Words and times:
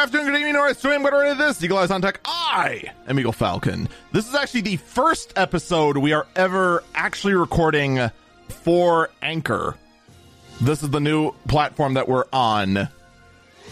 afternoon, 0.00 0.28
good 0.28 0.38
evening, 0.38 0.56
or 0.56 0.72
stream, 0.72 1.02
whatever 1.02 1.26
it 1.26 1.38
is. 1.38 1.62
Eagle 1.62 1.76
Eyes 1.76 1.90
on 1.90 2.00
Tech. 2.00 2.20
I 2.24 2.84
am 3.06 3.20
Eagle 3.20 3.32
Falcon. 3.32 3.86
This 4.12 4.26
is 4.26 4.34
actually 4.34 4.62
the 4.62 4.76
first 4.76 5.34
episode 5.36 5.98
we 5.98 6.14
are 6.14 6.26
ever 6.34 6.82
actually 6.94 7.34
recording 7.34 8.10
for 8.48 9.10
Anchor. 9.20 9.76
This 10.58 10.82
is 10.82 10.88
the 10.88 11.00
new 11.00 11.32
platform 11.48 11.94
that 11.94 12.08
we're 12.08 12.24
on. 12.32 12.88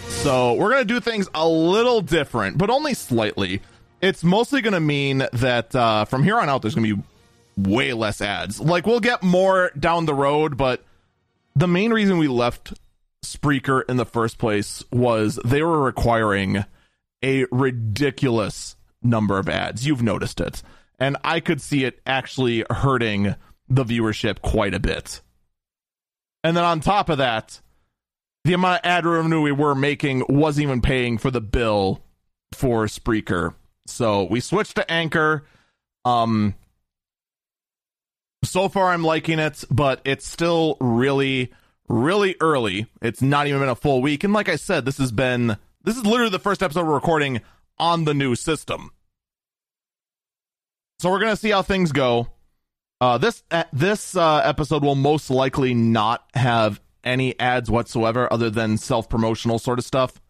So 0.09 0.53
we're 0.53 0.69
going 0.69 0.87
to 0.87 0.95
do 0.95 1.01
things 1.01 1.31
a 1.35 1.49
little 1.49 2.03
different, 2.03 2.58
but 2.58 2.69
only 2.69 2.93
slightly. 2.93 3.63
It's 4.03 4.22
mostly 4.22 4.61
going 4.61 4.75
to 4.75 4.81
mean 4.81 5.27
that 5.33 5.75
uh, 5.75 6.05
from 6.05 6.25
here 6.25 6.39
on 6.39 6.50
out, 6.50 6.61
there's 6.61 6.75
going 6.75 6.89
to 6.89 6.97
be 6.97 7.71
way 7.71 7.95
less 7.95 8.21
ads. 8.21 8.61
Like, 8.61 8.86
we'll 8.86 9.00
get 9.00 9.22
more 9.22 9.71
down 9.81 10.05
the 10.05 10.13
road, 10.13 10.58
but 10.58 10.85
the 11.57 11.69
main 11.69 11.91
reason 11.91 12.19
we 12.19 12.29
left 12.29 12.75
Spreaker 13.25 13.82
in 13.89 13.96
the 13.96 14.04
first 14.04 14.39
place 14.39 14.82
was 14.90 15.39
they 15.45 15.63
were 15.63 15.81
requiring 15.81 16.64
a 17.22 17.46
ridiculous 17.50 18.77
number 19.03 19.39
of 19.39 19.49
ads. 19.49 19.86
You've 19.86 20.03
noticed 20.03 20.41
it. 20.41 20.63
And 20.99 21.17
I 21.22 21.41
could 21.41 21.61
see 21.61 21.85
it 21.85 22.00
actually 22.07 22.64
hurting 22.71 23.35
the 23.68 23.85
viewership 23.85 24.41
quite 24.41 24.75
a 24.75 24.81
bit. 24.81 25.21
And 26.43 26.57
then 26.57 26.64
on 26.64 26.81
top 26.81 27.08
of 27.08 27.18
that, 27.18 27.61
the 28.44 28.54
amount 28.54 28.81
of 28.81 28.89
ad 28.89 29.04
revenue 29.04 29.41
we 29.41 29.53
were 29.53 29.75
making 29.75 30.25
wasn't 30.29 30.64
even 30.64 30.80
paying 30.80 31.19
for 31.19 31.30
the 31.30 31.41
bill 31.41 32.03
for 32.55 32.86
Spreaker. 32.86 33.55
So 33.86 34.24
we 34.24 34.41
switched 34.41 34.77
to 34.77 34.91
Anchor. 34.91 35.44
Um 36.05 36.55
so 38.44 38.69
far 38.69 38.92
I'm 38.92 39.02
liking 39.02 39.39
it, 39.39 39.64
but 39.70 40.00
it's 40.05 40.27
still 40.27 40.77
really 40.80 41.52
really 41.89 42.36
early. 42.41 42.86
It's 43.00 43.22
not 43.22 43.47
even 43.47 43.61
been 43.61 43.69
a 43.69 43.75
full 43.75 44.03
week. 44.03 44.25
And 44.25 44.33
like 44.33 44.48
I 44.48 44.56
said, 44.56 44.84
this 44.84 44.98
has 44.98 45.12
been 45.12 45.56
this 45.84 45.97
is 45.97 46.05
literally 46.05 46.30
the 46.30 46.39
first 46.39 46.62
episode 46.62 46.86
we're 46.86 46.95
recording 46.95 47.41
on 47.78 48.05
the 48.05 48.14
new 48.14 48.34
system. 48.34 48.91
So 50.98 51.11
we're 51.11 51.20
gonna 51.20 51.36
see 51.36 51.50
how 51.50 51.62
things 51.62 51.92
go. 51.92 52.28
Uh, 53.00 53.19
this 53.19 53.42
uh, 53.50 53.64
this 53.72 54.17
uh, 54.17 54.42
episode 54.45 54.83
will 54.83 54.97
most 54.97 55.30
likely 55.30 55.72
not 55.72 56.25
have 56.34 56.80
any 57.05 57.39
ads 57.39 57.70
whatsoever, 57.70 58.30
other 58.33 58.50
than 58.50 58.77
self 58.77 59.08
promotional 59.08 59.58
sort 59.58 59.78
of 59.78 59.84
stuff. 59.84 60.20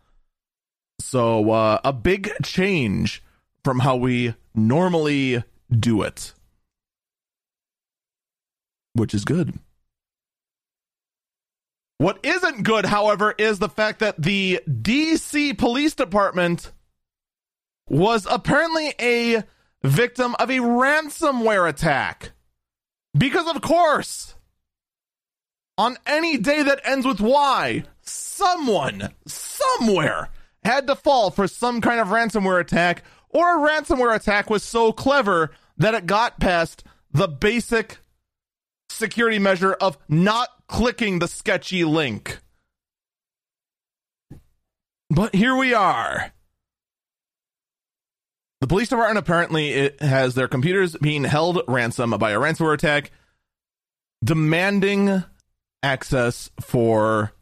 So 1.00 1.50
uh, 1.50 1.81
a 1.84 1.93
big 1.93 2.31
change 2.43 3.22
from 3.65 3.81
how 3.81 3.97
we 3.97 4.34
normally 4.55 5.43
do 5.70 6.03
it, 6.03 6.34
which 8.93 9.15
is 9.15 9.25
good. 9.25 9.59
What 11.98 12.20
isn't 12.24 12.62
good, 12.62 12.86
however, 12.86 13.34
is 13.36 13.58
the 13.58 13.68
fact 13.68 13.98
that 13.98 14.22
the 14.22 14.60
DC 14.68 15.58
Police 15.58 15.94
Department 15.94 16.70
was 17.88 18.27
apparently 18.30 18.94
a 19.00 19.42
victim 19.82 20.36
of 20.38 20.48
a 20.48 20.58
ransomware 20.58 21.69
attack. 21.69 22.30
Because, 23.16 23.48
of 23.48 23.62
course, 23.62 24.36
on 25.76 25.96
any 26.06 26.38
day 26.38 26.62
that 26.62 26.80
ends 26.84 27.04
with 27.04 27.20
Y, 27.20 27.82
someone, 28.00 29.12
somewhere, 29.26 30.28
had 30.62 30.86
to 30.86 30.94
fall 30.94 31.32
for 31.32 31.48
some 31.48 31.80
kind 31.80 31.98
of 31.98 32.08
ransomware 32.08 32.60
attack, 32.60 33.02
or 33.30 33.56
a 33.56 33.69
ransomware 33.69 34.14
attack 34.14 34.50
was 34.50 34.62
so 34.62 34.92
clever 34.92 35.50
that 35.76 35.94
it 35.94 36.06
got 36.06 36.38
past 36.38 36.84
the 37.12 37.26
basic 37.26 37.98
security 38.88 39.38
measure 39.38 39.72
of 39.75 39.98
not 40.08 40.48
clicking 40.69 41.19
the 41.19 41.29
sketchy 41.29 41.84
link. 41.84 42.39
But 45.11 45.34
here 45.34 45.56
we 45.56 45.73
are. 45.73 46.33
The 48.61 48.67
police 48.67 48.89
department 48.89 49.19
apparently 49.19 49.93
has 50.01 50.34
their 50.34 50.49
computers 50.49 50.97
being 50.97 51.25
held 51.25 51.62
ransom 51.69 52.11
by 52.11 52.33
a 52.33 52.39
ransomware 52.39 52.75
attack, 52.75 53.12
demanding 54.23 55.23
access 55.83 56.51
for 56.61 57.33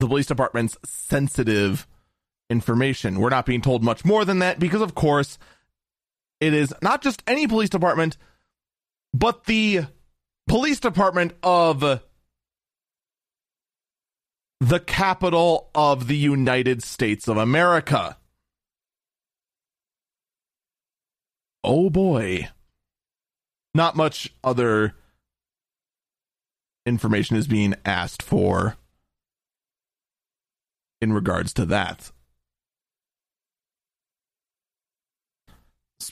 the 0.00 0.08
police 0.08 0.26
department's 0.26 0.76
sensitive 0.84 1.86
information. 2.50 3.20
We're 3.20 3.30
not 3.30 3.46
being 3.46 3.62
told 3.62 3.84
much 3.84 4.04
more 4.04 4.24
than 4.24 4.40
that 4.40 4.58
because, 4.58 4.82
of 4.82 4.94
course, 4.94 5.38
it 6.40 6.52
is 6.52 6.74
not 6.82 7.02
just 7.02 7.22
any 7.28 7.46
police 7.46 7.70
department, 7.70 8.16
but 9.14 9.44
the 9.44 9.86
police 10.46 10.80
department 10.80 11.32
of 11.42 12.00
the 14.60 14.80
capital 14.80 15.70
of 15.74 16.06
the 16.06 16.16
United 16.16 16.82
States 16.82 17.26
of 17.26 17.36
America. 17.36 18.16
Oh 21.64 21.90
boy. 21.90 22.48
Not 23.74 23.96
much 23.96 24.32
other 24.44 24.94
information 26.86 27.36
is 27.36 27.46
being 27.46 27.74
asked 27.84 28.22
for 28.22 28.76
in 31.00 31.12
regards 31.12 31.52
to 31.54 31.64
that. 31.66 32.12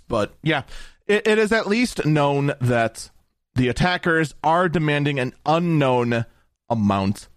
But 0.08 0.34
yeah, 0.42 0.62
it, 1.06 1.26
it 1.26 1.38
is 1.38 1.52
at 1.52 1.66
least 1.66 2.04
known 2.04 2.52
that 2.60 3.10
the 3.54 3.68
attackers 3.68 4.34
are 4.42 4.68
demanding 4.68 5.18
an 5.18 5.34
unknown 5.44 6.24
amount 6.68 7.28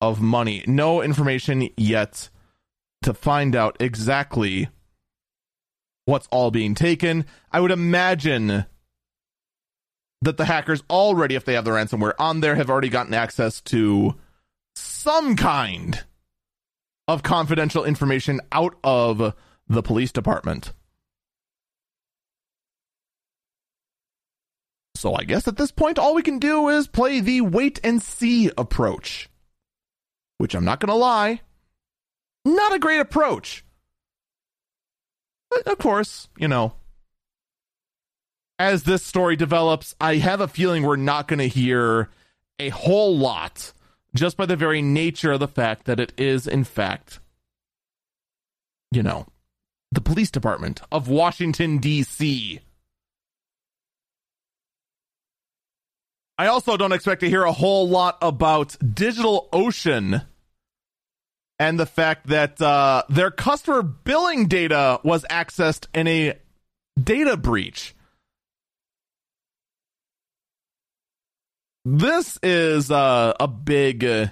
of 0.00 0.20
money. 0.20 0.62
No 0.66 1.02
information 1.02 1.70
yet 1.76 2.28
to 3.02 3.14
find 3.14 3.56
out 3.56 3.76
exactly 3.80 4.68
what's 6.04 6.28
all 6.30 6.50
being 6.50 6.74
taken. 6.74 7.24
I 7.50 7.60
would 7.60 7.70
imagine 7.70 8.66
that 10.20 10.36
the 10.36 10.44
hackers 10.44 10.82
already, 10.88 11.34
if 11.34 11.44
they 11.44 11.54
have 11.54 11.64
the 11.64 11.70
ransomware 11.70 12.14
on 12.18 12.40
there, 12.40 12.54
have 12.56 12.70
already 12.70 12.88
gotten 12.88 13.14
access 13.14 13.60
to 13.62 14.14
some 14.74 15.36
kind 15.36 16.04
of 17.06 17.22
confidential 17.22 17.84
information 17.84 18.40
out 18.52 18.74
of 18.82 19.34
the 19.68 19.82
police 19.82 20.12
department. 20.12 20.72
So 25.04 25.14
I 25.14 25.24
guess 25.24 25.46
at 25.46 25.58
this 25.58 25.70
point, 25.70 25.98
all 25.98 26.14
we 26.14 26.22
can 26.22 26.38
do 26.38 26.70
is 26.70 26.88
play 26.88 27.20
the 27.20 27.42
wait 27.42 27.78
and 27.84 28.00
see 28.00 28.50
approach. 28.56 29.28
Which 30.38 30.54
I'm 30.54 30.64
not 30.64 30.80
going 30.80 30.88
to 30.88 30.94
lie, 30.94 31.42
not 32.46 32.74
a 32.74 32.78
great 32.78 33.00
approach. 33.00 33.66
But 35.50 35.66
of 35.66 35.76
course, 35.76 36.30
you 36.38 36.48
know, 36.48 36.76
as 38.58 38.84
this 38.84 39.04
story 39.04 39.36
develops, 39.36 39.94
I 40.00 40.16
have 40.16 40.40
a 40.40 40.48
feeling 40.48 40.84
we're 40.84 40.96
not 40.96 41.28
going 41.28 41.40
to 41.40 41.48
hear 41.48 42.08
a 42.58 42.70
whole 42.70 43.14
lot 43.14 43.74
just 44.14 44.38
by 44.38 44.46
the 44.46 44.56
very 44.56 44.80
nature 44.80 45.32
of 45.32 45.40
the 45.40 45.48
fact 45.48 45.84
that 45.84 46.00
it 46.00 46.14
is, 46.16 46.46
in 46.46 46.64
fact, 46.64 47.20
you 48.90 49.02
know, 49.02 49.26
the 49.92 50.00
police 50.00 50.30
department 50.30 50.80
of 50.90 51.08
Washington, 51.08 51.76
D.C. 51.76 52.62
I 56.36 56.48
also 56.48 56.76
don't 56.76 56.92
expect 56.92 57.20
to 57.20 57.28
hear 57.28 57.44
a 57.44 57.52
whole 57.52 57.88
lot 57.88 58.18
about 58.20 58.70
DigitalOcean 58.80 60.26
and 61.58 61.78
the 61.78 61.86
fact 61.86 62.26
that 62.26 62.60
uh, 62.60 63.04
their 63.08 63.30
customer 63.30 63.82
billing 63.82 64.48
data 64.48 65.00
was 65.04 65.24
accessed 65.30 65.86
in 65.94 66.08
a 66.08 66.34
data 67.00 67.36
breach. 67.36 67.94
This 71.84 72.38
is 72.42 72.90
uh, 72.90 73.34
a 73.38 73.46
big, 73.46 74.04
uh, 74.04 74.28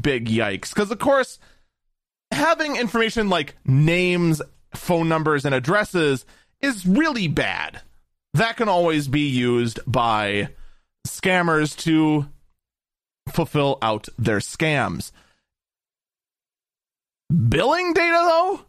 big 0.00 0.26
yikes. 0.26 0.72
Because, 0.72 0.90
of 0.90 0.98
course, 0.98 1.38
having 2.30 2.76
information 2.76 3.28
like 3.28 3.56
names, 3.66 4.40
phone 4.74 5.08
numbers, 5.08 5.44
and 5.44 5.54
addresses 5.54 6.24
is 6.60 6.86
really 6.86 7.28
bad. 7.28 7.82
That 8.34 8.56
can 8.56 8.68
always 8.68 9.08
be 9.08 9.28
used 9.28 9.80
by 9.86 10.50
scammers 11.06 11.76
to 11.78 12.26
fulfill 13.28 13.78
out 13.82 14.08
their 14.18 14.38
scams. 14.38 15.12
Billing 17.30 17.92
data, 17.92 18.24
though? 18.28 18.60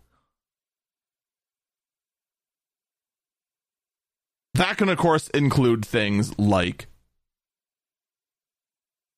That 4.54 4.78
can, 4.78 4.89
of 4.89 4.98
course, 4.98 5.30
include 5.30 5.86
things 5.86 6.38
like 6.38 6.88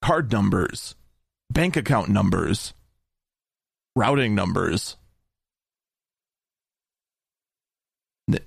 card 0.02 0.32
numbers, 0.32 0.96
bank 1.52 1.76
account 1.76 2.10
numbers, 2.10 2.74
routing 3.96 4.36
numbers. 4.36 4.96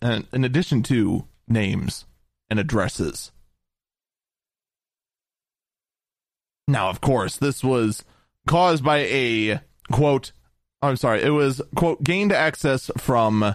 Uh, 0.01 0.23
in 0.33 0.45
addition 0.45 0.83
to 0.85 1.27
names 1.47 2.07
and 2.49 2.59
addresses. 2.59 3.31
Now, 6.69 6.89
of 6.89 7.01
course, 7.01 7.37
this 7.37 7.63
was 7.63 8.05
caused 8.47 8.85
by 8.85 8.99
a 8.99 9.61
quote, 9.93 10.33
I'm 10.83 10.97
sorry, 10.97 11.23
it 11.23 11.31
was 11.31 11.63
quote 11.75 12.03
gained 12.03 12.33
access 12.33 12.91
from. 12.99 13.55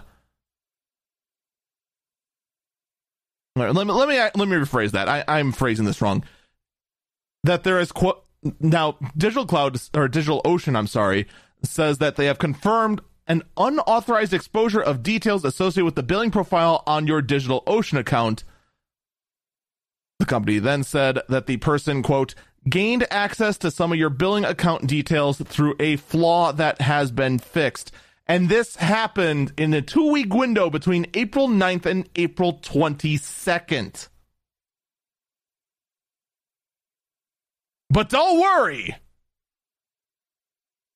Let 3.54 3.74
me 3.74 3.82
let 3.82 4.08
me 4.08 4.16
let 4.18 4.36
me 4.36 4.56
rephrase 4.56 4.92
that. 4.92 5.08
I, 5.08 5.24
I'm 5.28 5.52
phrasing 5.52 5.84
this 5.84 6.00
wrong. 6.00 6.24
That 7.44 7.64
there 7.64 7.80
is 7.80 7.92
quote 7.92 8.24
now 8.60 8.96
Digital 9.16 9.46
Cloud 9.46 9.78
or 9.94 10.08
Digital 10.08 10.40
Ocean, 10.44 10.74
I'm 10.74 10.86
sorry, 10.86 11.26
says 11.62 11.98
that 11.98 12.16
they 12.16 12.26
have 12.26 12.38
confirmed 12.38 13.02
an 13.26 13.42
unauthorized 13.56 14.32
exposure 14.32 14.80
of 14.80 15.02
details 15.02 15.44
associated 15.44 15.84
with 15.84 15.94
the 15.94 16.02
billing 16.02 16.30
profile 16.30 16.82
on 16.86 17.06
your 17.06 17.22
Digital 17.22 17.62
Ocean 17.66 17.98
account. 17.98 18.42
The 20.18 20.26
company 20.26 20.58
then 20.58 20.82
said 20.82 21.20
that 21.28 21.46
the 21.46 21.58
person 21.58 22.02
quote 22.02 22.34
gained 22.68 23.06
access 23.10 23.58
to 23.58 23.70
some 23.70 23.92
of 23.92 23.98
your 23.98 24.10
billing 24.10 24.44
account 24.44 24.86
details 24.86 25.38
through 25.38 25.74
a 25.80 25.96
flaw 25.96 26.52
that 26.52 26.80
has 26.80 27.10
been 27.10 27.38
fixed. 27.38 27.92
And 28.26 28.48
this 28.48 28.76
happened 28.76 29.52
in 29.56 29.74
a 29.74 29.82
two 29.82 30.10
week 30.10 30.32
window 30.32 30.70
between 30.70 31.06
April 31.14 31.48
9th 31.48 31.86
and 31.86 32.08
April 32.16 32.54
22nd. 32.54 34.08
But 37.90 38.08
don't 38.08 38.40
worry, 38.40 38.96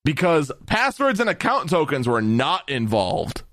because 0.03 0.51
passwords 0.65 1.19
and 1.19 1.29
account 1.29 1.69
tokens 1.69 2.07
were 2.07 2.21
not 2.21 2.67
involved. 2.69 3.43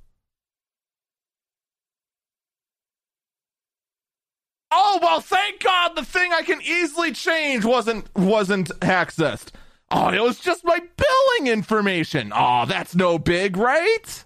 Oh 4.76 4.98
well, 5.00 5.20
thank 5.20 5.62
God 5.62 5.94
the 5.94 6.04
thing 6.04 6.32
I 6.32 6.42
can 6.42 6.60
easily 6.60 7.12
change 7.12 7.64
wasn't 7.64 8.12
wasn't 8.16 8.70
accessed. 8.80 9.50
Oh, 9.88 10.08
it 10.08 10.20
was 10.20 10.40
just 10.40 10.64
my 10.64 10.80
billing 10.96 11.52
information. 11.52 12.32
Oh, 12.34 12.64
that's 12.66 12.96
no 12.96 13.16
big, 13.16 13.56
right? 13.56 14.24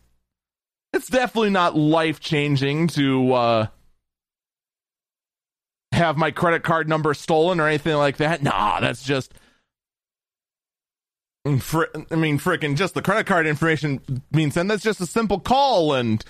It's 0.94 1.08
definitely 1.08 1.50
not 1.50 1.76
life 1.76 2.18
changing 2.18 2.88
to 2.88 3.32
uh, 3.34 3.66
have 5.92 6.16
my 6.16 6.30
credit 6.30 6.62
card 6.62 6.88
number 6.88 7.12
stolen 7.12 7.60
or 7.60 7.68
anything 7.68 7.96
like 7.96 8.16
that. 8.16 8.42
Nah, 8.42 8.80
that's 8.80 9.02
just. 9.04 9.34
I 11.44 11.50
mean, 11.50 12.38
freaking 12.38 12.74
just 12.74 12.94
the 12.94 13.02
credit 13.02 13.26
card 13.26 13.46
information 13.46 14.22
means, 14.32 14.56
and 14.56 14.70
that's 14.70 14.82
just 14.82 15.00
a 15.02 15.06
simple 15.06 15.40
call 15.40 15.92
and 15.92 16.24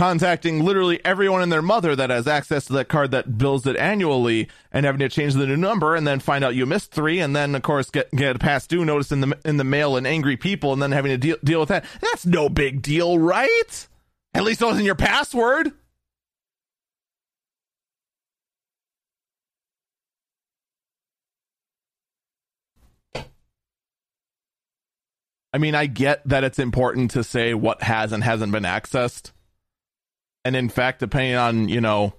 contacting 0.00 0.64
literally 0.64 0.98
everyone 1.04 1.42
and 1.42 1.52
their 1.52 1.60
mother 1.60 1.94
that 1.94 2.08
has 2.08 2.26
access 2.26 2.64
to 2.64 2.72
that 2.72 2.88
card 2.88 3.10
that 3.10 3.36
bills 3.36 3.66
it 3.66 3.76
annually 3.76 4.48
and 4.72 4.86
having 4.86 4.98
to 4.98 5.10
change 5.10 5.34
the 5.34 5.46
new 5.46 5.58
number 5.58 5.94
and 5.94 6.06
then 6.06 6.18
find 6.18 6.42
out 6.42 6.54
you 6.54 6.64
missed 6.64 6.90
three 6.90 7.20
and 7.20 7.36
then 7.36 7.54
of 7.54 7.60
course 7.60 7.90
get 7.90 8.10
get 8.12 8.34
a 8.34 8.38
past 8.38 8.70
due 8.70 8.82
notice 8.82 9.12
in 9.12 9.20
the 9.20 9.38
in 9.44 9.58
the 9.58 9.62
mail 9.62 9.98
and 9.98 10.06
angry 10.06 10.38
people 10.38 10.72
and 10.72 10.80
then 10.80 10.90
having 10.90 11.10
to 11.10 11.18
deal 11.18 11.36
deal 11.44 11.60
with 11.60 11.68
that. 11.68 11.84
That's 12.00 12.24
no 12.24 12.48
big 12.48 12.80
deal 12.80 13.18
right? 13.18 13.88
At 14.32 14.42
least 14.42 14.62
it 14.62 14.64
wasn't 14.64 14.86
your 14.86 14.94
password. 14.94 15.70
I 25.52 25.58
mean, 25.58 25.74
I 25.74 25.84
get 25.84 26.26
that 26.26 26.42
it's 26.42 26.58
important 26.58 27.10
to 27.10 27.22
say 27.22 27.52
what 27.52 27.82
has 27.82 28.12
and 28.12 28.24
hasn't 28.24 28.50
been 28.50 28.62
accessed 28.62 29.32
and 30.50 30.56
in 30.56 30.68
fact, 30.68 30.98
depending 30.98 31.36
on, 31.36 31.68
you 31.68 31.80
know, 31.80 32.12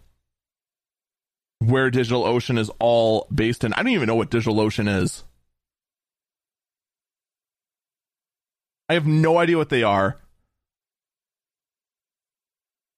where 1.60 1.92
DigitalOcean 1.92 2.58
is 2.58 2.72
all 2.80 3.28
based 3.30 3.66
in, 3.66 3.74
I 3.74 3.84
don't 3.84 3.92
even 3.92 4.08
know 4.08 4.16
what 4.16 4.32
DigitalOcean 4.32 5.02
is. 5.04 5.26
I 8.88 8.94
have 8.94 9.06
no 9.06 9.38
idea 9.38 9.58
what 9.58 9.68
they 9.68 9.84
are. 9.84 10.18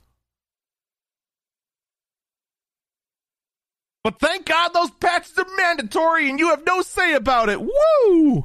But 4.02 4.21
thank 4.21 4.47
God 4.47 4.68
those 4.68 4.92
patches 4.92 5.37
are 5.37 5.47
mandatory 5.56 6.30
and 6.30 6.38
you 6.38 6.50
have 6.50 6.64
no 6.64 6.80
say 6.80 7.14
about 7.14 7.49
it. 7.49 7.61
Woo! 7.61 8.45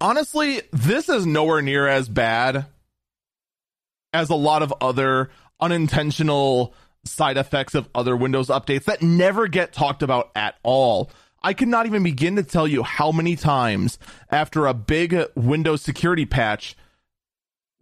Honestly, 0.00 0.62
this 0.72 1.08
is 1.08 1.26
nowhere 1.26 1.62
near 1.62 1.88
as 1.88 2.08
bad 2.08 2.66
as 4.12 4.30
a 4.30 4.36
lot 4.36 4.62
of 4.62 4.72
other 4.80 5.30
unintentional 5.60 6.74
side 7.04 7.36
effects 7.36 7.74
of 7.74 7.88
other 7.94 8.16
Windows 8.16 8.48
updates 8.48 8.84
that 8.84 9.02
never 9.02 9.48
get 9.48 9.72
talked 9.72 10.02
about 10.02 10.30
at 10.36 10.54
all. 10.62 11.10
I 11.44 11.52
cannot 11.52 11.84
even 11.84 12.02
begin 12.02 12.36
to 12.36 12.42
tell 12.42 12.66
you 12.66 12.82
how 12.82 13.12
many 13.12 13.36
times 13.36 13.98
after 14.30 14.64
a 14.66 14.72
big 14.72 15.14
Windows 15.34 15.82
security 15.82 16.24
patch 16.24 16.74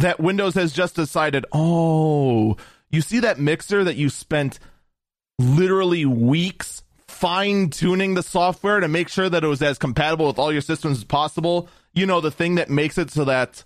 that 0.01 0.19
Windows 0.19 0.55
has 0.55 0.73
just 0.73 0.97
decided, 0.97 1.47
oh, 1.53 2.57
you 2.91 3.01
see 3.01 3.21
that 3.21 3.39
mixer 3.39 3.85
that 3.85 3.95
you 3.95 4.11
spent 4.11 4.59
literally 5.39 6.05
weeks 6.05 6.83
fine 7.07 7.71
tuning 7.71 8.15
the 8.15 8.23
software 8.25 8.81
to 8.81 8.89
make 8.89 9.09
sure 9.09 9.29
that 9.29 9.45
it 9.45 9.47
was 9.47 9.63
as 9.63 9.79
compatible 9.79 10.27
with 10.27 10.41
all 10.41 10.53
your 10.53 10.61
systems 10.61 10.99
as 10.99 11.05
possible. 11.05 11.69
You 11.95 12.05
know, 12.05 12.21
the 12.21 12.33
thing 12.33 12.57
that 12.57 12.69
makes 12.69 12.99
it 12.99 13.13
so 13.13 13.25
that 13.27 13.63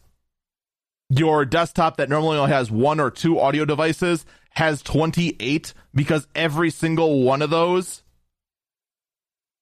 your 1.08 1.46
desktop 1.46 1.96
that 1.96 2.10
normally 2.10 2.36
only 2.36 2.52
has 2.52 2.70
one 2.70 3.00
or 3.00 3.10
two 3.10 3.40
audio 3.40 3.64
devices 3.64 4.26
has 4.50 4.82
28 4.82 5.72
because 5.94 6.26
every 6.34 6.68
single 6.68 7.22
one 7.22 7.40
of 7.40 7.48
those 7.48 8.02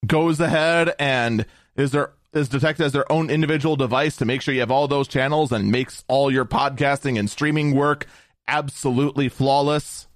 goes 0.07 0.41
ahead 0.41 0.95
and 0.99 1.47
is 1.77 1.91
there 1.91 2.13
is 2.33 2.49
detected 2.49 2.85
as 2.85 2.93
their 2.93 3.11
own 3.11 3.31
individual 3.31 3.77
device 3.77 4.17
to 4.17 4.25
make 4.25 4.43
sure 4.43 4.53
you 4.53 4.61
have 4.61 4.71
all 4.71 4.89
those 4.89 5.09
channels 5.09 5.53
and 5.53 5.71
makes 5.71 6.05
all 6.09 6.31
your 6.31 6.45
podcasting 6.45 7.19
and 7.19 7.31
streaming 7.31 7.75
work 7.75 8.07
absolutely 8.49 9.29
flawless. 9.29 10.09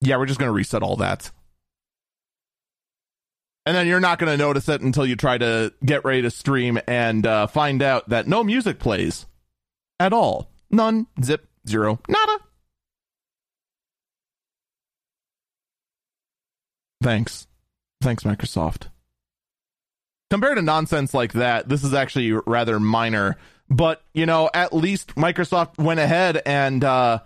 Yeah, 0.00 0.16
we're 0.16 0.26
just 0.26 0.38
going 0.38 0.48
to 0.48 0.54
reset 0.54 0.82
all 0.82 0.96
that. 0.96 1.32
And 3.66 3.76
then 3.76 3.86
you're 3.86 4.00
not 4.00 4.18
going 4.18 4.30
to 4.32 4.42
notice 4.42 4.68
it 4.68 4.80
until 4.80 5.04
you 5.04 5.16
try 5.16 5.36
to 5.36 5.74
get 5.84 6.04
ready 6.04 6.22
to 6.22 6.30
stream 6.30 6.78
and 6.86 7.26
uh, 7.26 7.48
find 7.48 7.82
out 7.82 8.08
that 8.08 8.26
no 8.26 8.42
music 8.42 8.78
plays 8.78 9.26
at 10.00 10.12
all. 10.12 10.50
None, 10.70 11.06
zip, 11.22 11.46
zero, 11.66 11.98
nada. 12.08 12.38
Thanks. 17.08 17.46
Thanks, 18.02 18.22
Microsoft. 18.22 18.88
Compared 20.28 20.58
to 20.58 20.62
nonsense 20.62 21.14
like 21.14 21.32
that, 21.32 21.66
this 21.66 21.82
is 21.82 21.94
actually 21.94 22.32
rather 22.32 22.78
minor. 22.78 23.38
But, 23.70 24.02
you 24.12 24.26
know, 24.26 24.50
at 24.52 24.74
least 24.74 25.14
Microsoft 25.14 25.78
went 25.78 26.00
ahead 26.00 26.42
and 26.44 26.84
uh, 26.84 27.20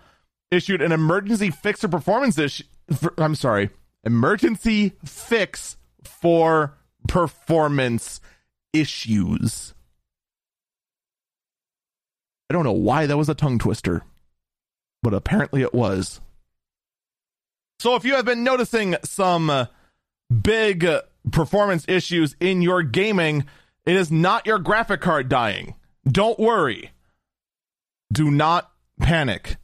issued 0.52 0.82
an 0.82 0.92
emergency 0.92 1.50
fix 1.50 1.80
for 1.80 1.88
performance 1.88 2.38
issue. 2.38 2.62
I'm 3.18 3.34
sorry, 3.34 3.70
emergency 4.04 4.92
fix 5.04 5.76
for 6.04 6.78
performance 7.08 8.20
issues. 8.72 9.74
I 12.48 12.52
don't 12.52 12.62
know 12.62 12.70
why 12.70 13.06
that 13.06 13.16
was 13.16 13.28
a 13.28 13.34
tongue 13.34 13.58
twister, 13.58 14.02
but 15.02 15.12
apparently 15.12 15.62
it 15.62 15.74
was. 15.74 16.20
So 17.82 17.96
if 17.96 18.04
you 18.04 18.14
have 18.14 18.24
been 18.24 18.44
noticing 18.44 18.94
some 19.02 19.50
uh, 19.50 19.66
big 20.30 20.86
performance 21.32 21.84
issues 21.88 22.36
in 22.38 22.62
your 22.62 22.84
gaming, 22.84 23.44
it 23.84 23.96
is 23.96 24.08
not 24.08 24.46
your 24.46 24.60
graphic 24.60 25.00
card 25.00 25.28
dying. 25.28 25.74
Don't 26.06 26.38
worry. 26.38 26.92
Do 28.12 28.30
not 28.30 28.70
panic. 29.00 29.56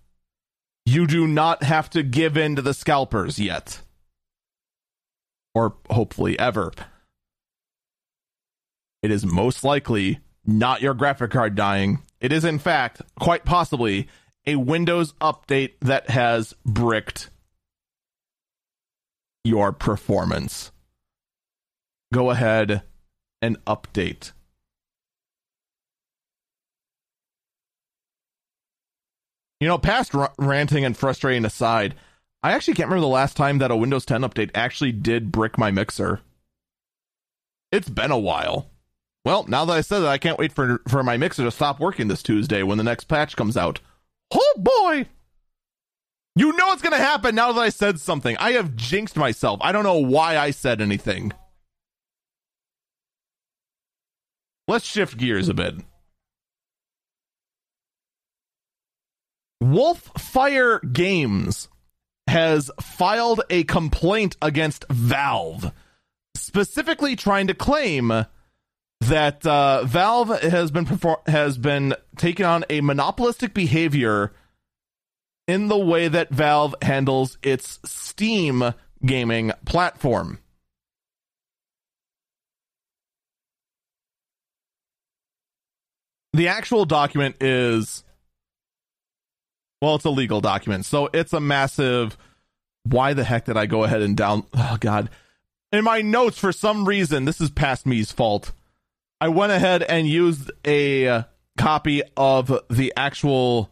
You 0.84 1.06
do 1.06 1.28
not 1.28 1.62
have 1.62 1.90
to 1.90 2.02
give 2.02 2.36
in 2.36 2.56
to 2.56 2.62
the 2.62 2.74
scalpers 2.74 3.38
yet. 3.38 3.82
Or 5.54 5.76
hopefully 5.88 6.36
ever. 6.40 6.72
It 9.00 9.12
is 9.12 9.24
most 9.24 9.62
likely 9.62 10.18
not 10.44 10.82
your 10.82 10.94
graphic 10.94 11.30
card 11.30 11.54
dying. 11.54 12.00
It 12.20 12.32
is, 12.32 12.44
in 12.44 12.58
fact, 12.58 13.00
quite 13.20 13.44
possibly 13.44 14.08
a 14.44 14.56
Windows 14.56 15.12
update 15.20 15.74
that 15.82 16.10
has 16.10 16.52
bricked 16.66 17.30
your 19.44 19.72
performance. 19.72 20.70
Go 22.12 22.30
ahead 22.30 22.82
and 23.42 23.62
update. 23.64 24.32
You 29.60 29.66
know, 29.66 29.78
past 29.78 30.14
r- 30.14 30.32
ranting 30.38 30.84
and 30.84 30.96
frustrating 30.96 31.44
aside, 31.44 31.94
I 32.42 32.52
actually 32.52 32.74
can't 32.74 32.88
remember 32.88 33.06
the 33.06 33.12
last 33.12 33.36
time 33.36 33.58
that 33.58 33.70
a 33.70 33.76
Windows 33.76 34.06
10 34.06 34.22
update 34.22 34.50
actually 34.54 34.92
did 34.92 35.32
brick 35.32 35.58
my 35.58 35.70
mixer. 35.70 36.20
It's 37.72 37.88
been 37.88 38.12
a 38.12 38.18
while. 38.18 38.70
Well, 39.24 39.44
now 39.48 39.64
that 39.64 39.76
I 39.76 39.80
said 39.80 40.00
that, 40.00 40.08
I 40.08 40.18
can't 40.18 40.38
wait 40.38 40.52
for 40.52 40.80
for 40.88 41.02
my 41.02 41.16
mixer 41.16 41.44
to 41.44 41.50
stop 41.50 41.80
working 41.80 42.08
this 42.08 42.22
Tuesday 42.22 42.62
when 42.62 42.78
the 42.78 42.84
next 42.84 43.04
patch 43.04 43.36
comes 43.36 43.56
out. 43.56 43.80
Oh 44.32 44.54
boy! 44.56 45.06
You 46.38 46.52
know 46.52 46.68
what's 46.68 46.82
going 46.82 46.92
to 46.92 47.04
happen 47.04 47.34
now 47.34 47.50
that 47.50 47.60
I 47.60 47.68
said 47.70 47.98
something. 47.98 48.36
I 48.36 48.52
have 48.52 48.76
jinxed 48.76 49.16
myself. 49.16 49.58
I 49.60 49.72
don't 49.72 49.82
know 49.82 49.98
why 49.98 50.38
I 50.38 50.52
said 50.52 50.80
anything. 50.80 51.32
Let's 54.68 54.84
shift 54.84 55.16
gears 55.16 55.48
a 55.48 55.54
bit. 55.54 55.74
Wolfire 59.60 60.80
Games 60.92 61.68
has 62.28 62.70
filed 62.80 63.40
a 63.50 63.64
complaint 63.64 64.36
against 64.40 64.84
Valve, 64.88 65.72
specifically 66.36 67.16
trying 67.16 67.48
to 67.48 67.54
claim 67.54 68.26
that 69.00 69.44
uh, 69.44 69.82
Valve 69.82 70.40
has 70.42 70.70
been 70.70 70.86
has 71.26 71.58
been 71.58 71.94
taking 72.16 72.46
on 72.46 72.64
a 72.70 72.80
monopolistic 72.80 73.54
behavior 73.54 74.32
in 75.48 75.68
the 75.68 75.78
way 75.78 76.06
that 76.06 76.28
Valve 76.30 76.74
handles 76.82 77.38
its 77.42 77.80
Steam 77.84 78.74
gaming 79.04 79.50
platform. 79.64 80.38
The 86.34 86.48
actual 86.48 86.84
document 86.84 87.42
is 87.42 88.04
well, 89.80 89.94
it's 89.94 90.04
a 90.04 90.10
legal 90.10 90.40
document. 90.40 90.84
So 90.84 91.08
it's 91.12 91.32
a 91.32 91.40
massive 91.40 92.16
why 92.84 93.14
the 93.14 93.24
heck 93.24 93.46
did 93.46 93.56
I 93.56 93.66
go 93.66 93.84
ahead 93.84 94.02
and 94.02 94.16
down 94.16 94.44
oh 94.54 94.76
god. 94.78 95.08
In 95.72 95.84
my 95.84 96.02
notes 96.02 96.38
for 96.38 96.52
some 96.52 96.86
reason, 96.86 97.24
this 97.24 97.40
is 97.40 97.50
past 97.50 97.86
me's 97.86 98.12
fault. 98.12 98.52
I 99.20 99.28
went 99.28 99.52
ahead 99.52 99.82
and 99.82 100.06
used 100.06 100.50
a 100.66 101.24
copy 101.56 102.02
of 102.16 102.60
the 102.70 102.92
actual 102.96 103.70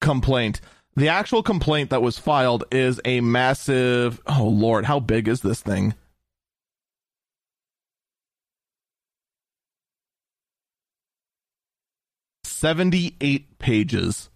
complaint 0.00 0.60
the 1.00 1.08
actual 1.08 1.42
complaint 1.42 1.90
that 1.90 2.02
was 2.02 2.18
filed 2.18 2.64
is 2.70 3.00
a 3.04 3.20
massive. 3.20 4.20
Oh, 4.26 4.44
Lord, 4.48 4.84
how 4.84 5.00
big 5.00 5.28
is 5.28 5.40
this 5.40 5.60
thing? 5.60 5.94
Seventy-eight 12.44 13.58
pages. 13.58 14.28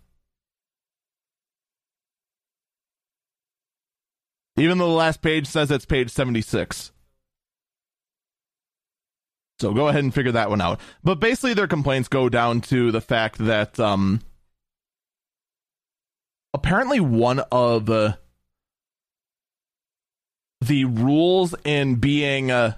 Even 4.57 4.79
though 4.79 4.87
the 4.87 4.93
last 4.93 5.21
page 5.21 5.47
says 5.49 5.71
it's 5.71 5.85
page 5.85 6.11
76. 6.11 6.93
So 9.59 9.73
go 9.73 9.89
ahead 9.89 10.05
and 10.05 10.15
figure 10.15 10.33
that 10.33 10.51
one 10.51 10.61
out. 10.61 10.81
But 11.03 11.21
basically, 11.21 11.55
their 11.55 11.67
complaints 11.67 12.09
go 12.09 12.29
down 12.29 12.61
to 12.63 12.93
the 12.93 13.01
fact 13.01 13.39
that 13.39 13.81
um, 13.81 14.21
apparently 16.55 17.01
one 17.01 17.41
of 17.53 17.91
uh, 17.91 18.15
the 20.61 20.85
rules 20.87 21.55
in 21.65 21.97
being 21.97 22.51
uh, 22.51 22.77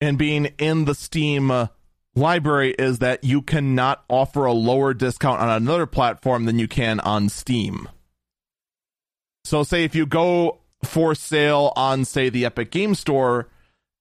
in 0.00 0.16
being 0.16 0.46
in 0.58 0.84
the 0.84 0.94
Steam 0.94 1.50
uh, 1.50 1.68
library 2.14 2.74
is 2.78 2.98
that 2.98 3.24
you 3.24 3.40
cannot 3.42 4.04
offer 4.08 4.44
a 4.44 4.52
lower 4.52 4.92
discount 4.94 5.40
on 5.40 5.48
another 5.48 5.86
platform 5.86 6.44
than 6.44 6.58
you 6.58 6.68
can 6.68 7.00
on 7.00 7.28
Steam. 7.30 7.88
So, 9.44 9.62
say 9.62 9.84
if 9.84 9.94
you 9.94 10.06
go 10.06 10.58
for 10.84 11.14
sale 11.14 11.72
on, 11.76 12.04
say, 12.04 12.28
the 12.28 12.44
Epic 12.44 12.70
Game 12.70 12.94
Store, 12.94 13.48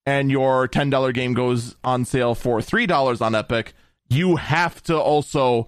and 0.05 0.29
your 0.29 0.67
$10 0.67 1.13
game 1.13 1.33
goes 1.33 1.75
on 1.83 2.05
sale 2.05 2.35
for 2.35 2.59
$3 2.59 3.21
on 3.21 3.33
Epic, 3.33 3.73
you 4.09 4.35
have 4.35 4.83
to 4.83 4.99
also 4.99 5.67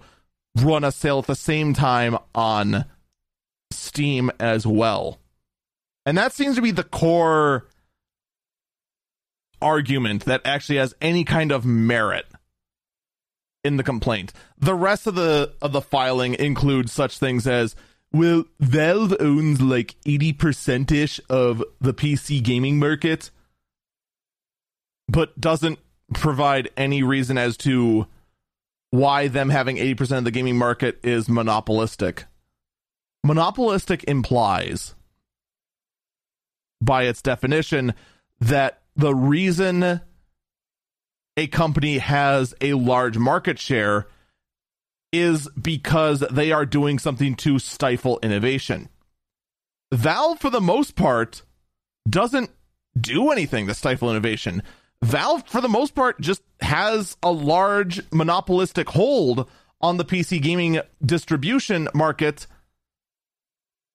run 0.62 0.84
a 0.84 0.92
sale 0.92 1.18
at 1.18 1.26
the 1.26 1.34
same 1.34 1.74
time 1.74 2.18
on 2.34 2.84
Steam 3.70 4.30
as 4.38 4.66
well. 4.66 5.18
And 6.06 6.16
that 6.16 6.32
seems 6.32 6.56
to 6.56 6.62
be 6.62 6.70
the 6.70 6.84
core 6.84 7.66
argument 9.60 10.24
that 10.24 10.40
actually 10.44 10.78
has 10.78 10.94
any 11.00 11.24
kind 11.24 11.52
of 11.52 11.66
merit 11.66 12.26
in 13.64 13.76
the 13.76 13.82
complaint. 13.82 14.32
The 14.58 14.74
rest 14.74 15.06
of 15.06 15.14
the 15.14 15.52
of 15.60 15.72
the 15.72 15.80
filing 15.80 16.34
includes 16.34 16.92
such 16.92 17.18
things 17.18 17.46
as 17.46 17.74
well, 18.12 18.44
Valve 18.58 19.14
owns 19.20 19.60
like 19.60 19.96
80% 20.06 20.90
ish 20.92 21.20
of 21.28 21.62
the 21.80 21.92
PC 21.92 22.42
gaming 22.42 22.78
market, 22.78 23.30
but 25.08 25.38
doesn't 25.38 25.78
provide 26.14 26.70
any 26.76 27.02
reason 27.02 27.36
as 27.36 27.56
to 27.58 28.06
why 28.90 29.28
them 29.28 29.50
having 29.50 29.76
80% 29.76 30.18
of 30.18 30.24
the 30.24 30.30
gaming 30.30 30.56
market 30.56 30.98
is 31.04 31.28
monopolistic. 31.28 32.24
Monopolistic 33.24 34.04
implies, 34.04 34.94
by 36.80 37.04
its 37.04 37.20
definition, 37.20 37.94
that 38.40 38.82
the 38.96 39.14
reason 39.14 40.00
a 41.36 41.46
company 41.48 41.98
has 41.98 42.54
a 42.60 42.74
large 42.74 43.18
market 43.18 43.58
share 43.58 44.08
is 45.12 45.48
because 45.60 46.20
they 46.30 46.52
are 46.52 46.66
doing 46.66 46.98
something 46.98 47.34
to 47.34 47.58
stifle 47.58 48.18
innovation. 48.22 48.88
Valve, 49.92 50.38
for 50.38 50.50
the 50.50 50.60
most 50.60 50.96
part, 50.96 51.42
doesn't 52.08 52.50
do 52.98 53.30
anything 53.30 53.66
to 53.66 53.74
stifle 53.74 54.10
innovation. 54.10 54.62
Valve, 55.02 55.44
for 55.46 55.60
the 55.60 55.68
most 55.68 55.94
part, 55.94 56.20
just 56.20 56.42
has 56.60 57.16
a 57.22 57.30
large 57.30 58.00
monopolistic 58.12 58.88
hold 58.90 59.48
on 59.80 59.96
the 59.96 60.04
PC 60.04 60.42
gaming 60.42 60.80
distribution 61.04 61.88
market 61.94 62.46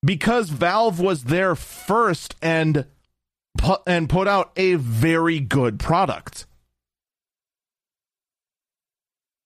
because 0.03 0.49
Valve 0.49 0.99
was 0.99 1.25
there 1.25 1.55
first 1.55 2.35
and 2.41 2.85
put, 3.57 3.81
and 3.85 4.09
put 4.09 4.27
out 4.27 4.51
a 4.55 4.75
very 4.75 5.39
good 5.39 5.79
product. 5.79 6.45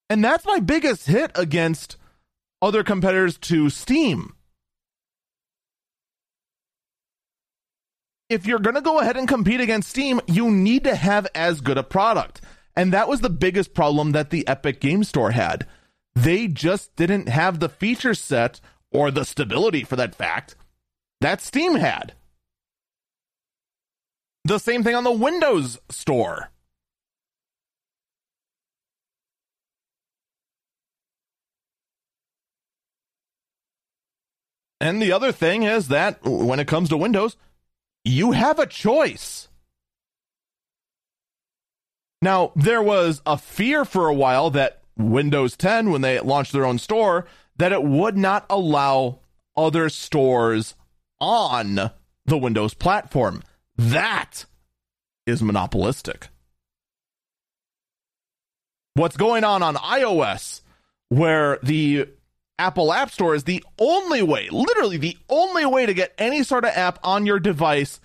And 0.09 0.23
that's 0.23 0.45
my 0.45 0.59
biggest 0.59 1.07
hit 1.07 1.31
against 1.35 1.97
other 2.61 2.83
competitors 2.83 3.37
to 3.39 3.69
Steam. 3.69 4.37
If 8.29 8.46
you're 8.46 8.60
going 8.60 8.75
to 8.75 8.81
go 8.81 9.00
ahead 9.00 9.17
and 9.17 9.27
compete 9.27 9.62
against 9.62 9.89
Steam, 9.89 10.19
you 10.27 10.51
need 10.51 10.84
to 10.84 10.96
have 10.96 11.27
as 11.34 11.62
good 11.62 11.77
a 11.77 11.84
product. 11.84 12.41
And 12.75 12.93
that 12.93 13.07
was 13.07 13.22
the 13.22 13.29
biggest 13.29 13.74
problem 13.74 14.12
that 14.12 14.29
the 14.29 14.48
Epic 14.48 14.79
Game 14.79 15.03
Store 15.03 15.31
had. 15.31 15.65
They 16.15 16.48
just 16.48 16.96
didn't 16.96 17.29
have 17.29 17.60
the 17.60 17.69
feature 17.69 18.13
set 18.13 18.60
or 18.91 19.12
the 19.12 19.25
stability 19.25 19.84
for 19.84 19.96
that 19.96 20.15
fact 20.15 20.55
that 21.22 21.41
Steam 21.41 21.75
had. 21.75 22.13
The 24.43 24.60
same 24.60 24.84
thing 24.84 24.96
on 24.96 25.03
the 25.03 25.12
Windows 25.12 25.79
Store. 25.89 26.50
And 34.79 35.01
the 35.01 35.12
other 35.12 35.31
thing 35.31 35.63
is 35.63 35.88
that 35.88 36.24
when 36.24 36.60
it 36.60 36.67
comes 36.67 36.89
to 36.89 36.98
Windows, 36.98 37.36
you 38.07 38.31
have 38.31 38.59
a 38.59 38.65
choice. 38.65 39.47
Now, 42.21 42.51
there 42.55 42.81
was 42.81 43.21
a 43.25 43.37
fear 43.37 43.85
for 43.85 44.07
a 44.07 44.13
while 44.13 44.49
that 44.51 44.81
Windows 44.97 45.55
10, 45.55 45.91
when 45.91 46.01
they 46.01 46.19
launched 46.19 46.51
their 46.51 46.65
own 46.65 46.79
store, 46.79 47.27
that 47.57 47.71
it 47.71 47.83
would 47.83 48.17
not 48.17 48.45
allow 48.49 49.19
other 49.55 49.89
stores 49.89 50.75
on 51.19 51.91
the 52.25 52.37
Windows 52.37 52.73
platform. 52.73 53.43
That 53.75 54.45
is 55.25 55.41
monopolistic. 55.43 56.29
What's 58.95 59.17
going 59.17 59.43
on 59.43 59.61
on 59.61 59.75
iOS, 59.75 60.61
where 61.09 61.59
the 61.61 62.09
Apple 62.59 62.91
App 62.91 63.11
Store 63.11 63.35
is 63.35 63.43
the 63.43 63.63
only 63.77 64.21
way, 64.21 64.49
literally 64.49 64.97
the 64.97 65.17
only 65.29 65.65
way 65.65 65.85
to 65.85 65.93
get 65.93 66.13
any 66.17 66.43
sort 66.43 66.65
of 66.65 66.71
app 66.71 66.99
on 67.03 67.25
your 67.25 67.39
device 67.39 67.99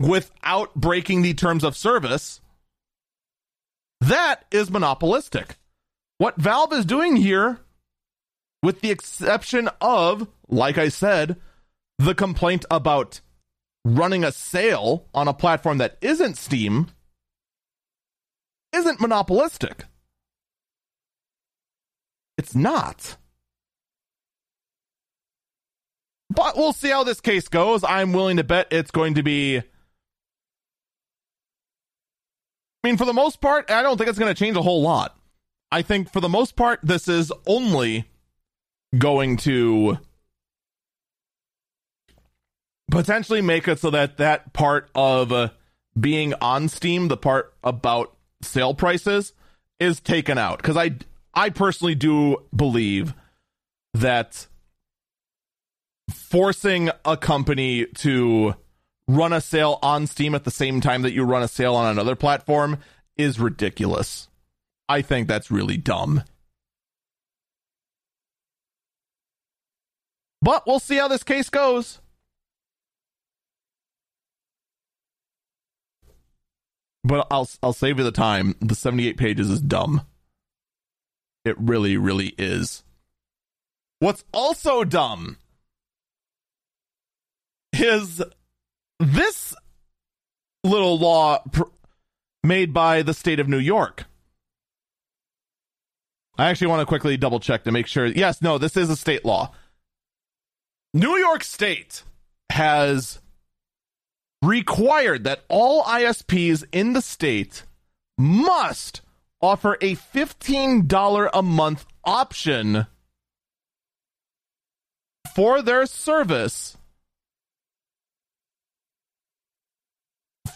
without 0.00 0.74
breaking 0.74 1.22
the 1.22 1.34
terms 1.34 1.64
of 1.64 1.76
service. 1.76 2.40
That 4.00 4.44
is 4.50 4.70
monopolistic. 4.70 5.56
What 6.18 6.36
Valve 6.36 6.72
is 6.72 6.84
doing 6.84 7.16
here, 7.16 7.60
with 8.62 8.80
the 8.80 8.90
exception 8.90 9.68
of, 9.80 10.28
like 10.48 10.78
I 10.78 10.88
said, 10.88 11.36
the 11.98 12.14
complaint 12.14 12.64
about 12.70 13.20
running 13.84 14.24
a 14.24 14.32
sale 14.32 15.06
on 15.14 15.28
a 15.28 15.34
platform 15.34 15.78
that 15.78 15.96
isn't 16.00 16.36
Steam, 16.36 16.88
isn't 18.72 19.00
monopolistic. 19.00 19.84
It's 22.38 22.54
not. 22.54 23.16
But 26.30 26.56
we'll 26.56 26.72
see 26.72 26.88
how 26.88 27.04
this 27.04 27.20
case 27.20 27.48
goes. 27.48 27.82
I'm 27.82 28.12
willing 28.12 28.36
to 28.36 28.44
bet 28.44 28.68
it's 28.70 28.92
going 28.92 29.14
to 29.14 29.22
be. 29.22 29.58
I 29.58 29.64
mean, 32.84 32.96
for 32.96 33.04
the 33.04 33.12
most 33.12 33.40
part, 33.40 33.70
I 33.70 33.82
don't 33.82 33.98
think 33.98 34.08
it's 34.08 34.18
going 34.18 34.32
to 34.32 34.38
change 34.38 34.56
a 34.56 34.62
whole 34.62 34.82
lot. 34.82 35.18
I 35.72 35.82
think 35.82 36.10
for 36.12 36.20
the 36.20 36.28
most 36.28 36.54
part, 36.54 36.80
this 36.82 37.08
is 37.08 37.32
only 37.46 38.08
going 38.96 39.36
to 39.38 39.98
potentially 42.90 43.42
make 43.42 43.66
it 43.68 43.80
so 43.80 43.90
that 43.90 44.16
that 44.18 44.52
part 44.52 44.90
of 44.94 45.32
uh, 45.32 45.48
being 45.98 46.34
on 46.34 46.68
Steam, 46.68 47.08
the 47.08 47.16
part 47.16 47.52
about 47.64 48.16
sale 48.42 48.74
prices, 48.74 49.32
is 49.80 50.00
taken 50.00 50.38
out. 50.38 50.58
Because 50.58 50.76
I 50.76 50.92
I 51.38 51.50
personally 51.50 51.94
do 51.94 52.38
believe 52.54 53.14
that 53.94 54.48
forcing 56.10 56.90
a 57.04 57.16
company 57.16 57.86
to 57.98 58.56
run 59.06 59.32
a 59.32 59.40
sale 59.40 59.78
on 59.80 60.08
Steam 60.08 60.34
at 60.34 60.42
the 60.42 60.50
same 60.50 60.80
time 60.80 61.02
that 61.02 61.12
you 61.12 61.22
run 61.22 61.44
a 61.44 61.48
sale 61.48 61.76
on 61.76 61.92
another 61.92 62.16
platform 62.16 62.78
is 63.16 63.38
ridiculous. 63.38 64.26
I 64.88 65.00
think 65.00 65.28
that's 65.28 65.48
really 65.48 65.76
dumb. 65.76 66.24
But 70.42 70.66
we'll 70.66 70.80
see 70.80 70.96
how 70.96 71.06
this 71.06 71.22
case 71.22 71.50
goes. 71.50 72.00
But 77.04 77.28
I'll 77.30 77.48
I'll 77.62 77.72
save 77.72 77.98
you 77.98 78.04
the 78.04 78.10
time. 78.10 78.56
The 78.60 78.74
78 78.74 79.16
pages 79.16 79.48
is 79.50 79.60
dumb. 79.60 80.02
It 81.44 81.56
really, 81.58 81.96
really 81.96 82.34
is. 82.38 82.84
What's 84.00 84.24
also 84.32 84.84
dumb 84.84 85.38
is 87.72 88.22
this 89.00 89.54
little 90.64 90.98
law 90.98 91.42
pr- 91.50 91.62
made 92.42 92.72
by 92.72 93.02
the 93.02 93.14
state 93.14 93.40
of 93.40 93.48
New 93.48 93.58
York. 93.58 94.04
I 96.36 96.48
actually 96.48 96.68
want 96.68 96.80
to 96.80 96.86
quickly 96.86 97.16
double 97.16 97.40
check 97.40 97.64
to 97.64 97.72
make 97.72 97.86
sure. 97.86 98.06
Yes, 98.06 98.40
no, 98.40 98.58
this 98.58 98.76
is 98.76 98.90
a 98.90 98.96
state 98.96 99.24
law. 99.24 99.52
New 100.94 101.16
York 101.16 101.42
State 101.42 102.04
has 102.50 103.20
required 104.40 105.24
that 105.24 105.44
all 105.48 105.82
ISPs 105.82 106.64
in 106.72 106.92
the 106.92 107.02
state 107.02 107.64
must 108.16 109.00
offer 109.40 109.76
a 109.80 109.94
$15 109.96 111.30
a 111.32 111.42
month 111.42 111.86
option 112.04 112.86
for 115.34 115.62
their 115.62 115.86
service 115.86 116.76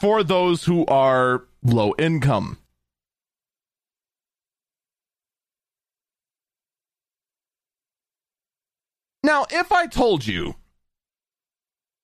for 0.01 0.25
those 0.25 0.65
who 0.65 0.85
are 0.87 1.45
low 1.63 1.95
income. 1.99 2.59
Now, 9.23 9.47
if 9.51 9.71
I 9.71 9.87
told 9.87 10.27
you, 10.27 10.57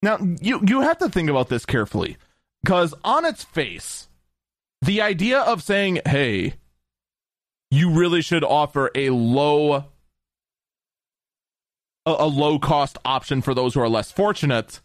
now 0.01 0.17
you 0.41 0.61
you 0.65 0.79
have 0.81 0.99
to 0.99 1.09
think 1.09 1.29
about 1.29 1.49
this 1.49 1.65
carefully, 1.65 2.15
because 2.63 2.93
on 3.03 3.25
its 3.25 3.43
face, 3.43 4.07
the 4.81 5.01
idea 5.01 5.41
of 5.41 5.61
saying, 5.61 5.99
"Hey, 6.05 6.53
you 7.71 7.91
really 7.91 8.21
should 8.21 8.43
offer 8.43 8.89
a 8.95 9.09
low 9.11 9.73
a, 9.73 9.83
a 12.05 12.27
low 12.27 12.59
cost 12.59 12.97
option 13.05 13.41
for 13.41 13.53
those 13.53 13.73
who 13.73 13.81
are 13.81 13.89
less 13.89 14.11
fortunate. 14.11 14.81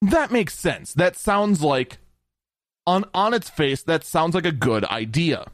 That 0.00 0.30
makes 0.30 0.54
sense. 0.58 0.92
That 0.92 1.16
sounds 1.16 1.62
like 1.62 1.98
on 2.86 3.04
on 3.14 3.32
its 3.34 3.48
face 3.48 3.82
that 3.82 4.04
sounds 4.04 4.34
like 4.34 4.46
a 4.46 4.52
good 4.52 4.84
idea. 4.84 5.46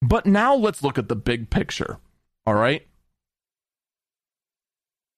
But 0.00 0.26
now 0.26 0.54
let's 0.56 0.82
look 0.82 0.98
at 0.98 1.08
the 1.08 1.16
big 1.16 1.48
picture. 1.48 1.98
All 2.44 2.54
right? 2.54 2.86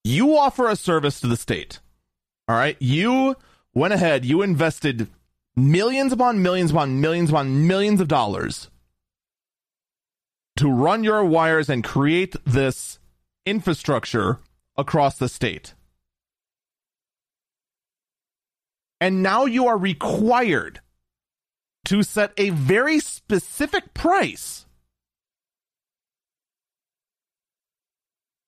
You 0.04 0.36
offer 0.36 0.68
a 0.68 0.76
service 0.76 1.20
to 1.20 1.26
the 1.26 1.38
state. 1.38 1.80
All 2.48 2.56
right. 2.56 2.76
You 2.80 3.36
went 3.72 3.94
ahead, 3.94 4.24
you 4.24 4.42
invested 4.42 5.08
millions 5.56 6.12
upon 6.12 6.42
millions 6.42 6.70
upon 6.70 7.00
millions 7.00 7.30
upon 7.30 7.66
millions 7.66 8.00
of 8.00 8.08
dollars 8.08 8.70
to 10.56 10.70
run 10.70 11.02
your 11.04 11.24
wires 11.24 11.68
and 11.68 11.82
create 11.82 12.36
this 12.44 12.98
infrastructure 13.44 14.38
across 14.76 15.18
the 15.18 15.28
state. 15.28 15.74
And 19.00 19.22
now 19.22 19.44
you 19.44 19.66
are 19.66 19.76
required 19.76 20.80
to 21.86 22.02
set 22.02 22.32
a 22.36 22.50
very 22.50 23.00
specific 23.00 23.92
price. 23.92 24.66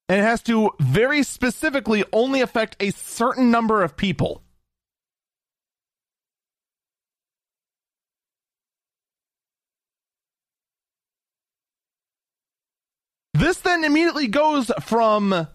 And 0.09 0.19
it 0.19 0.23
has 0.23 0.41
to 0.43 0.71
very 0.79 1.23
specifically 1.23 2.03
only 2.13 2.41
affect 2.41 2.75
a 2.79 2.91
certain 2.91 3.51
number 3.51 3.83
of 3.83 3.97
people. 3.97 4.41
This 13.33 13.59
then 13.59 13.83
immediately 13.83 14.27
goes 14.27 14.71
from 14.81 15.47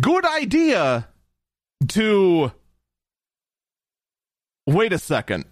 good 0.00 0.26
idea 0.26 1.08
to 1.88 2.52
wait 4.66 4.92
a 4.92 4.98
second. 4.98 5.46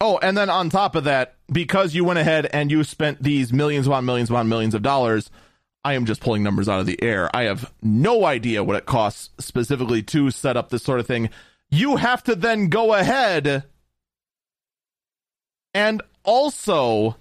Oh, 0.00 0.18
and 0.22 0.36
then 0.36 0.48
on 0.48 0.70
top 0.70 0.94
of 0.94 1.04
that, 1.04 1.36
because 1.50 1.94
you 1.94 2.04
went 2.04 2.20
ahead 2.20 2.46
and 2.52 2.70
you 2.70 2.84
spent 2.84 3.22
these 3.22 3.52
millions 3.52 3.86
upon 3.86 4.04
millions 4.04 4.30
upon 4.30 4.48
millions 4.48 4.74
of 4.74 4.82
dollars 4.82 5.30
I 5.84 5.94
am 5.94 6.04
just 6.04 6.20
pulling 6.20 6.42
numbers 6.42 6.68
out 6.68 6.80
of 6.80 6.86
the 6.86 7.02
air. 7.02 7.34
I 7.34 7.44
have 7.44 7.72
no 7.82 8.24
idea 8.24 8.62
what 8.62 8.76
it 8.76 8.86
costs 8.86 9.30
specifically 9.38 10.02
to 10.04 10.30
set 10.30 10.56
up 10.56 10.68
this 10.68 10.82
sort 10.82 11.00
of 11.00 11.06
thing. 11.06 11.30
You 11.70 11.96
have 11.96 12.22
to 12.24 12.34
then 12.34 12.68
go 12.68 12.92
ahead 12.94 13.64
and 15.72 16.02
also 16.24 17.16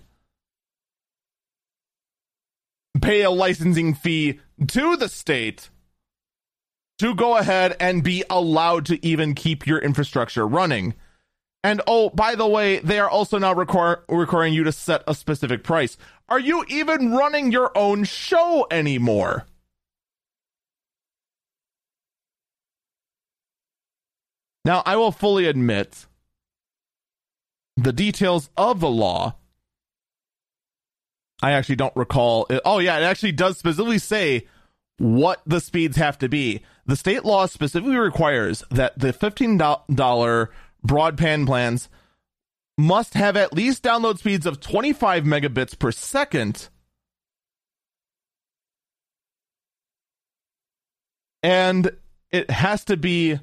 pay 3.02 3.22
a 3.22 3.30
licensing 3.30 3.94
fee 3.94 4.40
to 4.68 4.98
the 4.98 5.08
state 5.08 5.70
to 6.98 7.16
go 7.16 7.38
ahead 7.38 7.78
and 7.80 8.04
be 8.04 8.24
allowed 8.30 8.86
to 8.88 9.06
even 9.06 9.34
keep 9.36 9.66
your 9.66 9.80
infrastructure 9.80 10.46
running. 10.46 10.94
And 11.64 11.82
oh, 11.88 12.10
by 12.10 12.36
the 12.36 12.48
way, 12.48 12.80
they 12.80 13.00
are 13.00 13.10
also 13.10 13.38
now 13.38 13.54
require, 13.54 14.04
requiring 14.08 14.54
you 14.54 14.64
to 14.64 14.72
set 14.72 15.04
a 15.08 15.14
specific 15.14 15.64
price. 15.64 15.98
Are 16.30 16.40
you 16.40 16.64
even 16.70 17.12
running 17.12 17.52
your 17.52 17.78
own 17.78 18.06
show 18.06 18.66
anymore? 18.72 19.46
Now, 24.64 24.84
I 24.86 24.96
will 24.96 25.12
fully 25.12 25.48
admit 25.48 26.06
the 27.76 27.94
details 27.94 28.50
of 28.56 28.80
the 28.80 28.90
law. 28.90 29.36
I 31.42 31.52
actually 31.52 31.78
don't 31.78 31.96
recall. 31.96 32.46
It. 32.50 32.62
Oh, 32.66 32.80
yeah, 32.80 33.00
it 33.00 33.04
actually 33.04 33.32
does 33.32 33.58
specifically 33.58 34.00
say 34.00 34.48
what 34.98 35.42
the 35.46 35.62
speeds 35.62 35.98
have 35.98 36.18
to 36.20 36.30
be. 36.30 36.62
The 36.86 36.98
state 36.98 37.24
law 37.24 37.46
specifically 37.46 37.98
requires 37.98 38.64
that 38.70 39.00
the 39.00 39.14
$15 39.14 40.48
broadband 40.86 41.46
plans 41.46 41.90
must 42.78 43.14
have 43.14 43.36
at 43.36 43.54
least 43.54 43.84
download 43.84 44.18
speeds 44.18 44.46
of 44.46 44.60
25 44.60 45.24
megabits 45.24 45.78
per 45.78 45.92
second. 45.92 46.70
And 51.44 51.92
it 52.32 52.50
has 52.50 52.86
to 52.86 52.98
be 52.98 53.40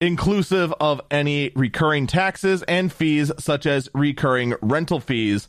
inclusive 0.00 0.72
of 0.80 1.00
any 1.10 1.50
recurring 1.54 2.06
taxes 2.06 2.62
and 2.64 2.92
fees, 2.92 3.32
such 3.38 3.66
as 3.66 3.88
recurring 3.94 4.54
rental 4.60 5.00
fees 5.00 5.48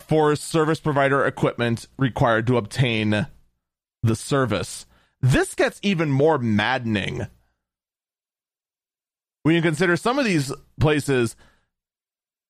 for 0.00 0.36
service 0.36 0.80
provider 0.80 1.24
equipment 1.24 1.86
required 1.98 2.46
to 2.46 2.56
obtain 2.56 3.26
the 4.02 4.16
service. 4.16 4.86
This 5.20 5.54
gets 5.54 5.80
even 5.82 6.10
more 6.10 6.38
maddening 6.38 7.26
when 9.46 9.54
you 9.54 9.62
consider 9.62 9.96
some 9.96 10.18
of 10.18 10.24
these 10.24 10.52
places 10.80 11.36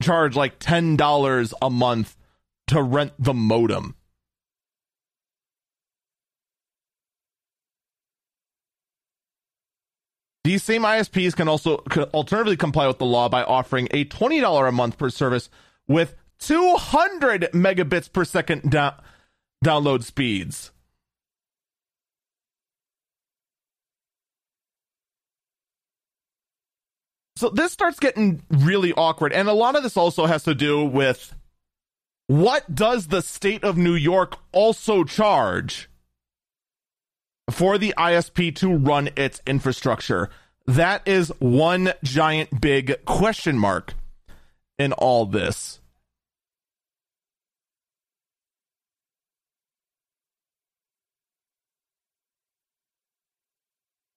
charge 0.02 0.34
like 0.34 0.58
$10 0.58 1.52
a 1.60 1.68
month 1.68 2.16
to 2.68 2.82
rent 2.82 3.12
the 3.18 3.34
modem. 3.34 3.94
These 10.44 10.62
same 10.62 10.84
ISPs 10.84 11.36
can 11.36 11.48
also 11.48 11.84
alternatively 12.14 12.56
comply 12.56 12.86
with 12.86 12.96
the 12.96 13.04
law 13.04 13.28
by 13.28 13.42
offering 13.42 13.88
a 13.90 14.06
$20 14.06 14.66
a 14.66 14.72
month 14.72 14.96
per 14.96 15.10
service 15.10 15.50
with 15.86 16.14
200 16.38 17.50
megabits 17.52 18.10
per 18.10 18.24
second 18.24 18.74
download 19.62 20.02
speeds. 20.02 20.70
So 27.36 27.50
this 27.50 27.70
starts 27.70 28.00
getting 28.00 28.42
really 28.48 28.94
awkward. 28.94 29.32
And 29.32 29.48
a 29.48 29.52
lot 29.52 29.76
of 29.76 29.82
this 29.82 29.96
also 29.96 30.24
has 30.24 30.42
to 30.44 30.54
do 30.54 30.84
with 30.84 31.34
what 32.28 32.74
does 32.74 33.08
the 33.08 33.20
state 33.20 33.62
of 33.62 33.76
New 33.76 33.94
York 33.94 34.36
also 34.52 35.04
charge 35.04 35.90
for 37.50 37.76
the 37.76 37.94
ISP 37.98 38.56
to 38.56 38.74
run 38.74 39.10
its 39.16 39.42
infrastructure? 39.46 40.30
That 40.66 41.06
is 41.06 41.28
one 41.38 41.92
giant 42.02 42.60
big 42.60 43.04
question 43.04 43.58
mark 43.58 43.94
in 44.78 44.94
all 44.94 45.26
this. 45.26 45.80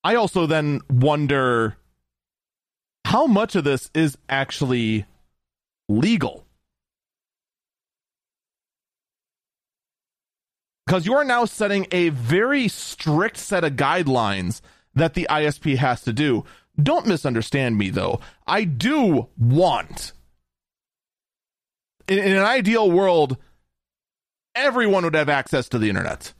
I 0.03 0.15
also 0.15 0.45
then 0.45 0.79
wonder 0.89 1.75
how 3.09 3.25
much 3.25 3.55
of 3.55 3.63
this 3.63 3.89
is 3.95 4.19
actually 4.29 5.03
legal? 5.87 6.45
Because 10.85 11.07
you 11.07 11.15
are 11.15 11.25
now 11.25 11.45
setting 11.45 11.87
a 11.91 12.09
very 12.09 12.67
strict 12.67 13.37
set 13.37 13.63
of 13.63 13.73
guidelines 13.73 14.61
that 14.93 15.15
the 15.15 15.25
ISP 15.27 15.77
has 15.77 16.01
to 16.03 16.13
do. 16.13 16.45
Don't 16.81 17.07
misunderstand 17.07 17.79
me, 17.79 17.89
though. 17.89 18.19
I 18.45 18.63
do 18.63 19.29
want, 19.39 20.13
in, 22.07 22.19
in 22.19 22.37
an 22.37 22.45
ideal 22.45 22.91
world, 22.91 23.37
everyone 24.53 25.03
would 25.03 25.15
have 25.15 25.29
access 25.29 25.67
to 25.69 25.79
the 25.79 25.89
internet 25.89 26.33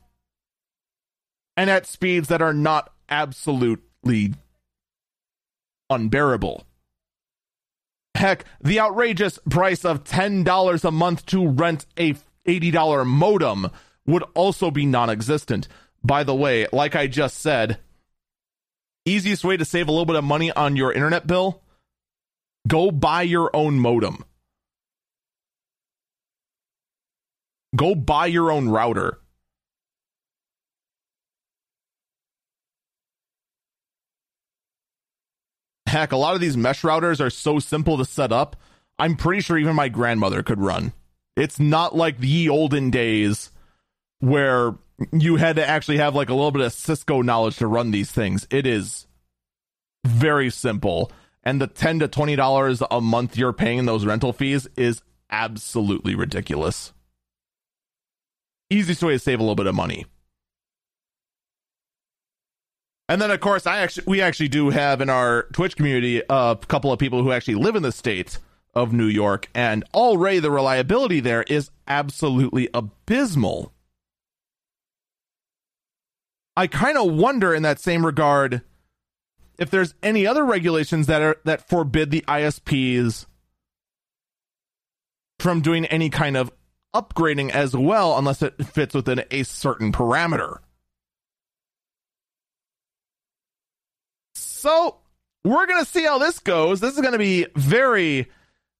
and 1.57 1.67
at 1.67 1.87
speeds 1.87 2.27
that 2.27 2.43
are 2.43 2.53
not 2.53 2.93
absolutely 3.09 4.35
unbearable. 5.89 6.65
Heck, 8.15 8.45
the 8.61 8.79
outrageous 8.79 9.39
price 9.49 9.85
of 9.85 10.03
$10 10.03 10.83
a 10.83 10.91
month 10.91 11.25
to 11.27 11.47
rent 11.47 11.85
a 11.97 12.15
$80 12.45 13.05
modem 13.05 13.67
would 14.05 14.23
also 14.33 14.71
be 14.71 14.85
non 14.85 15.09
existent. 15.09 15.67
By 16.03 16.23
the 16.23 16.35
way, 16.35 16.67
like 16.71 16.95
I 16.95 17.07
just 17.07 17.37
said, 17.39 17.79
easiest 19.05 19.43
way 19.43 19.57
to 19.57 19.65
save 19.65 19.87
a 19.87 19.91
little 19.91 20.05
bit 20.05 20.15
of 20.15 20.23
money 20.23 20.51
on 20.51 20.75
your 20.75 20.91
internet 20.91 21.27
bill 21.27 21.61
go 22.67 22.91
buy 22.91 23.23
your 23.23 23.53
own 23.55 23.79
modem. 23.79 24.23
Go 27.75 27.95
buy 27.95 28.27
your 28.27 28.51
own 28.51 28.69
router. 28.69 29.19
Heck, 35.89 36.11
a 36.11 36.17
lot 36.17 36.35
of 36.35 36.41
these 36.41 36.55
mesh 36.55 36.83
routers 36.83 37.19
are 37.19 37.31
so 37.31 37.57
simple 37.57 37.97
to 37.97 38.05
set 38.05 38.31
up. 38.31 38.55
I'm 38.99 39.15
pretty 39.15 39.41
sure 39.41 39.57
even 39.57 39.75
my 39.75 39.89
grandmother 39.89 40.43
could 40.43 40.59
run. 40.59 40.93
It's 41.35 41.59
not 41.59 41.95
like 41.95 42.19
the 42.19 42.47
olden 42.49 42.91
days 42.91 43.51
where 44.19 44.75
you 45.11 45.37
had 45.37 45.55
to 45.55 45.67
actually 45.67 45.97
have 45.97 46.13
like 46.13 46.29
a 46.29 46.35
little 46.35 46.51
bit 46.51 46.61
of 46.61 46.73
Cisco 46.73 47.23
knowledge 47.23 47.57
to 47.57 47.65
run 47.65 47.89
these 47.89 48.11
things. 48.11 48.45
It 48.51 48.67
is 48.67 49.07
very 50.05 50.51
simple. 50.51 51.11
And 51.43 51.59
the 51.59 51.65
10 51.65 51.99
to 51.99 52.07
$20 52.07 52.87
a 52.91 53.01
month 53.01 53.35
you're 53.35 53.51
paying 53.51 53.79
in 53.79 53.85
those 53.85 54.05
rental 54.05 54.31
fees 54.31 54.67
is 54.77 55.01
absolutely 55.31 56.13
ridiculous. 56.13 56.93
Easiest 58.69 59.01
way 59.01 59.13
to 59.13 59.19
save 59.19 59.39
a 59.39 59.43
little 59.43 59.55
bit 59.55 59.65
of 59.65 59.73
money. 59.73 60.05
And 63.09 63.19
then, 63.19 63.31
of 63.31 63.39
course, 63.39 63.65
I 63.65 63.79
actually 63.79 64.03
we 64.05 64.21
actually 64.21 64.49
do 64.49 64.69
have 64.69 65.01
in 65.01 65.09
our 65.09 65.47
Twitch 65.51 65.75
community 65.75 66.21
a 66.29 66.57
couple 66.67 66.93
of 66.93 66.99
people 66.99 67.23
who 67.23 67.31
actually 67.31 67.55
live 67.55 67.75
in 67.75 67.81
the 67.81 67.91
states 67.91 68.37
of 68.75 68.93
New 68.93 69.07
York, 69.07 69.49
and 69.55 69.83
already 69.95 70.37
the 70.37 70.51
reliability 70.51 71.19
there 71.19 71.41
is 71.43 71.71
absolutely 71.87 72.69
abysmal. 72.71 73.73
I 76.55 76.67
kind 76.67 76.99
of 76.99 77.11
wonder, 77.11 77.51
in 77.55 77.63
that 77.63 77.79
same 77.79 78.05
regard, 78.05 78.61
if 79.57 79.71
there's 79.71 79.95
any 80.03 80.27
other 80.27 80.45
regulations 80.45 81.07
that 81.07 81.23
are 81.23 81.37
that 81.45 81.67
forbid 81.67 82.11
the 82.11 82.23
ISPs 82.27 83.25
from 85.39 85.61
doing 85.61 85.85
any 85.87 86.11
kind 86.11 86.37
of 86.37 86.51
upgrading 86.93 87.49
as 87.49 87.75
well, 87.75 88.19
unless 88.19 88.43
it 88.43 88.63
fits 88.67 88.93
within 88.93 89.23
a 89.31 89.41
certain 89.41 89.91
parameter. 89.91 90.59
So 94.59 94.97
we're 95.45 95.67
going 95.67 95.83
to 95.83 95.89
see 95.89 96.03
how 96.03 96.17
this 96.17 96.39
goes. 96.39 96.81
This 96.81 96.95
is 96.95 96.99
going 96.99 97.13
to 97.13 97.17
be 97.17 97.47
very, 97.55 98.29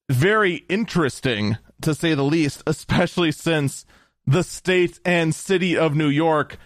very 0.09 0.55
interesting 0.67 1.57
to 1.81 1.95
say 1.95 2.13
the 2.15 2.23
least, 2.23 2.63
especially 2.67 3.31
since 3.31 3.85
the 4.27 4.43
state 4.43 4.99
and 5.05 5.33
city 5.33 5.77
of 5.77 5.95
New 5.95 6.09
York 6.09 6.57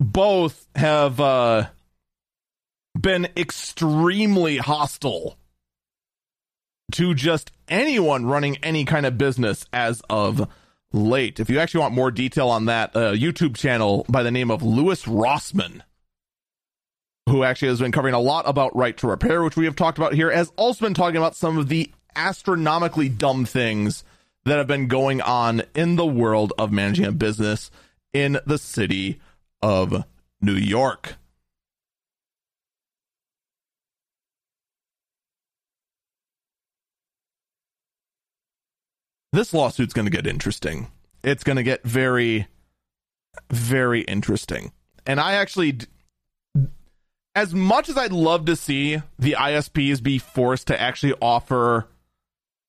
both 0.00 0.66
have 0.74 1.20
uh, 1.20 1.66
been 2.98 3.28
extremely 3.36 4.56
hostile 4.56 5.36
to 6.92 7.14
just 7.14 7.52
anyone 7.68 8.24
running 8.24 8.56
any 8.62 8.86
kind 8.86 9.04
of 9.04 9.18
business 9.18 9.66
as 9.74 10.00
of 10.08 10.48
late. 10.94 11.40
If 11.40 11.50
you 11.50 11.58
actually 11.58 11.80
want 11.80 11.94
more 11.94 12.10
detail 12.10 12.48
on 12.48 12.64
that, 12.66 12.96
uh, 12.96 13.12
YouTube 13.12 13.54
channel 13.54 14.06
by 14.08 14.22
the 14.22 14.30
name 14.30 14.50
of 14.50 14.62
Louis 14.62 15.06
Rossmann 15.06 15.82
who 17.32 17.44
actually 17.44 17.68
has 17.68 17.80
been 17.80 17.92
covering 17.92 18.12
a 18.12 18.20
lot 18.20 18.46
about 18.46 18.76
right 18.76 18.94
to 18.98 19.06
repair, 19.06 19.42
which 19.42 19.56
we 19.56 19.64
have 19.64 19.74
talked 19.74 19.96
about 19.96 20.12
here, 20.12 20.30
has 20.30 20.52
also 20.56 20.84
been 20.84 20.92
talking 20.92 21.16
about 21.16 21.34
some 21.34 21.56
of 21.56 21.68
the 21.68 21.90
astronomically 22.14 23.08
dumb 23.08 23.46
things 23.46 24.04
that 24.44 24.58
have 24.58 24.66
been 24.66 24.86
going 24.86 25.22
on 25.22 25.62
in 25.74 25.96
the 25.96 26.04
world 26.04 26.52
of 26.58 26.70
managing 26.70 27.06
a 27.06 27.10
business 27.12 27.70
in 28.12 28.38
the 28.44 28.58
city 28.58 29.18
of 29.62 30.04
New 30.42 30.52
York. 30.52 31.14
This 39.32 39.54
lawsuit's 39.54 39.94
going 39.94 40.04
to 40.04 40.10
get 40.10 40.26
interesting. 40.26 40.88
it's 41.22 41.44
going 41.44 41.56
to 41.56 41.62
get 41.62 41.82
very, 41.82 42.46
very 43.50 44.02
interesting. 44.02 44.72
And 45.06 45.18
I 45.18 45.32
actually, 45.32 45.78
as 47.34 47.54
much 47.54 47.88
as 47.88 47.96
I'd 47.96 48.12
love 48.12 48.44
to 48.46 48.56
see 48.56 49.00
the 49.18 49.36
ISPs 49.38 50.02
be 50.02 50.18
forced 50.18 50.66
to 50.66 50.80
actually 50.80 51.14
offer 51.20 51.88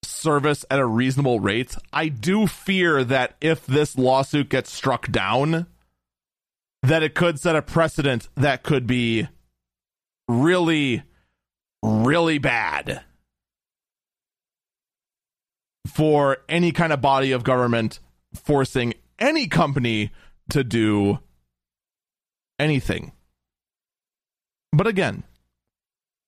service 0.04 0.65
at 0.71 0.80
a 0.80 0.86
reasonable 0.86 1.39
rate, 1.39 1.76
I 1.91 2.08
do 2.08 2.47
fear 2.47 3.04
that 3.04 3.36
if 3.41 3.65
this 3.65 3.97
lawsuit 3.97 4.49
gets 4.49 4.71
struck 4.71 5.12
down, 5.12 5.67
that 6.82 7.04
it 7.04 7.15
could 7.15 7.39
set 7.39 7.56
a 7.56 7.62
precedent 7.62 8.30
that 8.36 8.63
could 8.63 8.88
be 8.88 9.28
really, 10.28 11.04
really 11.82 12.38
bad 12.38 13.04
for 15.86 16.38
any 16.47 16.71
kind 16.71 16.93
of 16.93 17.02
body 17.02 17.32
of 17.32 17.43
government 17.43 17.99
forcing 18.34 18.93
any 19.19 19.47
company 19.47 20.12
to 20.49 20.63
do 20.63 21.19
anything. 22.58 23.12
But 24.73 24.88
again, 24.88 25.23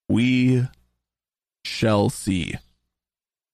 we 0.08 0.67
shall 1.65 2.10
see. 2.10 2.53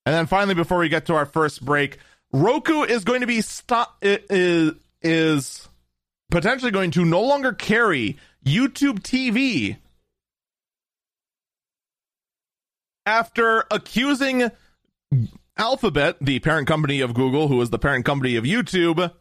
And 0.06 0.14
then 0.14 0.26
finally, 0.26 0.54
before 0.54 0.80
we 0.80 0.90
get 0.90 1.06
to 1.06 1.16
our 1.16 1.26
first 1.26 1.64
break, 1.64 1.98
Roku 2.34 2.84
is 2.84 3.06
going 3.06 3.22
to 3.22 3.28
be 3.28 3.42
stop 3.42 3.98
is 4.02 4.74
is 5.02 5.68
potentially 6.30 6.72
going 6.72 6.92
to 6.92 7.06
no 7.06 7.22
longer 7.22 7.54
carry 7.54 8.18
YouTube 8.46 9.00
TV 9.00 9.78
after 13.06 13.66
accusing 13.72 14.52
Alphabet, 15.58 16.18
the 16.22 16.40
parent 16.40 16.68
company 16.68 17.02
of 17.02 17.14
Google, 17.14 17.48
who 17.48 17.62
is 17.62 17.70
the 17.70 17.80
parent 17.80 18.06
company 18.06 18.36
of 18.36 18.44
YouTube, 18.44 19.12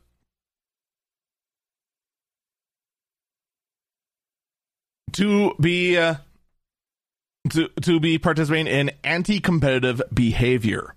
to 5.12 5.54
be 5.60 5.96
uh, 5.96 6.16
to 7.50 7.68
to 7.82 8.00
be 8.00 8.18
participating 8.18 8.66
in 8.66 8.90
anti-competitive 9.04 10.02
behavior. 10.12 10.94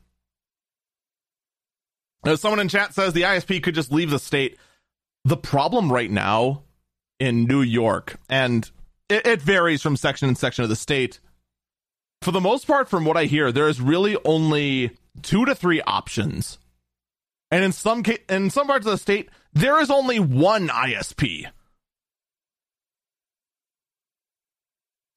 Now, 2.26 2.36
someone 2.36 2.60
in 2.60 2.69
chat 2.69 2.93
says 2.93 3.13
the 3.13 3.23
ISP 3.23 3.62
could 3.62 3.76
just 3.76 3.91
leave 3.91 4.10
the 4.10 4.19
state. 4.19 4.58
The 5.26 5.38
problem 5.38 5.91
right 5.91 6.12
now 6.12 6.63
in 7.19 7.45
New 7.45 7.62
York, 7.62 8.17
and 8.30 8.69
it, 9.10 9.26
it 9.26 9.41
varies 9.41 9.82
from 9.82 9.95
section 9.95 10.28
and 10.28 10.38
section 10.38 10.63
of 10.63 10.69
the 10.69 10.76
state. 10.76 11.19
For 12.21 12.32
the 12.32 12.41
most 12.41 12.67
part, 12.67 12.89
from 12.89 13.06
what 13.06 13.17
I 13.17 13.26
hear, 13.26 13.52
there 13.52 13.67
is 13.67 13.82
really 13.82 14.17
only 14.23 14.91
two 15.21 15.45
to 15.45 15.56
three 15.56 15.82
options, 15.82 16.58
and 17.52 17.63
in 17.63 17.71
some 17.71 18.04
ca- 18.04 18.23
in 18.30 18.49
some 18.49 18.67
parts 18.67 18.86
of 18.86 18.91
the 18.91 18.97
state, 18.97 19.30
there 19.54 19.80
is 19.82 19.89
only 19.89 20.19
one 20.19 20.69
ISP. 20.69 21.45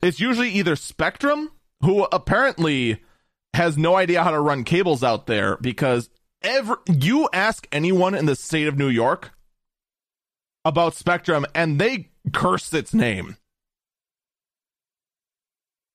It's 0.06 0.20
usually 0.20 0.50
either 0.50 0.76
Spectrum, 0.76 1.50
who 1.82 2.04
apparently 2.12 3.02
has 3.54 3.76
no 3.76 3.96
idea 3.96 4.22
how 4.22 4.30
to 4.30 4.38
run 4.38 4.62
cables 4.62 5.02
out 5.02 5.26
there 5.26 5.56
because 5.56 6.08
every 6.42 6.76
you 6.86 7.28
ask 7.32 7.66
anyone 7.72 8.14
in 8.14 8.26
the 8.26 8.36
state 8.36 8.68
of 8.68 8.78
New 8.78 8.88
York 8.88 9.32
about 10.64 10.94
Spectrum 10.94 11.44
and 11.56 11.80
they 11.80 12.10
curse 12.32 12.72
its 12.72 12.94
name. 12.94 13.36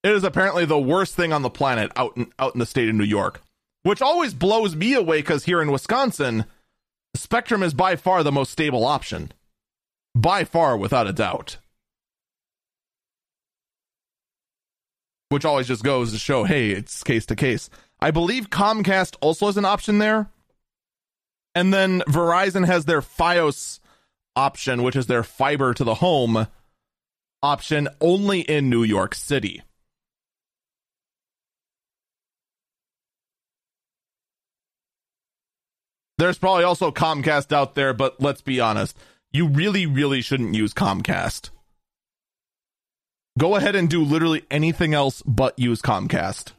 It 0.03 0.11
is 0.11 0.25
apparently 0.25 0.65
the 0.65 0.77
worst 0.77 1.15
thing 1.15 1.31
on 1.31 1.41
the 1.41 1.49
planet 1.49 1.89
out 1.95 2.17
in 2.17 2.33
out 2.37 2.53
in 2.53 2.59
the 2.59 2.65
state 2.65 2.89
of 2.89 2.95
New 2.95 3.05
York, 3.05 3.41
which 3.83 4.01
always 4.01 4.33
blows 4.33 4.75
me 4.75 4.93
away 4.93 5.19
because 5.19 5.45
here 5.45 5.61
in 5.61 5.71
Wisconsin, 5.71 6.43
Spectrum 7.15 7.63
is 7.63 7.73
by 7.73 7.95
far 7.95 8.23
the 8.23 8.31
most 8.33 8.51
stable 8.51 8.83
option, 8.83 9.31
by 10.13 10.43
far 10.43 10.75
without 10.75 11.07
a 11.07 11.13
doubt. 11.13 11.59
Which 15.31 15.45
always 15.45 15.65
just 15.65 15.81
goes 15.81 16.11
to 16.11 16.19
show, 16.19 16.43
hey, 16.43 16.71
it's 16.71 17.03
case 17.03 17.25
to 17.25 17.37
case. 17.37 17.69
I 18.01 18.11
believe 18.11 18.49
Comcast 18.49 19.15
also 19.21 19.45
has 19.45 19.55
an 19.55 19.63
option 19.63 19.97
there. 19.97 20.29
And 21.55 21.73
then 21.73 22.01
Verizon 22.01 22.65
has 22.65 22.83
their 22.83 23.01
Fios 23.01 23.79
option, 24.35 24.83
which 24.83 24.97
is 24.97 25.07
their 25.07 25.23
fiber 25.23 25.73
to 25.73 25.85
the 25.85 25.95
home 25.95 26.47
option 27.41 27.87
only 28.01 28.41
in 28.41 28.69
New 28.69 28.83
York 28.83 29.15
City. 29.15 29.61
There's 36.17 36.37
probably 36.37 36.65
also 36.65 36.91
Comcast 36.91 37.53
out 37.53 37.75
there, 37.75 37.93
but 37.93 38.21
let's 38.21 38.41
be 38.41 38.59
honest. 38.59 38.97
You 39.31 39.47
really, 39.47 39.85
really 39.85 40.21
shouldn't 40.21 40.55
use 40.55 40.73
Comcast. 40.73 41.51
Go 43.37 43.55
ahead 43.55 43.75
and 43.75 43.89
do 43.89 44.03
literally 44.03 44.43
anything 44.51 44.93
else 44.93 45.23
but 45.25 45.57
use 45.57 45.81
Comcast. 45.81 46.51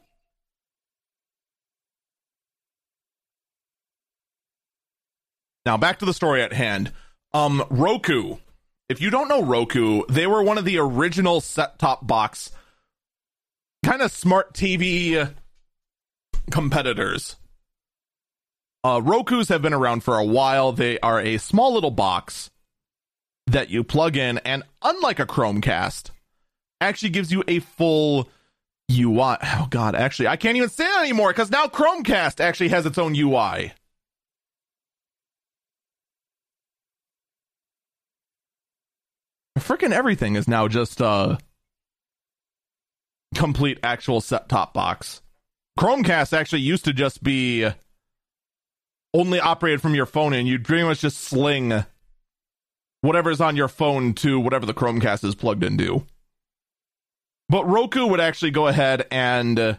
Now 5.65 5.77
back 5.77 5.99
to 6.01 6.05
the 6.05 6.15
story 6.15 6.43
at 6.43 6.53
hand. 6.53 6.93
Um, 7.33 7.65
Roku. 7.71 8.37
If 8.89 9.01
you 9.01 9.11
don't 9.11 9.29
know 9.29 9.43
Roku, 9.43 10.03
they 10.09 10.27
were 10.27 10.43
one 10.43 10.59
of 10.59 10.65
the 10.65 10.79
original 10.79 11.41
set-top 11.41 12.07
box 12.07 12.51
kind 13.85 14.03
of 14.03 14.13
smart 14.13 14.53
TV 14.55 15.35
competitors. 16.51 17.37
Uh, 18.85 19.01
Roku's 19.03 19.49
have 19.49 19.63
been 19.63 19.75
around 19.75 20.03
for 20.03 20.19
a 20.19 20.25
while. 20.25 20.73
They 20.73 20.99
are 21.01 21.21
a 21.21 21.39
small 21.39 21.73
little 21.73 21.91
box 21.91 22.51
that 23.47 23.71
you 23.71 23.85
plug 23.85 24.17
in, 24.17 24.39
and 24.39 24.63
unlike 24.83 25.21
a 25.21 25.27
Chromecast, 25.27 26.11
actually 26.83 27.11
gives 27.11 27.33
you 27.33 27.43
a 27.49 27.61
full 27.61 28.29
UI. 28.91 29.37
Oh 29.43 29.67
god, 29.71 29.95
actually, 29.95 30.29
I 30.29 30.37
can't 30.37 30.57
even 30.57 30.69
say 30.69 30.89
anymore 30.99 31.31
because 31.31 31.51
now 31.51 31.67
Chromecast 31.67 32.41
actually 32.41 32.69
has 32.69 32.87
its 32.87 32.99
own 32.99 33.15
UI. 33.17 33.73
Freaking 39.59 39.93
everything 39.93 40.35
is 40.35 40.49
now 40.49 40.67
just 40.67 41.01
a 41.01 41.39
complete 43.35 43.79
actual 43.83 44.21
set 44.21 44.49
top 44.49 44.75
box. 44.75 45.23
Chromecast 45.79 46.37
actually 46.37 46.63
used 46.63 46.85
to 46.85 46.93
just 46.93 47.23
be 47.23 47.69
only 49.15 49.41
operated 49.41 49.81
from 49.81 49.95
your 49.95 50.07
phone 50.07 50.33
and 50.33 50.49
you'd 50.49 50.65
pretty 50.65 50.83
much 50.83 51.01
just 51.01 51.19
sling 51.19 51.85
whatever's 53.03 53.41
on 53.41 53.57
your 53.57 53.69
phone 53.69 54.15
to 54.15 54.41
whatever 54.41 54.67
the 54.67 54.75
Chromecast 54.75 55.25
is 55.25 55.35
plugged 55.35 55.63
into. 55.63 56.07
But 57.53 57.69
Roku 57.69 58.07
would 58.07 58.19
actually 58.19 58.51
go 58.51 58.67
ahead 58.67 59.07
and 59.11 59.61
uh, 59.61 59.75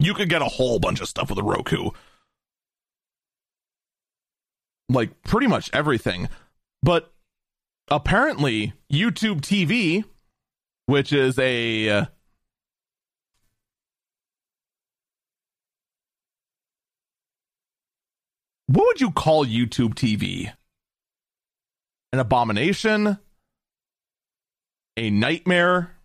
you 0.00 0.12
could 0.12 0.28
get 0.28 0.42
a 0.42 0.46
whole 0.46 0.80
bunch 0.80 1.00
of 1.00 1.08
stuff 1.08 1.30
with 1.30 1.38
a 1.38 1.42
Roku. 1.44 1.90
Like 4.88 5.22
pretty 5.22 5.46
much 5.46 5.70
everything. 5.72 6.28
But 6.82 7.12
apparently, 7.86 8.72
YouTube 8.92 9.40
TV, 9.40 10.02
which 10.86 11.12
is 11.12 11.38
a. 11.38 11.88
Uh, 11.88 12.04
what 18.66 18.84
would 18.84 19.00
you 19.00 19.12
call 19.12 19.46
YouTube 19.46 19.94
TV? 19.94 20.52
An 22.12 22.18
abomination? 22.18 23.18
A 24.96 25.10
nightmare? 25.10 25.97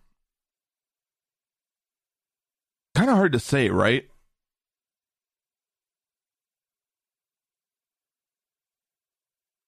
Kind 2.94 3.10
of 3.10 3.16
hard 3.16 3.32
to 3.32 3.40
say, 3.40 3.68
right? 3.68 4.08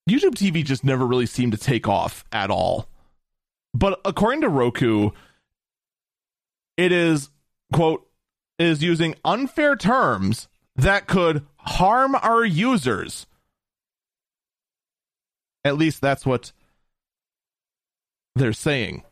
YouTube 0.08 0.34
TV 0.34 0.64
just 0.64 0.84
never 0.84 1.04
really 1.04 1.26
seemed 1.26 1.52
to 1.52 1.58
take 1.58 1.88
off 1.88 2.24
at 2.30 2.50
all. 2.50 2.88
But 3.74 4.00
according 4.04 4.42
to 4.42 4.48
Roku, 4.48 5.10
it 6.76 6.92
is, 6.92 7.30
quote, 7.72 8.06
is 8.58 8.82
using 8.82 9.16
unfair 9.24 9.76
terms 9.76 10.48
that 10.76 11.06
could 11.06 11.44
harm 11.58 12.14
our 12.14 12.44
users. 12.44 13.26
At 15.64 15.76
least 15.76 16.00
that's 16.00 16.24
what 16.24 16.52
they're 18.36 18.52
saying. 18.52 19.02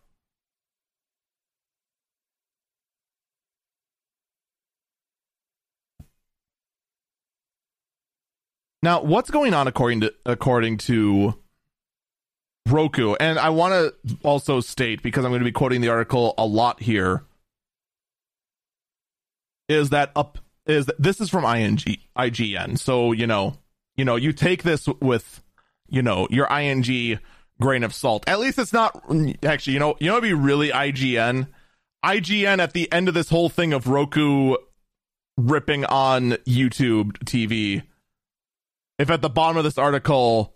Now, 8.85 9.03
what's 9.03 9.31
going 9.31 9.55
on 9.55 9.66
according 9.66 10.03
to 10.03 10.14
according 10.25 10.79
to 10.79 11.35
Roku? 12.68 13.14
And 13.14 13.38
I 13.38 13.49
want 13.51 13.73
to 14.07 14.16
also 14.23 14.61
state 14.61 15.03
because 15.03 15.25
I'm 15.25 15.31
going 15.31 15.40
to 15.40 15.44
be 15.44 15.53
quoting 15.53 15.81
the 15.81 15.88
article 15.88 16.35
a 16.38 16.47
lot 16.47 16.81
here. 16.83 17.25
Is 19.68 19.90
that 19.90 20.12
up? 20.14 20.38
Is 20.66 20.88
this 20.99 21.20
is 21.20 21.31
from 21.31 21.44
ING 21.44 21.79
IGN? 22.16 22.79
So 22.79 23.12
you 23.12 23.27
know 23.27 23.59
you 23.97 24.05
know, 24.05 24.16
you 24.16 24.33
take 24.33 24.62
this 24.62 24.88
with, 25.01 25.42
you 25.88 26.03
know, 26.03 26.27
your 26.31 26.47
ing 26.53 27.18
grain 27.61 27.85
of 27.85 27.94
salt. 27.94 28.25
At 28.29 28.40
least 28.40 28.59
it's 28.59 28.73
not 28.73 29.03
actually, 29.42 29.75
you 29.75 29.79
know, 29.79 29.97
you 30.01 30.11
know, 30.11 30.20
be 30.20 30.33
really 30.33 30.70
IGN. 30.70 31.49
IGN 32.05 32.59
at 32.59 32.73
the 32.73 32.90
end 32.92 33.09
of 33.09 33.14
this 33.14 33.31
whole 33.31 33.49
thing 33.49 33.73
of 33.73 33.87
Roku 33.87 34.57
ripping 35.37 35.85
on 35.85 36.33
YouTube 36.47 37.12
TV. 37.25 37.83
If 38.98 39.11
at 39.11 39.22
the 39.22 39.30
bottom 39.30 39.57
of 39.57 39.64
this 39.64 39.78
article, 39.78 40.54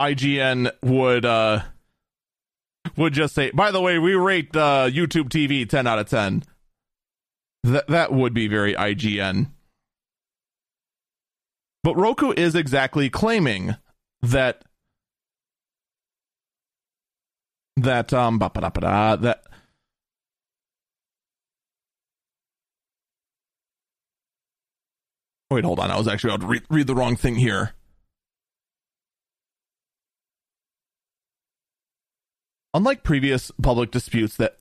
IGN 0.00 0.70
would 0.82 1.24
uh 1.24 1.62
would 2.96 3.14
just 3.14 3.34
say, 3.34 3.50
by 3.50 3.70
the 3.70 3.80
way, 3.80 3.98
we 3.98 4.14
rate 4.14 4.54
uh, 4.54 4.88
YouTube 4.88 5.28
TV 5.28 5.68
10 5.68 5.86
out 5.86 5.98
of 5.98 6.08
10. 6.08 6.44
That 7.64 7.88
that 7.88 8.12
would 8.12 8.32
be 8.32 8.46
very 8.46 8.74
IGN. 8.74 9.50
But 11.82 11.96
Roku 11.96 12.32
is 12.36 12.54
exactly 12.54 13.10
claiming 13.10 13.76
that 14.22 14.64
that 17.76 18.12
um 18.12 18.38
that 18.38 19.42
Wait, 25.50 25.64
hold 25.64 25.78
on. 25.78 25.90
I 25.90 25.96
was 25.96 26.08
actually 26.08 26.30
about 26.34 26.40
to 26.42 26.46
read, 26.46 26.62
read 26.68 26.86
the 26.86 26.94
wrong 26.94 27.16
thing 27.16 27.36
here. 27.36 27.72
Unlike 32.74 33.04
previous 33.04 33.50
public 33.62 33.90
disputes 33.90 34.36
that 34.36 34.58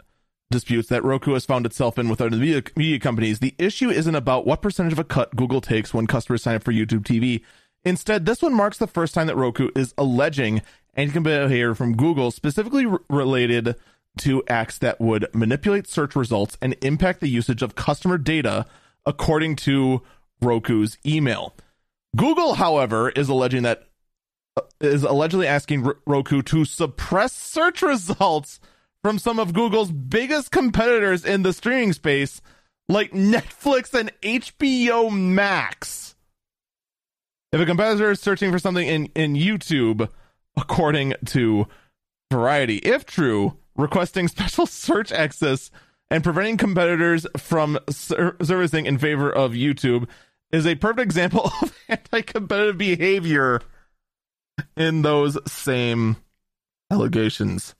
disputes 0.51 0.87
that 0.89 1.03
Roku 1.03 1.33
has 1.33 1.45
found 1.45 1.65
itself 1.65 1.97
in 1.97 2.07
with 2.07 2.21
other 2.21 2.37
media, 2.37 2.63
media 2.75 2.99
companies, 2.99 3.39
the 3.39 3.55
issue 3.57 3.89
isn't 3.89 4.15
about 4.15 4.45
what 4.45 4.61
percentage 4.61 4.93
of 4.93 4.99
a 4.99 5.03
cut 5.03 5.35
Google 5.35 5.59
takes 5.59 5.93
when 5.93 6.07
customers 6.07 6.43
sign 6.43 6.55
up 6.55 6.63
for 6.63 6.71
YouTube 6.71 7.03
TV. 7.03 7.41
Instead, 7.83 8.25
this 8.25 8.41
one 8.41 8.53
marks 8.53 8.77
the 8.77 8.87
first 8.87 9.13
time 9.13 9.27
that 9.27 9.35
Roku 9.35 9.69
is 9.75 9.93
alleging 9.97 10.61
anti-competitive 10.93 11.49
behavior 11.49 11.75
from 11.75 11.97
Google, 11.97 12.31
specifically 12.31 12.85
r- 12.85 13.01
related 13.09 13.75
to 14.19 14.43
acts 14.47 14.77
that 14.77 15.01
would 15.01 15.27
manipulate 15.33 15.87
search 15.87 16.15
results 16.15 16.57
and 16.61 16.75
impact 16.81 17.19
the 17.19 17.27
usage 17.27 17.61
of 17.61 17.75
customer 17.75 18.17
data, 18.17 18.65
according 19.05 19.57
to 19.57 20.01
Roku's 20.45 20.97
email. 21.05 21.55
Google, 22.15 22.53
however, 22.53 23.09
is 23.09 23.29
alleging 23.29 23.63
that 23.63 23.83
uh, 24.57 24.61
is 24.79 25.03
allegedly 25.03 25.47
asking 25.47 25.91
Roku 26.05 26.41
to 26.43 26.63
suppress 26.63 27.33
search 27.33 27.81
results 27.81 28.59
from 29.03 29.19
some 29.19 29.37
of 29.39 29.53
Google's 29.53 29.91
biggest 29.91 30.51
competitors 30.51 31.25
in 31.25 31.43
the 31.43 31.53
streaming 31.53 31.93
space, 31.93 32.41
like 32.87 33.11
Netflix 33.11 33.93
and 33.93 34.11
HBO 34.21 35.11
Max. 35.11 36.15
If 37.51 37.61
a 37.61 37.65
competitor 37.65 38.11
is 38.11 38.19
searching 38.19 38.51
for 38.51 38.59
something 38.59 38.87
in, 38.87 39.05
in 39.15 39.33
YouTube, 39.33 40.09
according 40.57 41.13
to 41.27 41.67
Variety, 42.31 42.77
if 42.77 43.05
true, 43.05 43.57
requesting 43.75 44.27
special 44.27 44.65
search 44.65 45.11
access 45.11 45.69
and 46.09 46.23
preventing 46.23 46.57
competitors 46.57 47.27
from 47.37 47.77
ser- 47.89 48.35
servicing 48.41 48.85
in 48.85 48.97
favor 48.97 49.31
of 49.31 49.51
YouTube 49.51 50.07
is 50.55 50.65
a 50.65 50.75
perfect 50.75 51.01
example 51.01 51.51
of 51.61 51.77
anti 51.89 52.21
competitive 52.21 52.77
behavior 52.77 53.61
in 54.77 55.01
those 55.01 55.37
same 55.51 56.15
allegations. 56.89 57.75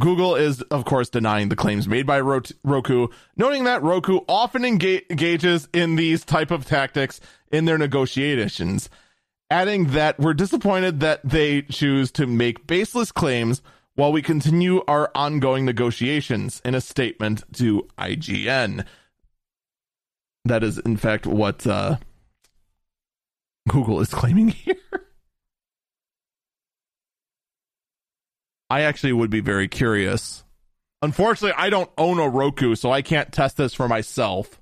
Google 0.00 0.34
is, 0.34 0.60
of 0.62 0.84
course, 0.84 1.08
denying 1.08 1.48
the 1.50 1.56
claims 1.56 1.86
made 1.86 2.04
by 2.04 2.20
Roku, 2.20 3.06
noting 3.36 3.64
that 3.64 3.82
Roku 3.82 4.20
often 4.28 4.64
engage- 4.64 5.04
engages 5.08 5.68
in 5.72 5.94
these 5.94 6.24
type 6.24 6.50
of 6.50 6.66
tactics 6.66 7.20
in 7.52 7.64
their 7.64 7.78
negotiations, 7.78 8.90
adding 9.50 9.88
that 9.88 10.18
we're 10.18 10.34
disappointed 10.34 10.98
that 11.00 11.20
they 11.22 11.62
choose 11.62 12.10
to 12.12 12.26
make 12.26 12.66
baseless 12.66 13.12
claims 13.12 13.62
while 13.94 14.12
we 14.12 14.22
continue 14.22 14.82
our 14.88 15.10
ongoing 15.14 15.64
negotiations 15.64 16.60
in 16.64 16.74
a 16.74 16.80
statement 16.80 17.44
to 17.54 17.86
IGN. 17.98 18.84
That 20.44 20.64
is, 20.64 20.78
in 20.78 20.96
fact, 20.96 21.26
what 21.26 21.66
uh, 21.66 21.96
Google 23.68 24.00
is 24.00 24.08
claiming 24.08 24.48
here. 24.48 24.76
I 28.68 28.82
actually 28.82 29.12
would 29.12 29.30
be 29.30 29.40
very 29.40 29.68
curious. 29.68 30.44
Unfortunately, 31.00 31.54
I 31.56 31.70
don't 31.70 31.90
own 31.96 32.18
a 32.18 32.28
Roku, 32.28 32.74
so 32.74 32.90
I 32.90 33.02
can't 33.02 33.30
test 33.30 33.56
this 33.56 33.74
for 33.74 33.88
myself. 33.88 34.60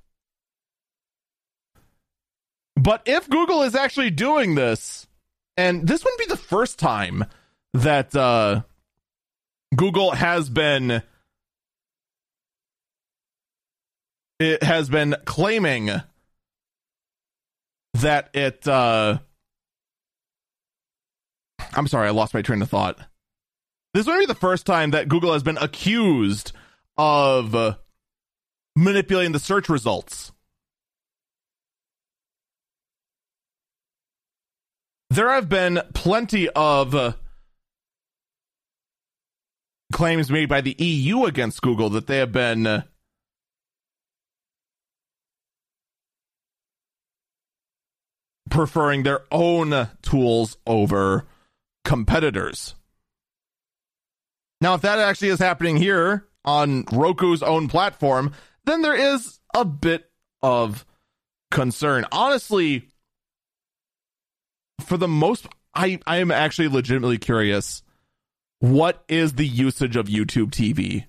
But 2.75 3.01
if 3.05 3.29
Google 3.29 3.63
is 3.63 3.75
actually 3.75 4.09
doing 4.09 4.55
this, 4.55 5.07
and 5.57 5.87
this 5.87 6.03
wouldn't 6.03 6.19
be 6.19 6.25
the 6.25 6.37
first 6.37 6.79
time 6.79 7.25
that 7.73 8.15
uh, 8.15 8.63
Google 9.75 10.11
has 10.11 10.49
been 10.49 11.01
it 14.39 14.63
has 14.63 14.89
been 14.89 15.15
claiming 15.25 15.89
that 17.95 18.29
it 18.33 18.67
uh 18.67 19.19
I'm 21.75 21.87
sorry, 21.87 22.07
I 22.07 22.11
lost 22.11 22.33
my 22.33 22.41
train 22.41 22.61
of 22.61 22.69
thought. 22.69 22.99
This 23.93 24.05
wouldn't 24.05 24.27
be 24.27 24.33
the 24.33 24.39
first 24.39 24.65
time 24.65 24.91
that 24.91 25.07
Google 25.07 25.33
has 25.33 25.43
been 25.43 25.57
accused 25.57 26.51
of 26.97 27.77
manipulating 28.75 29.31
the 29.31 29.39
search 29.39 29.69
results. 29.69 30.31
There 35.09 35.31
have 35.31 35.47
been 35.47 35.79
plenty 35.93 36.49
of 36.49 37.15
claims 39.93 40.29
made 40.29 40.49
by 40.49 40.59
the 40.59 40.75
EU 40.77 41.23
against 41.23 41.61
Google 41.61 41.89
that 41.91 42.07
they 42.07 42.17
have 42.17 42.33
been 42.33 42.67
uh, 42.67 42.81
preferring 48.49 49.03
their 49.03 49.21
own 49.31 49.87
tools 50.01 50.57
over 50.67 51.25
competitors. 51.85 52.75
Now, 54.59 54.73
if 54.73 54.81
that 54.81 54.99
actually 54.99 55.29
is 55.29 55.39
happening 55.39 55.77
here 55.77 56.27
on 56.43 56.83
Roku's 56.85 57.43
own 57.43 57.67
platform, 57.67 58.33
then 58.65 58.81
there 58.81 58.95
is 58.95 59.39
a 59.53 59.63
bit 59.63 60.09
of 60.41 60.85
concern. 61.51 62.05
Honestly, 62.11 62.89
for 64.81 64.97
the 64.97 65.07
most 65.07 65.47
I 65.75 65.99
I 66.05 66.17
am 66.17 66.31
actually 66.31 66.67
legitimately 66.67 67.17
curious 67.17 67.83
what 68.63 69.03
is 69.09 69.33
the 69.33 69.45
usage 69.45 69.97
of 69.97 70.07
YouTube 70.07 70.51
TV? 70.51 71.07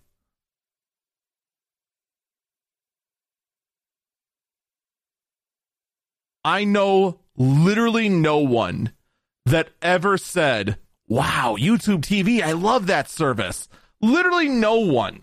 I 6.45 6.65
know 6.65 7.21
literally 7.37 8.09
no 8.09 8.39
one 8.39 8.91
that 9.47 9.69
ever 9.81 10.19
said, 10.19 10.79
Wow, 11.07 11.55
YouTube 11.57 12.01
TV, 12.01 12.43
I 12.43 12.53
love 12.53 12.89
that 12.89 13.09
service. 13.09 13.69
Literally 14.01 14.49
no 14.49 14.81
one. 14.81 15.23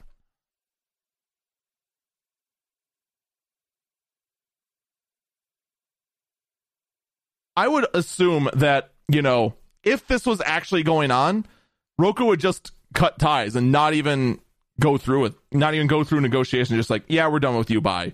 I 7.58 7.68
would 7.68 7.88
assume 7.94 8.50
that, 8.54 8.94
you 9.10 9.22
know, 9.22 9.56
if 9.84 10.08
this 10.08 10.26
was 10.26 10.42
actually 10.46 10.84
going 10.84 11.12
on, 11.12 11.46
Roku 12.02 12.26
would 12.26 12.40
just 12.40 12.72
cut 12.94 13.20
ties 13.20 13.56
and 13.56 13.72
not 13.72 13.94
even 13.94 14.40
go 14.80 14.98
through 14.98 15.22
with 15.22 15.36
not 15.52 15.74
even 15.74 15.88
go 15.88 16.04
through 16.04 16.22
negotiation, 16.22 16.76
just 16.76 16.90
like, 16.90 17.04
yeah, 17.08 17.28
we're 17.28 17.40
done 17.40 17.58
with 17.58 17.70
you, 17.70 17.80
bye 17.82 18.14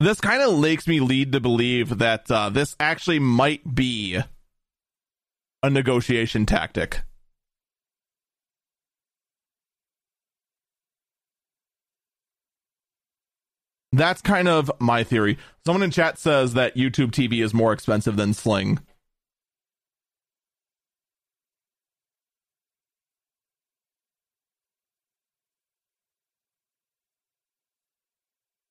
this 0.00 0.20
kind 0.20 0.42
of 0.42 0.58
makes 0.60 0.86
me 0.86 1.00
lead 1.00 1.32
to 1.32 1.40
believe 1.40 1.98
that 1.98 2.30
uh, 2.30 2.48
this 2.48 2.76
actually 2.78 3.18
might 3.18 3.74
be 3.74 4.18
a 5.62 5.70
negotiation 5.70 6.46
tactic. 6.46 7.00
That's 13.90 14.20
kind 14.20 14.46
of 14.46 14.70
my 14.78 15.02
theory. 15.02 15.38
Someone 15.64 15.82
in 15.82 15.90
chat 15.90 16.18
says 16.18 16.54
that 16.54 16.76
YouTube 16.76 17.10
TV 17.10 17.42
is 17.42 17.52
more 17.54 17.72
expensive 17.72 18.16
than 18.16 18.34
Sling. 18.34 18.78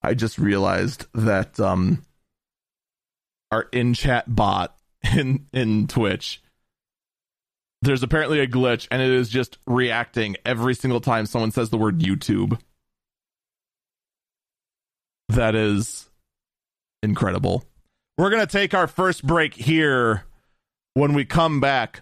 I 0.07 0.13
just 0.13 0.37
realized 0.37 1.05
that 1.13 1.59
um, 1.59 2.05
our 3.51 3.67
in 3.73 3.93
chat 3.93 4.33
bot 4.33 4.73
in 5.17 5.47
in 5.51 5.87
Twitch 5.87 6.41
there's 7.81 8.03
apparently 8.03 8.39
a 8.39 8.47
glitch 8.47 8.87
and 8.89 9.01
it 9.01 9.09
is 9.09 9.29
just 9.29 9.57
reacting 9.67 10.37
every 10.45 10.73
single 10.73 11.01
time 11.01 11.25
someone 11.25 11.51
says 11.51 11.69
the 11.69 11.77
word 11.77 11.99
YouTube. 11.99 12.59
That 15.29 15.55
is 15.55 16.09
incredible. 17.03 17.65
We're 18.17 18.29
going 18.29 18.45
to 18.45 18.51
take 18.51 18.73
our 18.73 18.87
first 18.87 19.27
break 19.27 19.53
here. 19.53 20.23
When 20.95 21.13
we 21.13 21.25
come 21.25 21.59
back, 21.59 22.01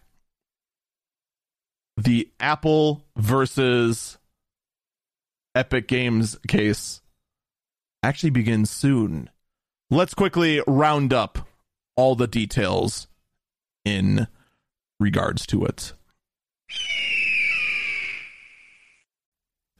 the 1.98 2.30
Apple 2.40 3.04
versus 3.18 4.18
Epic 5.56 5.88
Games 5.88 6.38
case 6.48 7.02
actually 8.06 8.30
begins 8.30 8.70
soon. 8.70 9.32
Let's 9.90 10.14
quickly 10.14 10.62
round 10.68 11.12
up 11.12 11.40
all 11.96 12.16
the 12.16 12.28
details 12.28 13.08
in 13.84 14.28
regards 15.00 15.48
to 15.48 15.66
it. 15.66 15.94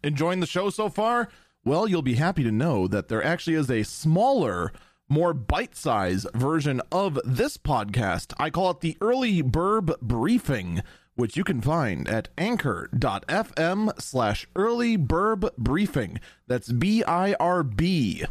Enjoying 0.04 0.40
the 0.40 0.48
show 0.48 0.72
so 0.72 0.90
far? 0.90 1.30
Well, 1.64 1.88
you'll 1.88 2.02
be 2.02 2.16
happy 2.16 2.44
to 2.44 2.52
know 2.52 2.88
that 2.88 3.10
there 3.10 3.24
actually 3.24 3.56
is 3.58 3.70
a 3.70 3.84
smaller, 3.84 4.72
more 5.08 5.34
bite 5.34 5.76
sized 5.76 6.28
version 6.34 6.82
of 6.92 7.20
this 7.24 7.58
podcast. 7.58 8.34
I 8.40 8.50
call 8.50 8.72
it 8.72 8.80
the 8.82 8.98
Early 9.02 9.44
Birb 9.44 10.00
Briefing, 10.02 10.82
which 11.16 11.36
you 11.38 11.44
can 11.44 11.62
find 11.62 12.08
at 12.08 12.30
anchor.fm 12.38 14.02
slash 14.02 14.48
early 14.56 14.98
birb 14.98 15.50
briefing. 15.58 16.20
That's 16.48 16.72
B 16.72 17.04
I 17.04 17.34
R 17.40 17.64
B. 17.64 18.26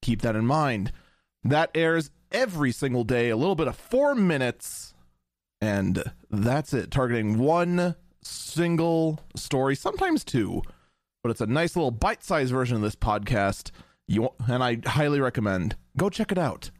Keep 0.00 0.22
that 0.22 0.36
in 0.36 0.46
mind. 0.46 0.92
That 1.44 1.70
airs 1.74 2.10
every 2.30 2.72
single 2.72 3.04
day, 3.04 3.30
a 3.30 3.36
little 3.36 3.56
bit 3.56 3.68
of 3.68 3.76
four 3.76 4.14
minutes, 4.14 4.94
and 5.60 6.02
that's 6.30 6.72
it, 6.72 6.90
targeting 6.90 7.38
one 7.38 7.96
single 8.22 9.20
story, 9.34 9.74
sometimes 9.74 10.24
two 10.24 10.62
but 11.22 11.30
it's 11.30 11.40
a 11.40 11.46
nice 11.46 11.76
little 11.76 11.90
bite-sized 11.90 12.52
version 12.52 12.76
of 12.76 12.82
this 12.82 12.96
podcast. 12.96 13.70
You 14.08 14.30
and 14.46 14.62
I 14.62 14.78
highly 14.84 15.20
recommend. 15.20 15.76
Go 15.96 16.10
check 16.10 16.32
it 16.32 16.38
out. 16.38 16.70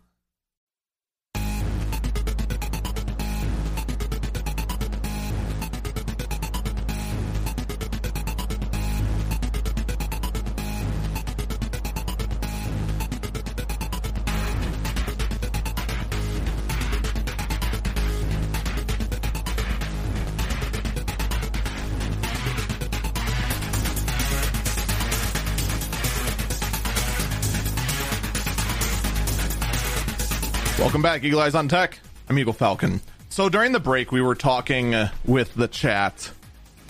Welcome 31.02 31.18
back, 31.18 31.24
Eagle 31.24 31.40
Eyes 31.40 31.56
on 31.56 31.66
Tech. 31.66 31.98
I'm 32.28 32.38
Eagle 32.38 32.52
Falcon. 32.52 33.00
So 33.28 33.48
during 33.48 33.72
the 33.72 33.80
break, 33.80 34.12
we 34.12 34.22
were 34.22 34.36
talking 34.36 34.94
uh, 34.94 35.10
with 35.24 35.52
the 35.54 35.66
chat 35.66 36.30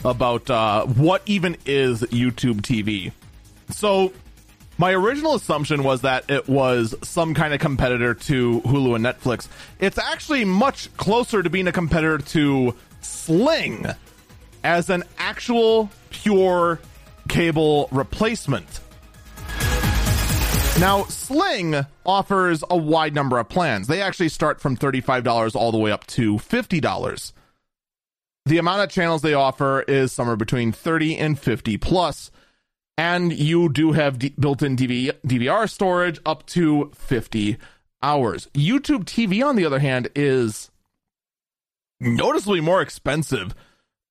about 0.04 0.50
uh, 0.50 0.84
what 0.84 1.22
even 1.24 1.56
is 1.64 2.02
YouTube 2.02 2.60
TV. 2.60 3.12
So 3.70 4.12
my 4.76 4.92
original 4.92 5.34
assumption 5.34 5.82
was 5.82 6.02
that 6.02 6.28
it 6.28 6.46
was 6.46 6.94
some 7.00 7.32
kind 7.32 7.54
of 7.54 7.60
competitor 7.60 8.12
to 8.12 8.60
Hulu 8.60 8.96
and 8.96 9.02
Netflix. 9.02 9.48
It's 9.80 9.96
actually 9.96 10.44
much 10.44 10.94
closer 10.98 11.42
to 11.42 11.48
being 11.48 11.66
a 11.66 11.72
competitor 11.72 12.18
to 12.18 12.74
Sling 13.00 13.86
as 14.62 14.90
an 14.90 15.04
actual 15.16 15.88
pure 16.10 16.80
cable 17.30 17.88
replacement. 17.90 18.82
Now, 20.82 21.04
Sling 21.04 21.86
offers 22.04 22.64
a 22.68 22.76
wide 22.76 23.14
number 23.14 23.38
of 23.38 23.48
plans. 23.48 23.86
They 23.86 24.02
actually 24.02 24.30
start 24.30 24.60
from 24.60 24.76
$35 24.76 25.54
all 25.54 25.70
the 25.70 25.78
way 25.78 25.92
up 25.92 26.08
to 26.08 26.38
$50. 26.38 27.32
The 28.46 28.58
amount 28.58 28.82
of 28.82 28.90
channels 28.90 29.22
they 29.22 29.32
offer 29.32 29.82
is 29.82 30.10
somewhere 30.10 30.34
between 30.34 30.72
30 30.72 31.16
and 31.18 31.38
50 31.38 31.76
plus, 31.76 32.32
and 32.98 33.32
you 33.32 33.68
do 33.68 33.92
have 33.92 34.18
d- 34.18 34.34
built-in 34.36 34.74
DV- 34.74 35.12
DVR 35.24 35.70
storage 35.70 36.18
up 36.26 36.46
to 36.46 36.90
50 36.96 37.58
hours. 38.02 38.48
YouTube 38.52 39.04
TV, 39.04 39.40
on 39.40 39.54
the 39.54 39.64
other 39.64 39.78
hand, 39.78 40.08
is 40.16 40.72
noticeably 42.00 42.60
more 42.60 42.82
expensive. 42.82 43.54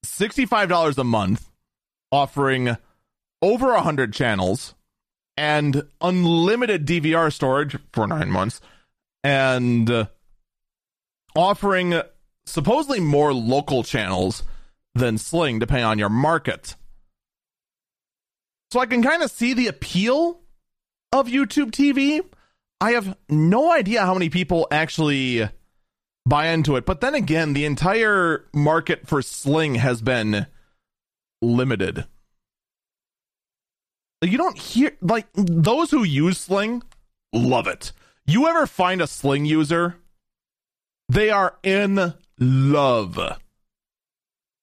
$65 0.05 0.97
a 0.97 1.03
month, 1.03 1.51
offering 2.13 2.78
over 3.41 3.74
100 3.74 4.13
channels 4.13 4.74
and 5.42 5.82
unlimited 6.02 6.86
DVR 6.86 7.34
storage 7.34 7.76
for 7.94 8.06
nine 8.06 8.30
months, 8.30 8.62
and 9.24 9.89
uh, 9.89 10.06
offering 11.36 12.00
supposedly 12.46 13.00
more 13.00 13.34
local 13.34 13.82
channels 13.84 14.44
than 14.94 15.18
Sling, 15.18 15.58
depending 15.58 15.86
on 15.86 15.98
your 15.98 16.10
market. 16.10 16.76
So 18.70 18.80
I 18.80 18.86
can 18.86 19.02
kind 19.02 19.24
of 19.24 19.32
see 19.32 19.56
the 19.56 19.66
appeal 19.66 20.42
of 21.12 21.26
YouTube 21.26 21.72
TV. 21.72 22.22
I 22.80 22.92
have 22.92 23.18
no 23.28 23.72
idea 23.72 24.06
how 24.06 24.14
many 24.14 24.30
people 24.30 24.68
actually 24.70 25.50
buy 26.24 26.50
into 26.50 26.76
it. 26.76 26.86
But 26.86 27.02
then 27.02 27.16
again, 27.16 27.54
the 27.54 27.66
entire 27.66 28.46
market 28.54 29.08
for 29.08 29.24
Sling 29.24 29.74
has 29.74 30.04
been 30.04 30.46
limited 31.42 32.06
you 34.22 34.38
don't 34.38 34.57
hear 34.57 34.91
like 35.01 35.28
those 35.34 35.91
who 35.91 36.03
use 36.03 36.39
Sling 36.39 36.84
love 37.34 37.67
it. 37.67 37.91
You 38.26 38.47
ever 38.47 38.67
find 38.67 39.01
a 39.01 39.07
Sling 39.07 39.45
user? 39.45 39.97
They 41.09 41.30
are 41.30 41.55
in 41.63 42.13
love 42.39 43.19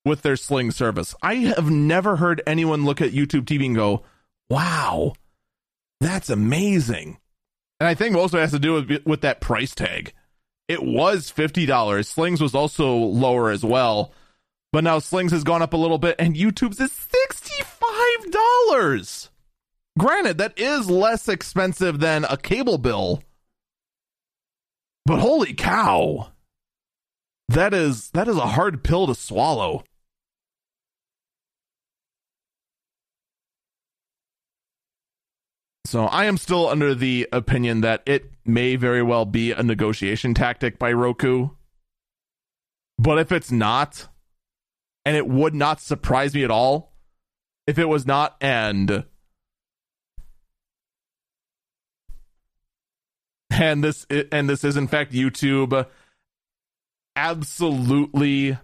with 0.04 0.22
their 0.22 0.36
Sling 0.36 0.70
service. 0.70 1.14
I 1.22 1.34
have 1.34 1.70
never 1.70 2.16
heard 2.16 2.42
anyone 2.46 2.84
look 2.84 3.00
at 3.00 3.12
YouTube 3.12 3.44
TV 3.44 3.66
and 3.66 3.76
go, 3.76 4.04
"Wow, 4.48 5.14
that's 6.00 6.30
amazing." 6.30 7.18
And 7.80 7.88
I 7.88 7.94
think 7.94 8.14
most 8.14 8.32
of 8.32 8.38
it 8.38 8.42
has 8.42 8.52
to 8.52 8.58
do 8.58 8.74
with 8.74 9.04
with 9.04 9.20
that 9.22 9.40
price 9.40 9.74
tag. 9.74 10.12
It 10.68 10.82
was 10.82 11.30
fifty 11.30 11.66
dollars. 11.66 12.08
Slings 12.08 12.40
was 12.40 12.54
also 12.54 12.94
lower 12.94 13.50
as 13.50 13.64
well, 13.64 14.12
but 14.72 14.84
now 14.84 14.98
Slings 14.98 15.32
has 15.32 15.44
gone 15.44 15.62
up 15.62 15.72
a 15.72 15.78
little 15.78 15.98
bit, 15.98 16.16
and 16.18 16.36
YouTube's 16.36 16.80
is 16.80 16.92
sixty 16.92 17.62
five 17.64 18.30
dollars. 18.30 19.30
Granted, 19.98 20.38
that 20.38 20.56
is 20.56 20.88
less 20.88 21.28
expensive 21.28 21.98
than 21.98 22.24
a 22.24 22.36
cable 22.36 22.78
bill. 22.78 23.22
But 25.04 25.18
holy 25.18 25.54
cow. 25.54 26.28
That 27.48 27.74
is 27.74 28.10
that 28.10 28.28
is 28.28 28.36
a 28.36 28.46
hard 28.46 28.84
pill 28.84 29.08
to 29.08 29.14
swallow. 29.14 29.82
So 35.86 36.04
I 36.04 36.26
am 36.26 36.36
still 36.36 36.68
under 36.68 36.94
the 36.94 37.26
opinion 37.32 37.80
that 37.80 38.02
it 38.04 38.30
may 38.44 38.76
very 38.76 39.02
well 39.02 39.24
be 39.24 39.52
a 39.52 39.62
negotiation 39.62 40.34
tactic 40.34 40.78
by 40.78 40.92
Roku. 40.92 41.48
But 42.98 43.18
if 43.18 43.32
it's 43.32 43.50
not, 43.50 44.06
and 45.06 45.16
it 45.16 45.26
would 45.26 45.54
not 45.54 45.80
surprise 45.80 46.34
me 46.34 46.44
at 46.44 46.50
all 46.50 46.92
if 47.66 47.78
it 47.78 47.86
was 47.86 48.06
not, 48.06 48.36
and 48.42 49.04
and 53.58 53.82
this 53.82 54.06
and 54.32 54.48
this 54.48 54.64
is 54.64 54.76
in 54.76 54.88
fact 54.88 55.12
YouTube 55.12 55.86
absolutely 57.16 58.56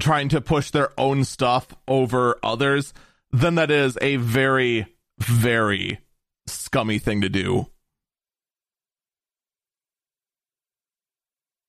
trying 0.00 0.28
to 0.28 0.40
push 0.40 0.70
their 0.70 0.90
own 0.98 1.24
stuff 1.24 1.68
over 1.88 2.38
others, 2.42 2.92
then 3.32 3.56
that 3.56 3.70
is 3.70 3.98
a 4.00 4.16
very 4.16 4.86
very 5.18 6.00
scummy 6.46 6.98
thing 6.98 7.20
to 7.20 7.28
do. 7.28 7.66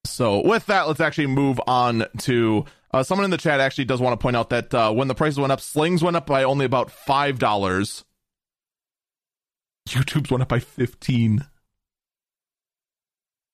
So 0.05 0.45
with 0.45 0.67
that, 0.67 0.87
let's 0.87 1.01
actually 1.01 1.27
move 1.27 1.59
on 1.67 2.05
to 2.19 2.65
uh, 2.91 3.03
someone 3.03 3.25
in 3.25 3.31
the 3.31 3.37
chat. 3.37 3.59
Actually, 3.59 3.85
does 3.85 3.99
want 3.99 4.13
to 4.17 4.21
point 4.21 4.37
out 4.37 4.49
that 4.51 4.73
uh, 4.73 4.91
when 4.91 5.07
the 5.07 5.15
prices 5.15 5.39
went 5.39 5.51
up, 5.51 5.59
slings 5.59 6.01
went 6.01 6.15
up 6.15 6.25
by 6.25 6.43
only 6.43 6.65
about 6.65 6.89
five 6.91 7.39
dollars 7.39 8.05
YouTube's 9.87 10.31
went 10.31 10.41
up 10.41 10.49
by 10.49 10.59
15. 10.59 11.45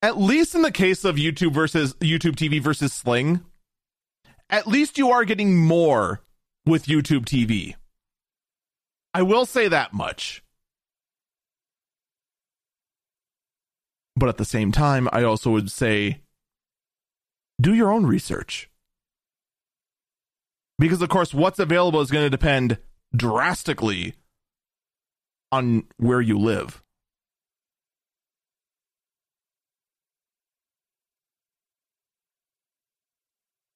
At 0.02 0.18
least 0.18 0.56
in 0.56 0.62
the 0.64 0.72
case 0.72 1.04
of 1.04 1.16
YouTube 1.18 1.54
versus 1.54 1.94
YouTube 1.96 2.36
TV 2.36 2.62
versus 2.62 2.92
Sling, 2.92 3.42
at 4.50 4.68
least 4.68 4.98
you 4.98 5.12
are 5.12 5.26
getting 5.26 5.58
more 5.58 6.22
with 6.66 6.86
YouTube 6.86 7.26
TV. 7.26 7.76
I 9.14 9.22
will 9.22 9.46
say 9.46 9.68
that 9.68 9.94
much. 9.94 10.44
But 14.16 14.30
at 14.30 14.38
the 14.38 14.46
same 14.46 14.72
time, 14.72 15.08
I 15.12 15.24
also 15.24 15.52
would 15.52 15.72
say 15.72 16.22
do 17.60 17.74
your 17.74 17.92
own 17.92 18.06
research. 18.06 18.70
Because, 20.80 21.02
of 21.02 21.10
course, 21.10 21.34
what's 21.34 21.60
available 21.60 22.02
is 22.02 22.10
going 22.10 22.26
to 22.26 22.30
depend 22.30 22.78
drastically 23.16 24.16
on 25.52 25.84
where 25.98 26.22
you 26.22 26.38
live. 26.38 26.82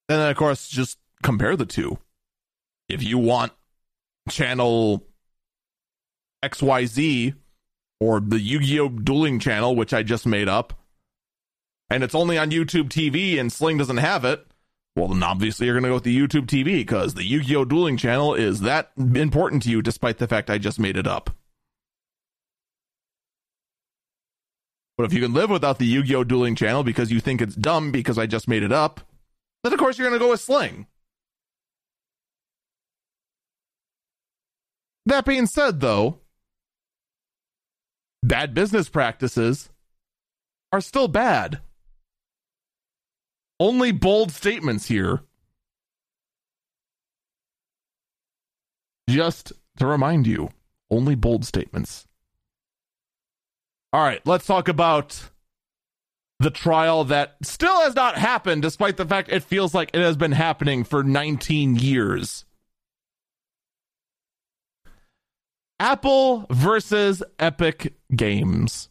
And 0.07 0.19
then, 0.19 0.30
of 0.30 0.38
course, 0.38 0.67
just 0.67 0.99
compare 1.23 1.55
the 1.55 1.65
two. 1.65 1.97
If 2.88 3.01
you 3.01 3.17
want 3.17 3.53
channel 4.30 5.03
XYZ 6.43 7.34
or 7.99 8.19
the 8.19 8.39
Yu 8.39 8.59
Gi 8.59 8.80
Oh! 8.80 8.89
dueling 8.89 9.39
channel, 9.39 9.76
which 9.76 9.93
I 9.93 10.03
just 10.03 10.26
made 10.28 10.47
up, 10.47 10.73
and 11.89 12.03
it's 12.03 12.15
only 12.15 12.38
on 12.38 12.51
YouTube 12.51 12.89
TV 12.89 13.39
and 13.39 13.51
Sling 13.51 13.78
doesn't 13.78 13.97
have 13.97 14.26
it, 14.26 14.45
well, 14.95 15.07
then 15.07 15.23
obviously 15.23 15.65
you're 15.65 15.76
going 15.76 15.84
to 15.84 15.89
go 15.89 15.95
with 15.95 16.03
the 16.03 16.17
YouTube 16.17 16.45
TV 16.45 16.65
because 16.78 17.15
the 17.15 17.23
Yu 17.26 17.41
Gi 17.41 17.55
Oh! 17.55 17.65
dueling 17.65 17.97
channel 17.97 18.36
is 18.36 18.61
that 18.61 18.91
important 18.97 19.63
to 19.63 19.69
you, 19.69 19.82
despite 19.82 20.19
the 20.19 20.28
fact 20.28 20.51
I 20.51 20.59
just 20.59 20.80
made 20.80 20.97
it 20.97 21.07
up. 21.07 21.32
But 24.97 25.05
if 25.05 25.13
you 25.13 25.21
can 25.21 25.33
live 25.33 25.49
without 25.49 25.77
the 25.77 25.85
Yu 25.85 26.03
Gi 26.03 26.15
Oh! 26.15 26.23
dueling 26.23 26.55
channel 26.55 26.83
because 26.83 27.11
you 27.11 27.19
think 27.19 27.41
it's 27.41 27.55
dumb 27.55 27.91
because 27.91 28.17
I 28.17 28.25
just 28.25 28.47
made 28.47 28.63
it 28.63 28.71
up, 28.71 29.01
then 29.63 29.73
of 29.73 29.79
course 29.79 29.97
you're 29.97 30.07
going 30.07 30.19
to 30.19 30.23
go 30.23 30.31
with 30.31 30.39
Sling. 30.41 30.87
That 35.05 35.25
being 35.25 35.45
said, 35.45 35.81
though, 35.81 36.19
bad 38.23 38.53
business 38.53 38.89
practices 38.89 39.69
are 40.71 40.81
still 40.81 41.07
bad. 41.07 41.61
Only 43.59 43.91
bold 43.91 44.31
statements 44.31 44.87
here. 44.87 45.21
Just 49.09 49.53
to 49.77 49.85
remind 49.85 50.25
you, 50.25 50.49
only 50.89 51.15
bold 51.15 51.45
statements. 51.45 52.07
All 53.95 54.01
right, 54.01 54.19
let's 54.25 54.45
talk 54.45 54.67
about 54.67 55.29
the 56.41 56.49
trial 56.49 57.05
that 57.05 57.37
still 57.43 57.79
has 57.79 57.95
not 57.95 58.17
happened, 58.17 58.61
despite 58.61 58.97
the 58.97 59.05
fact 59.05 59.31
it 59.31 59.41
feels 59.41 59.73
like 59.73 59.91
it 59.93 60.01
has 60.01 60.17
been 60.17 60.33
happening 60.33 60.83
for 60.83 61.01
19 61.01 61.77
years. 61.77 62.43
Apple 65.79 66.45
versus 66.49 67.23
Epic 67.39 67.93
Games. 68.13 68.89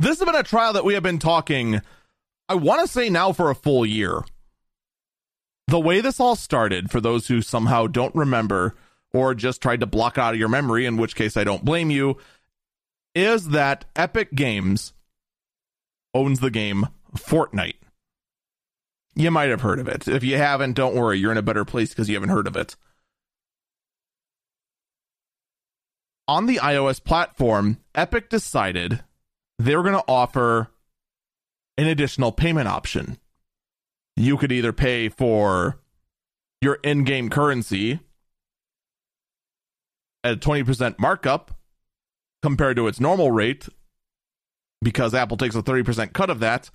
This 0.00 0.18
has 0.18 0.24
been 0.24 0.34
a 0.34 0.42
trial 0.42 0.72
that 0.72 0.84
we 0.84 0.94
have 0.94 1.04
been 1.04 1.20
talking, 1.20 1.82
I 2.48 2.56
want 2.56 2.80
to 2.80 2.88
say 2.88 3.08
now 3.08 3.30
for 3.30 3.52
a 3.52 3.54
full 3.54 3.86
year. 3.86 4.24
The 5.68 5.78
way 5.78 6.00
this 6.00 6.18
all 6.18 6.34
started, 6.34 6.90
for 6.90 7.00
those 7.00 7.28
who 7.28 7.42
somehow 7.42 7.86
don't 7.86 8.16
remember 8.16 8.74
or 9.14 9.36
just 9.36 9.62
tried 9.62 9.80
to 9.80 9.86
block 9.86 10.18
it 10.18 10.20
out 10.20 10.34
of 10.34 10.40
your 10.40 10.48
memory, 10.48 10.84
in 10.84 10.96
which 10.96 11.14
case 11.14 11.36
I 11.36 11.44
don't 11.44 11.64
blame 11.64 11.90
you, 11.90 12.16
is 13.16 13.48
that 13.48 13.86
Epic 13.96 14.34
Games 14.34 14.92
owns 16.12 16.40
the 16.40 16.50
game 16.50 16.86
Fortnite. 17.16 17.76
You 19.14 19.30
might 19.30 19.48
have 19.48 19.62
heard 19.62 19.78
of 19.78 19.88
it. 19.88 20.06
If 20.06 20.22
you 20.22 20.36
haven't, 20.36 20.74
don't 20.74 20.94
worry, 20.94 21.18
you're 21.18 21.32
in 21.32 21.38
a 21.38 21.42
better 21.42 21.64
place 21.64 21.88
because 21.88 22.10
you 22.10 22.14
haven't 22.14 22.28
heard 22.28 22.46
of 22.46 22.56
it. 22.56 22.76
On 26.28 26.44
the 26.44 26.56
iOS 26.56 27.02
platform, 27.02 27.78
Epic 27.94 28.28
decided 28.28 29.02
they 29.58 29.74
were 29.74 29.82
going 29.82 29.94
to 29.94 30.04
offer 30.06 30.68
an 31.78 31.86
additional 31.86 32.32
payment 32.32 32.68
option. 32.68 33.16
You 34.14 34.36
could 34.36 34.52
either 34.52 34.74
pay 34.74 35.08
for 35.08 35.80
your 36.60 36.74
in 36.82 37.04
game 37.04 37.30
currency 37.30 38.00
at 40.22 40.34
a 40.34 40.36
20% 40.36 40.98
markup 40.98 41.56
compared 42.46 42.76
to 42.76 42.86
its 42.86 43.00
normal 43.00 43.32
rate 43.32 43.68
because 44.80 45.14
Apple 45.14 45.36
takes 45.36 45.56
a 45.56 45.62
30% 45.64 46.12
cut 46.12 46.30
of 46.30 46.38
that, 46.38 46.70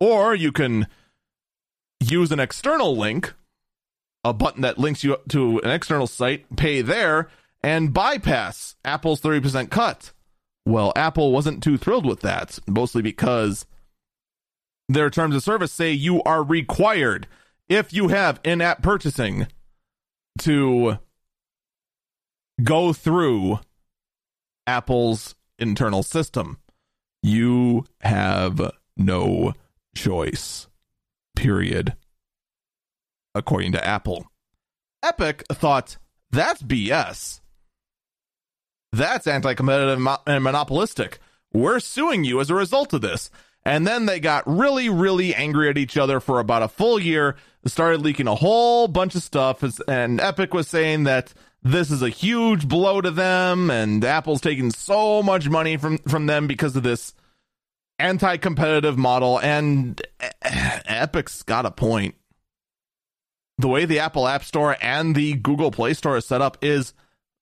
or 0.00 0.34
you 0.34 0.50
can 0.50 0.86
use 2.02 2.32
an 2.32 2.40
external 2.40 2.96
link, 2.96 3.34
a 4.24 4.32
button 4.32 4.62
that 4.62 4.78
links 4.78 5.04
you 5.04 5.18
to 5.28 5.58
an 5.58 5.70
external 5.70 6.06
site, 6.06 6.56
pay 6.56 6.80
there, 6.80 7.28
and 7.62 7.92
bypass 7.92 8.76
Apple's 8.82 9.20
30% 9.20 9.68
cut. 9.68 10.12
Well, 10.64 10.90
Apple 10.96 11.32
wasn't 11.32 11.62
too 11.62 11.76
thrilled 11.76 12.06
with 12.06 12.20
that, 12.20 12.58
mostly 12.66 13.02
because 13.02 13.66
their 14.88 15.10
terms 15.10 15.34
of 15.36 15.42
service 15.42 15.70
say 15.70 15.92
you 15.92 16.22
are 16.22 16.42
required, 16.42 17.26
if 17.68 17.92
you 17.92 18.08
have 18.08 18.40
in 18.42 18.62
app 18.62 18.82
purchasing, 18.82 19.48
to 20.38 20.96
go 22.64 22.94
through 22.94 23.60
Apple's 24.70 25.34
internal 25.58 26.04
system. 26.04 26.58
You 27.24 27.86
have 28.02 28.70
no 28.96 29.54
choice. 29.96 30.68
Period. 31.34 31.96
According 33.34 33.72
to 33.72 33.84
Apple. 33.84 34.26
Epic 35.02 35.44
thought 35.52 35.96
that's 36.30 36.62
BS. 36.62 37.40
That's 38.92 39.26
anti 39.26 39.54
competitive 39.54 40.06
and 40.26 40.44
monopolistic. 40.44 41.18
We're 41.52 41.80
suing 41.80 42.22
you 42.22 42.38
as 42.40 42.48
a 42.48 42.54
result 42.54 42.92
of 42.92 43.00
this. 43.00 43.28
And 43.64 43.86
then 43.86 44.06
they 44.06 44.20
got 44.20 44.46
really, 44.46 44.88
really 44.88 45.34
angry 45.34 45.68
at 45.68 45.78
each 45.78 45.96
other 45.96 46.20
for 46.20 46.38
about 46.38 46.62
a 46.62 46.68
full 46.68 46.98
year, 47.00 47.36
started 47.66 48.02
leaking 48.02 48.28
a 48.28 48.36
whole 48.36 48.86
bunch 48.86 49.16
of 49.16 49.22
stuff. 49.22 49.64
And 49.88 50.20
Epic 50.20 50.54
was 50.54 50.68
saying 50.68 51.04
that 51.04 51.34
this 51.62 51.90
is 51.90 52.02
a 52.02 52.08
huge 52.08 52.68
blow 52.68 53.00
to 53.00 53.10
them, 53.10 53.70
and 53.70 54.04
Apple's 54.04 54.40
taking 54.40 54.70
so 54.70 55.22
much 55.22 55.48
money 55.48 55.76
from, 55.76 55.98
from 55.98 56.26
them 56.26 56.46
because 56.46 56.74
of 56.76 56.82
this 56.82 57.14
anti 57.98 58.36
competitive 58.38 58.96
model. 58.96 59.38
And 59.38 60.00
Epic's 60.42 61.42
got 61.42 61.66
a 61.66 61.70
point. 61.70 62.14
The 63.58 63.68
way 63.68 63.84
the 63.84 63.98
Apple 63.98 64.26
App 64.26 64.42
Store 64.42 64.76
and 64.80 65.14
the 65.14 65.34
Google 65.34 65.70
Play 65.70 65.92
Store 65.92 66.16
is 66.16 66.24
set 66.24 66.40
up 66.40 66.56
is 66.62 66.94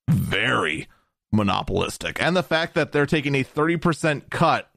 very 0.09 0.89
monopolistic. 1.31 2.21
And 2.21 2.37
the 2.37 2.43
fact 2.43 2.75
that 2.75 2.91
they're 2.91 3.07
taking 3.07 3.37
a 3.37 3.45
30% 3.45 4.31
cut 4.31 4.69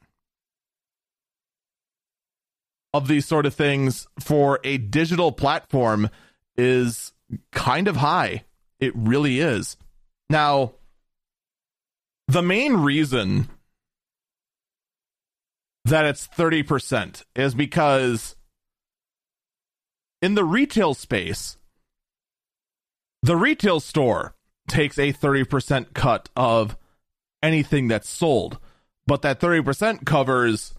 of 2.93 3.07
these 3.07 3.25
sort 3.25 3.45
of 3.45 3.55
things 3.55 4.07
for 4.19 4.59
a 4.63 4.77
digital 4.77 5.31
platform 5.31 6.09
is 6.57 7.13
kind 7.51 7.87
of 7.87 7.95
high. 7.97 8.43
It 8.81 8.93
really 8.95 9.39
is. 9.39 9.77
Now, 10.29 10.73
the 12.27 12.41
main 12.41 12.77
reason 12.77 13.47
that 15.85 16.05
it's 16.05 16.27
30% 16.27 17.23
is 17.35 17.53
because 17.53 18.35
in 20.21 20.35
the 20.35 20.43
retail 20.43 20.93
space, 20.93 21.57
the 23.23 23.35
retail 23.35 23.79
store 23.79 24.35
takes 24.67 24.97
a 24.97 25.13
30% 25.13 25.93
cut 25.93 26.29
of 26.35 26.77
anything 27.43 27.87
that's 27.87 28.09
sold, 28.09 28.57
but 29.05 29.21
that 29.21 29.39
30% 29.39 30.05
covers 30.05 30.73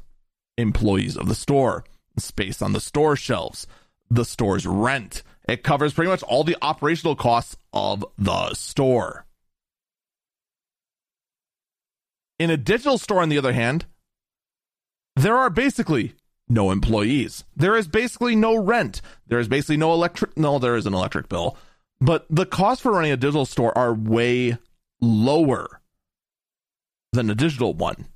employees 0.56 1.16
of 1.16 1.28
the 1.28 1.34
store, 1.34 1.84
space 2.18 2.62
on 2.62 2.72
the 2.72 2.80
store 2.80 3.16
shelves, 3.16 3.66
the 4.10 4.24
store's 4.24 4.66
rent. 4.66 5.22
It 5.48 5.62
covers 5.62 5.92
pretty 5.92 6.10
much 6.10 6.22
all 6.22 6.44
the 6.44 6.56
operational 6.62 7.16
costs 7.16 7.56
of 7.72 8.04
the 8.16 8.54
store. 8.54 9.26
In 12.38 12.50
a 12.50 12.56
digital 12.56 12.98
store, 12.98 13.20
on 13.22 13.28
the 13.28 13.38
other 13.38 13.52
hand, 13.52 13.86
there 15.16 15.36
are 15.36 15.50
basically 15.50 16.14
no 16.48 16.70
employees. 16.70 17.44
There 17.56 17.76
is 17.76 17.88
basically 17.88 18.36
no 18.36 18.56
rent. 18.56 19.00
There 19.26 19.38
is 19.38 19.48
basically 19.48 19.76
no 19.76 19.92
electric. 19.92 20.36
No, 20.36 20.58
there 20.58 20.76
is 20.76 20.86
an 20.86 20.94
electric 20.94 21.28
bill, 21.28 21.56
but 22.00 22.26
the 22.30 22.46
costs 22.46 22.82
for 22.82 22.92
running 22.92 23.12
a 23.12 23.16
digital 23.16 23.46
store 23.46 23.76
are 23.76 23.94
way 23.94 24.58
lower 25.00 25.80
than 27.12 27.30
a 27.30 27.34
digital 27.34 27.74
one. 27.74 28.06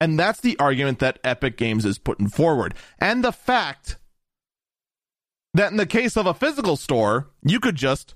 And 0.00 0.18
that's 0.18 0.40
the 0.40 0.58
argument 0.58 0.98
that 0.98 1.20
Epic 1.22 1.56
Games 1.56 1.84
is 1.84 1.98
putting 1.98 2.28
forward. 2.28 2.74
And 2.98 3.22
the 3.22 3.32
fact 3.32 3.98
that 5.54 5.70
in 5.70 5.76
the 5.76 5.86
case 5.86 6.16
of 6.16 6.26
a 6.26 6.34
physical 6.34 6.76
store, 6.76 7.28
you 7.42 7.60
could 7.60 7.76
just 7.76 8.14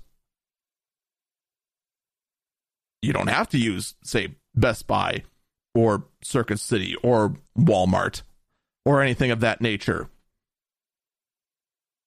you 3.01 3.13
don't 3.13 3.27
have 3.27 3.49
to 3.49 3.57
use 3.57 3.95
say 4.03 4.35
Best 4.55 4.87
Buy 4.87 5.23
or 5.75 6.05
Circuit 6.23 6.59
City 6.59 6.95
or 7.03 7.35
Walmart 7.57 8.23
or 8.85 9.01
anything 9.01 9.31
of 9.31 9.39
that 9.41 9.61
nature. 9.61 10.09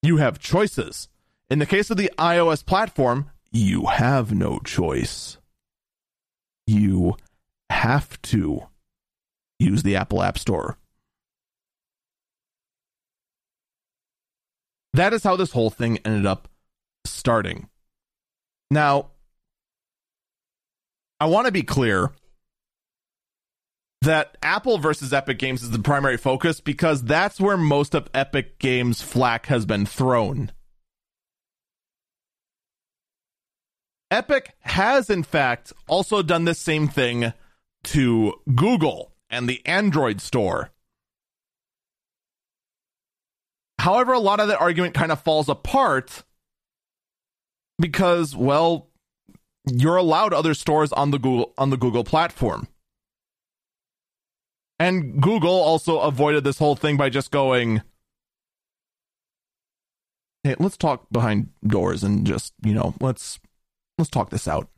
You 0.03 0.16
have 0.16 0.39
choices. 0.39 1.09
In 1.49 1.59
the 1.59 1.66
case 1.66 1.91
of 1.91 1.97
the 1.97 2.11
iOS 2.18 2.64
platform, 2.64 3.31
you 3.53 3.87
have 3.87 4.33
no 4.33 4.59
choice. 4.61 5.39
You 6.66 7.16
have 7.68 8.20
to 8.22 8.66
use 9.59 9.83
the 9.83 9.97
Apple 9.97 10.22
App 10.22 10.39
Store. 10.39 10.78
That 14.93 15.12
is 15.12 15.22
how 15.22 15.36
this 15.36 15.53
whole 15.53 15.70
thing 15.70 15.99
ended 16.05 16.26
up 16.26 16.49
starting. 17.05 17.68
Now, 18.70 19.11
I 21.18 21.26
want 21.26 21.47
to 21.47 21.53
be 21.53 21.62
clear 21.62 22.12
that 24.03 24.36
Apple 24.43 24.78
versus 24.78 25.12
Epic 25.12 25.38
Games 25.38 25.62
is 25.62 25.70
the 25.70 25.78
primary 25.78 26.16
focus 26.16 26.61
because 26.61 27.03
that's 27.03 27.38
where 27.41 27.57
most 27.57 27.95
of 27.95 28.09
Epic 28.14 28.59
Games' 28.59 29.03
flack 29.03 29.47
has 29.47 29.66
been 29.66 29.84
thrown. 29.84 30.51
Epic 34.11 34.55
has, 34.61 35.09
in 35.11 35.22
fact, 35.22 35.72
also 35.86 36.22
done 36.22 36.45
the 36.45 36.55
same 36.55 36.88
thing 36.88 37.32
to 37.84 38.34
Google 38.55 39.12
and 39.28 39.49
the 39.49 39.64
Android 39.66 40.20
store. 40.20 40.70
However, 43.81 44.12
a 44.12 44.18
lot 44.18 44.41
of 44.41 44.49
that 44.49 44.61
argument 44.61 44.93
kind 44.93 45.11
of 45.11 45.22
falls 45.22 45.49
apart 45.49 46.22
because, 47.78 48.37
well, 48.37 48.91
you're 49.66 49.97
allowed 49.97 50.35
other 50.35 50.53
stores 50.53 50.93
on 50.93 51.12
the 51.12 51.18
Google 51.18 51.55
on 51.57 51.70
the 51.70 51.78
Google 51.78 52.05
platform. 52.05 52.68
And 54.78 55.22
Google 55.22 55.51
also 55.51 55.99
avoided 56.01 56.45
this 56.45 56.59
whole 56.59 56.76
thing 56.76 56.99
by 56.99 57.09
just 57.09 57.31
going, 57.31 57.81
"Hey, 60.45 60.57
let's 60.59 60.76
talk 60.76 61.07
behind 61.11 61.49
doors 61.66 62.05
and 62.05 62.26
just, 62.26 62.53
you 62.62 62.74
know, 62.74 62.95
let's 63.01 63.41
let's 63.97 64.11
talk 64.11 64.28
this 64.28 64.47
out." 64.47 64.68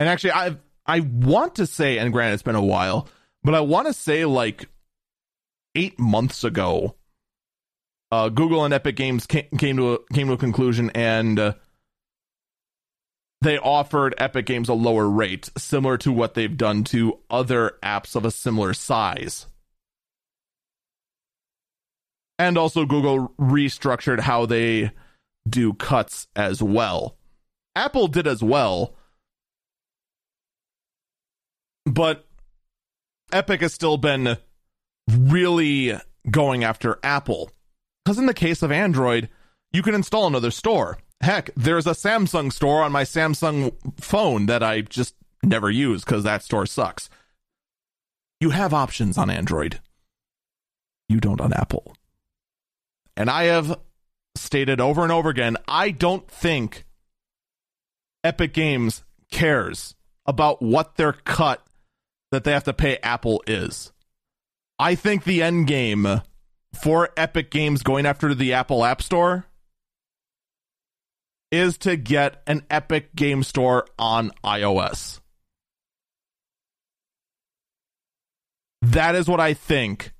And 0.00 0.08
actually 0.08 0.32
I 0.32 0.56
I 0.86 1.00
want 1.00 1.54
to 1.56 1.66
say 1.68 1.98
and 1.98 2.12
granted 2.12 2.34
it's 2.34 2.42
been 2.42 2.56
a 2.56 2.62
while, 2.64 3.08
but 3.44 3.54
I 3.54 3.60
want 3.60 3.86
to 3.86 3.92
say 3.92 4.24
like 4.24 4.68
8 5.78 5.98
months 5.98 6.44
ago 6.44 6.96
uh, 8.10 8.28
Google 8.28 8.64
and 8.64 8.72
Epic 8.72 8.96
Games 8.96 9.26
came, 9.26 9.48
came 9.58 9.76
to 9.76 9.94
a, 9.94 9.98
came 10.12 10.28
to 10.28 10.34
a 10.34 10.38
conclusion 10.38 10.90
and 10.94 11.38
uh, 11.38 11.52
they 13.40 13.58
offered 13.58 14.14
Epic 14.18 14.46
Games 14.46 14.68
a 14.68 14.74
lower 14.74 15.08
rate, 15.08 15.50
similar 15.56 15.96
to 15.98 16.12
what 16.12 16.34
they've 16.34 16.56
done 16.56 16.84
to 16.84 17.18
other 17.30 17.76
apps 17.82 18.16
of 18.16 18.24
a 18.24 18.30
similar 18.30 18.74
size. 18.74 19.46
And 22.38 22.56
also, 22.56 22.84
Google 22.84 23.34
restructured 23.38 24.20
how 24.20 24.46
they 24.46 24.92
do 25.48 25.74
cuts 25.74 26.28
as 26.36 26.62
well. 26.62 27.16
Apple 27.74 28.06
did 28.06 28.26
as 28.26 28.42
well, 28.42 28.94
but 31.84 32.26
Epic 33.32 33.60
has 33.60 33.74
still 33.74 33.96
been 33.96 34.38
really 35.08 35.98
going 36.30 36.64
after 36.64 36.98
Apple. 37.02 37.50
Because 38.04 38.18
in 38.18 38.26
the 38.26 38.34
case 38.34 38.62
of 38.62 38.72
Android, 38.72 39.28
you 39.72 39.82
can 39.82 39.94
install 39.94 40.26
another 40.26 40.50
store. 40.50 40.98
Heck, 41.20 41.50
there's 41.56 41.86
a 41.86 41.90
Samsung 41.90 42.52
store 42.52 42.82
on 42.82 42.92
my 42.92 43.02
Samsung 43.02 43.74
phone 44.00 44.46
that 44.46 44.62
I 44.62 44.82
just 44.82 45.14
never 45.42 45.70
use 45.70 46.04
because 46.04 46.24
that 46.24 46.42
store 46.42 46.66
sucks. 46.66 47.10
You 48.40 48.50
have 48.50 48.72
options 48.72 49.18
on 49.18 49.30
Android. 49.30 49.80
You 51.08 51.20
don't 51.20 51.40
on 51.40 51.52
Apple. 51.52 51.96
And 53.16 53.28
I 53.28 53.44
have 53.44 53.78
stated 54.36 54.80
over 54.80 55.02
and 55.02 55.10
over 55.10 55.28
again 55.28 55.56
I 55.66 55.90
don't 55.90 56.28
think 56.30 56.84
Epic 58.22 58.52
Games 58.52 59.02
cares 59.30 59.96
about 60.26 60.62
what 60.62 60.96
their 60.96 61.12
cut 61.12 61.66
that 62.30 62.44
they 62.44 62.52
have 62.52 62.64
to 62.64 62.72
pay 62.72 62.98
Apple 62.98 63.42
is. 63.46 63.92
I 64.78 64.94
think 64.94 65.24
the 65.24 65.42
end 65.42 65.66
game 65.66 66.22
for 66.80 67.10
Epic 67.16 67.50
Games 67.50 67.82
going 67.82 68.06
after 68.06 68.34
the 68.34 68.52
Apple 68.52 68.84
App 68.84 69.02
Store 69.02 69.46
is 71.50 71.78
to 71.78 71.96
get 71.96 72.42
an 72.46 72.62
Epic 72.70 73.14
Game 73.16 73.42
Store 73.42 73.86
on 73.98 74.30
iOS. 74.44 75.20
That 78.82 79.14
is 79.14 79.28
what 79.28 79.40
I 79.40 79.54
think 79.54 80.12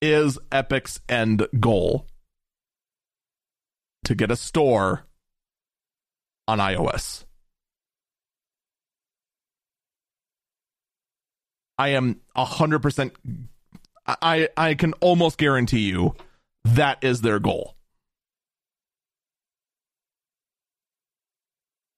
is 0.00 0.38
Epic's 0.50 1.00
end 1.08 1.46
goal 1.60 2.06
to 4.04 4.14
get 4.14 4.30
a 4.30 4.36
store 4.36 5.04
on 6.48 6.58
iOS. 6.58 7.24
I 11.78 11.88
am 11.90 12.20
100% 12.36 13.12
I 14.06 14.48
I 14.56 14.74
can 14.74 14.92
almost 14.94 15.38
guarantee 15.38 15.88
you 15.88 16.14
that 16.64 17.02
is 17.02 17.20
their 17.20 17.38
goal. 17.38 17.76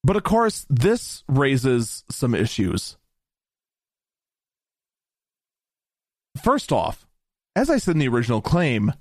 But 0.03 0.17
of 0.17 0.23
course, 0.23 0.67
this 0.69 1.25
raises 1.29 2.05
some 2.11 2.35
issues. 2.35 2.99
First 6.43 6.73
off, 6.73 7.07
as 7.57 7.71
I 7.71 7.79
said 7.79 7.93
in 7.93 8.01
the 8.01 8.09
original 8.09 8.43
claim, 8.43 8.93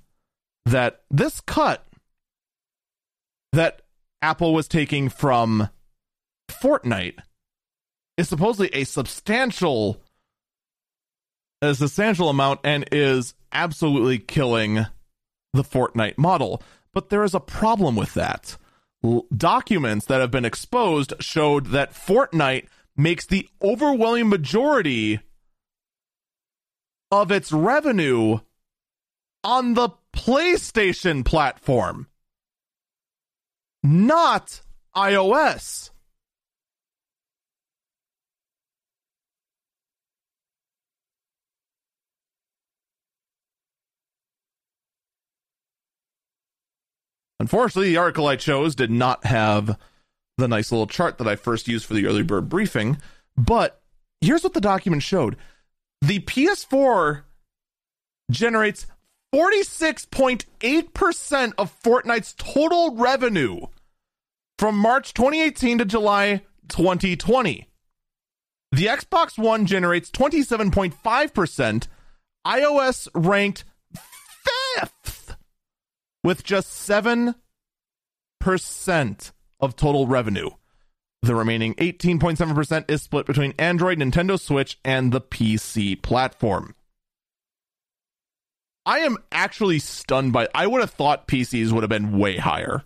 that 0.65 1.03
this 1.11 1.41
cut 1.41 1.85
that 3.51 3.81
Apple 4.21 4.53
was 4.53 4.67
taking 4.67 5.09
from 5.09 5.69
Fortnite 6.49 7.19
is 8.17 8.29
supposedly 8.29 8.69
a 8.73 8.85
substantial 8.85 10.01
a 11.63 11.75
substantial 11.75 12.29
amount 12.29 12.59
and 12.63 12.85
is 12.91 13.33
absolutely 13.51 14.19
killing 14.19 14.85
the 15.53 15.63
Fortnite 15.63 16.17
model. 16.17 16.61
But 16.93 17.09
there 17.09 17.23
is 17.23 17.33
a 17.33 17.39
problem 17.39 17.95
with 17.95 18.13
that. 18.15 18.57
L- 19.03 19.25
documents 19.35 20.05
that 20.07 20.21
have 20.21 20.31
been 20.31 20.45
exposed 20.45 21.13
showed 21.19 21.67
that 21.67 21.93
Fortnite 21.93 22.67
makes 22.95 23.25
the 23.25 23.47
overwhelming 23.61 24.29
majority 24.29 25.19
of 27.11 27.31
its 27.31 27.51
revenue 27.51 28.39
on 29.43 29.73
the 29.73 29.89
PlayStation 30.13 31.23
platform, 31.25 32.07
not 33.81 34.61
iOS. 34.95 35.91
Unfortunately, 47.43 47.89
the 47.89 47.97
article 47.97 48.25
I 48.25 48.37
chose 48.37 48.73
did 48.73 48.89
not 48.89 49.25
have 49.25 49.77
the 50.37 50.47
nice 50.47 50.71
little 50.71 50.87
chart 50.87 51.17
that 51.17 51.27
I 51.27 51.35
first 51.35 51.67
used 51.67 51.85
for 51.85 51.93
the 51.93 52.05
early 52.05 52.23
bird 52.23 52.47
briefing. 52.47 52.99
But 53.35 53.81
here's 54.21 54.45
what 54.45 54.53
the 54.53 54.61
document 54.61 55.03
showed 55.03 55.35
the 56.01 56.19
PS4 56.19 57.23
generates 58.31 58.85
46.8% 59.35 61.53
of 61.57 61.77
Fortnite's 61.83 62.33
total 62.35 62.95
revenue 62.95 63.65
from 64.57 64.77
March 64.77 65.13
2018 65.13 65.79
to 65.79 65.85
July 65.85 66.43
2020. 66.69 67.67
The 68.71 68.85
Xbox 68.85 69.37
One 69.37 69.65
generates 69.65 70.09
27.5%, 70.11 71.87
iOS 72.47 73.09
ranked 73.13 73.65
fifth 74.77 75.12
with 76.23 76.43
just 76.43 76.69
7% 76.89 77.33
of 79.59 79.75
total 79.75 80.07
revenue. 80.07 80.49
The 81.21 81.35
remaining 81.35 81.73
18.7% 81.75 82.91
is 82.91 83.01
split 83.01 83.25
between 83.25 83.53
Android, 83.57 83.97
Nintendo 83.97 84.39
Switch, 84.39 84.77
and 84.83 85.11
the 85.11 85.21
PC 85.21 86.01
platform. 86.01 86.75
I 88.85 88.99
am 88.99 89.17
actually 89.31 89.79
stunned 89.79 90.33
by 90.33 90.49
I 90.53 90.67
would 90.67 90.81
have 90.81 90.91
thought 90.91 91.27
PCs 91.27 91.71
would 91.71 91.83
have 91.83 91.89
been 91.89 92.17
way 92.17 92.35
higher. 92.37 92.83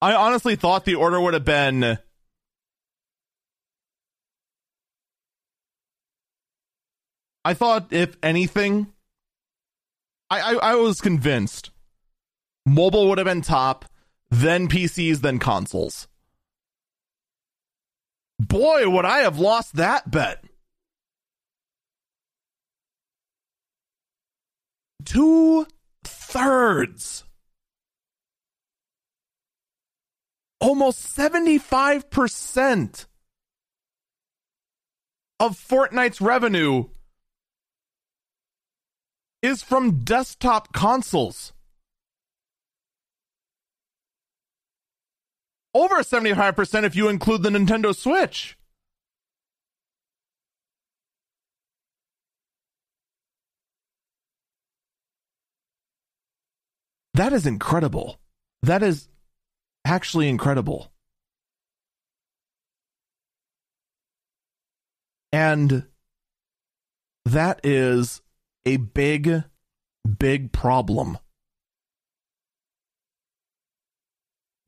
I 0.00 0.14
honestly 0.14 0.54
thought 0.56 0.84
the 0.84 0.94
order 0.94 1.20
would 1.20 1.34
have 1.34 1.44
been 1.44 1.98
I 7.44 7.54
thought 7.54 7.92
if 7.92 8.16
anything 8.22 8.92
I, 10.30 10.40
I, 10.40 10.54
I 10.72 10.74
was 10.76 11.00
convinced 11.00 11.70
mobile 12.66 13.08
would 13.08 13.18
have 13.18 13.26
been 13.26 13.42
top, 13.42 13.84
then 14.30 14.68
PCs, 14.68 15.18
then 15.18 15.38
consoles. 15.38 16.06
Boy, 18.38 18.88
would 18.88 19.04
I 19.04 19.18
have 19.18 19.38
lost 19.38 19.76
that 19.76 20.10
bet. 20.10 20.42
Two 25.04 25.66
thirds. 26.04 27.24
Almost 30.60 31.16
75% 31.16 33.06
of 35.38 35.56
Fortnite's 35.56 36.20
revenue 36.20 36.84
is 39.42 39.62
from 39.62 40.04
desktop 40.04 40.72
consoles. 40.72 41.52
over 45.74 45.96
75% 45.96 46.84
if 46.84 46.96
you 46.96 47.08
include 47.08 47.42
the 47.42 47.50
Nintendo 47.50 47.94
Switch. 47.94 48.56
That 57.14 57.32
is 57.32 57.46
incredible. 57.46 58.18
That 58.62 58.82
is 58.82 59.08
actually 59.84 60.28
incredible. 60.28 60.90
And 65.32 65.86
that 67.24 67.60
is 67.62 68.22
a 68.64 68.76
big, 68.76 69.44
big 70.18 70.52
problem 70.52 71.18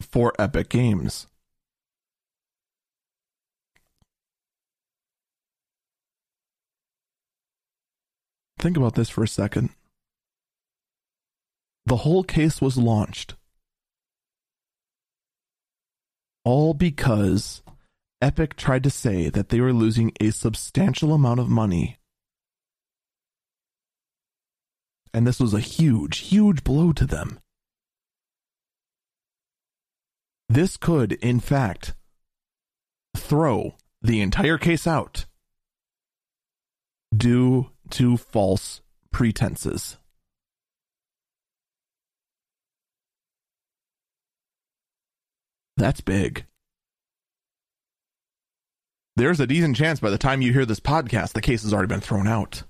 for 0.01 0.32
Epic 0.38 0.68
Games. 0.68 1.26
Think 8.59 8.76
about 8.76 8.95
this 8.95 9.11
for 9.11 9.24
a 9.24 9.28
second. 9.28 9.70
The 11.86 11.97
whole 11.97 12.22
case 12.22 12.61
was 12.61 12.76
launched 12.76 13.34
all 16.45 16.74
because 16.74 17.62
Epic 18.20 18.57
tried 18.57 18.84
to 18.84 18.90
say 18.90 19.28
that 19.28 19.49
they 19.49 19.61
were 19.61 19.72
losing 19.72 20.12
a 20.20 20.30
substantial 20.30 21.12
amount 21.12 21.40
of 21.40 21.49
money. 21.49 21.99
And 25.15 25.27
this 25.27 25.41
was 25.41 25.53
a 25.53 25.61
huge, 25.61 26.19
huge 26.19 26.65
blow 26.65 26.93
to 26.93 27.07
them. 27.07 27.39
This 30.49 30.77
could, 30.77 31.13
in 31.13 31.41
fact, 31.41 31.95
throw 33.17 33.75
the 34.01 34.21
entire 34.21 34.59
case 34.59 34.87
out 34.87 35.27
due 37.15 37.71
to 37.91 38.17
false 38.17 38.81
pretenses. 39.11 39.97
That's 45.77 46.01
big. 46.01 46.45
There's 49.17 49.41
a 49.41 49.47
decent 49.47 49.77
chance 49.77 50.01
by 50.01 50.11
the 50.11 50.19
time 50.19 50.41
you 50.41 50.53
hear 50.53 50.65
this 50.65 50.81
podcast, 50.81 51.33
the 51.33 51.43
case 51.43 51.63
has 51.63 51.73
already 51.73 51.89
been 51.89 52.01
thrown 52.01 52.27
out. 52.27 52.63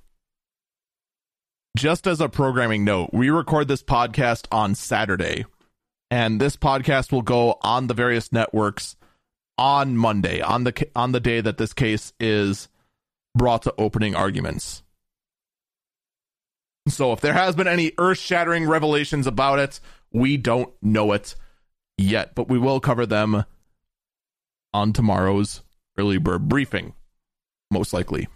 Just 1.77 2.07
as 2.07 2.21
a 2.21 2.29
programming 2.29 2.85
note, 2.85 3.11
we 3.15 3.31
record 3.31 3.67
this 3.67 3.83
podcast 3.83 4.47
on 4.53 4.75
Saturday, 4.75 5.47
and 6.11 6.39
this 6.39 6.55
podcast 6.55 7.11
will 7.11 7.23
go 7.23 7.57
on 7.63 7.87
the 7.87 7.95
various 7.95 8.31
networks 8.31 8.95
on 9.57 9.97
Monday, 9.97 10.43
on 10.43 10.65
the 10.65 10.89
on 10.95 11.13
the 11.13 11.21
day 11.21 11.41
that 11.41 11.57
this 11.57 11.73
case 11.73 12.13
is 12.21 12.69
brought 13.35 13.63
to 13.63 13.75
opening 13.79 14.15
arguments. 14.15 14.83
So 16.89 17.13
if 17.13 17.23
there 17.23 17.33
has 17.33 17.57
been 17.57 17.69
any 17.69 17.93
earth-shattering 17.97 18.67
revelations 18.69 19.27
about 19.27 19.59
it, 19.59 19.81
we 20.13 20.37
don't 20.37 20.75
know 20.83 21.13
it 21.13 21.37
yet, 21.97 22.35
but 22.35 22.49
we 22.49 22.59
will 22.59 22.81
cover 22.81 23.07
them 23.07 23.47
on 24.75 24.93
tomorrow's 24.93 25.63
early 25.97 26.19
bird 26.19 26.51
briefing, 26.51 26.93
most 27.71 27.95
likely. 27.95 28.29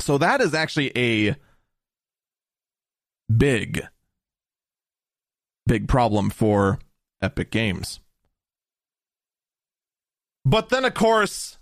So 0.00 0.18
that 0.18 0.40
is 0.40 0.54
actually 0.54 0.92
a 0.96 1.36
big, 3.34 3.82
big 5.66 5.88
problem 5.88 6.30
for 6.30 6.78
Epic 7.20 7.50
Games. 7.50 8.00
But 10.44 10.70
then, 10.70 10.84
of 10.84 10.94
course, 10.94 11.58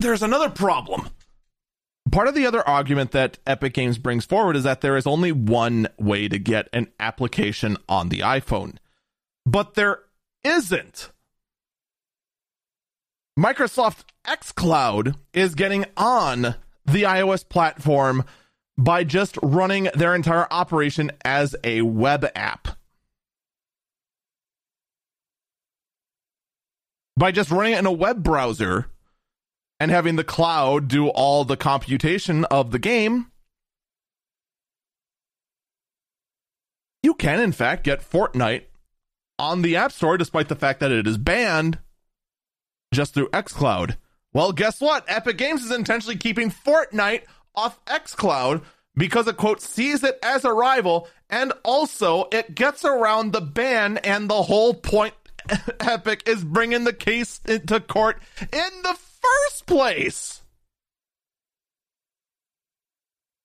there's 0.00 0.22
another 0.22 0.50
problem 0.50 1.08
part 2.10 2.28
of 2.28 2.34
the 2.34 2.46
other 2.46 2.66
argument 2.66 3.12
that 3.12 3.38
Epic 3.46 3.74
Games 3.74 3.98
brings 3.98 4.24
forward 4.24 4.56
is 4.56 4.64
that 4.64 4.80
there 4.80 4.96
is 4.96 5.06
only 5.06 5.32
one 5.32 5.88
way 5.98 6.28
to 6.28 6.38
get 6.38 6.68
an 6.72 6.88
application 6.98 7.76
on 7.88 8.08
the 8.08 8.20
iPhone. 8.20 8.76
But 9.46 9.74
there 9.74 10.00
isn't. 10.44 11.10
Microsoft 13.40 14.04
xCloud 14.26 15.14
is 15.32 15.54
getting 15.54 15.86
on 15.96 16.56
the 16.84 17.04
iOS 17.04 17.48
platform 17.48 18.22
by 18.76 19.02
just 19.02 19.38
running 19.42 19.88
their 19.94 20.14
entire 20.14 20.46
operation 20.50 21.10
as 21.24 21.56
a 21.64 21.80
web 21.80 22.26
app. 22.34 22.68
By 27.16 27.32
just 27.32 27.50
running 27.50 27.72
it 27.72 27.78
in 27.78 27.86
a 27.86 27.92
web 27.92 28.22
browser, 28.22 28.88
and 29.78 29.90
having 29.90 30.16
the 30.16 30.24
cloud 30.24 30.88
do 30.88 31.08
all 31.08 31.46
the 31.46 31.56
computation 31.56 32.44
of 32.46 32.72
the 32.72 32.78
game, 32.78 33.30
you 37.02 37.14
can, 37.14 37.40
in 37.40 37.52
fact, 37.52 37.84
get 37.84 38.02
Fortnite 38.02 38.64
on 39.38 39.62
the 39.62 39.76
App 39.76 39.92
Store 39.92 40.18
despite 40.18 40.48
the 40.48 40.56
fact 40.56 40.80
that 40.80 40.92
it 40.92 41.06
is 41.06 41.16
banned 41.16 41.78
just 42.92 43.14
through 43.14 43.28
xCloud. 43.30 43.96
Well, 44.32 44.52
guess 44.52 44.80
what? 44.80 45.04
Epic 45.08 45.38
Games 45.38 45.64
is 45.64 45.70
intentionally 45.70 46.16
keeping 46.16 46.50
Fortnite 46.50 47.22
off 47.54 47.84
xCloud 47.86 48.62
because 48.94 49.26
it, 49.26 49.36
quote, 49.36 49.60
sees 49.60 50.04
it 50.04 50.18
as 50.22 50.44
a 50.44 50.52
rival 50.52 51.08
and 51.28 51.52
also 51.64 52.28
it 52.32 52.54
gets 52.54 52.84
around 52.84 53.32
the 53.32 53.40
ban 53.40 53.98
and 53.98 54.28
the 54.28 54.42
whole 54.42 54.74
point 54.74 55.14
Epic 55.80 56.22
is 56.26 56.44
bringing 56.44 56.84
the 56.84 56.92
case 56.92 57.40
into 57.46 57.80
court 57.80 58.20
in 58.40 58.82
the 58.82 58.96
first 59.20 59.66
place. 59.66 60.42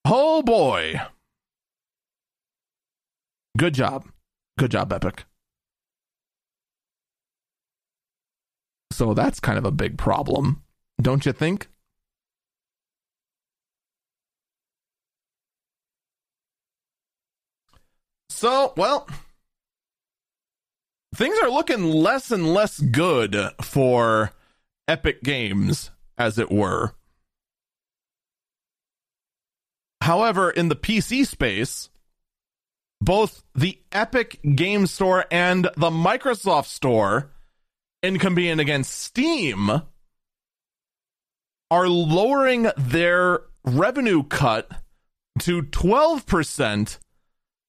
Oh 0.04 0.42
boy. 0.42 1.00
Good 3.56 3.74
job. 3.74 4.06
Good 4.58 4.70
job, 4.70 4.92
Epic. 4.92 5.24
So 8.96 9.12
that's 9.12 9.40
kind 9.40 9.58
of 9.58 9.66
a 9.66 9.70
big 9.70 9.98
problem, 9.98 10.62
don't 10.98 11.26
you 11.26 11.32
think? 11.32 11.68
So, 18.30 18.72
well, 18.74 19.06
things 21.14 21.36
are 21.42 21.50
looking 21.50 21.82
less 21.82 22.30
and 22.30 22.54
less 22.54 22.80
good 22.80 23.36
for 23.60 24.32
Epic 24.88 25.22
Games, 25.22 25.90
as 26.16 26.38
it 26.38 26.50
were. 26.50 26.94
However, 30.00 30.50
in 30.50 30.68
the 30.68 30.76
PC 30.76 31.26
space, 31.26 31.90
both 33.02 33.42
the 33.54 33.78
Epic 33.92 34.40
Game 34.54 34.86
Store 34.86 35.26
and 35.30 35.64
the 35.76 35.90
Microsoft 35.90 36.68
Store, 36.68 37.30
in 38.06 38.18
competing 38.20 38.60
against 38.60 38.92
Steam, 38.92 39.82
are 41.70 41.88
lowering 41.88 42.70
their 42.76 43.40
revenue 43.64 44.22
cut 44.22 44.70
to 45.40 45.62
12% 45.62 46.98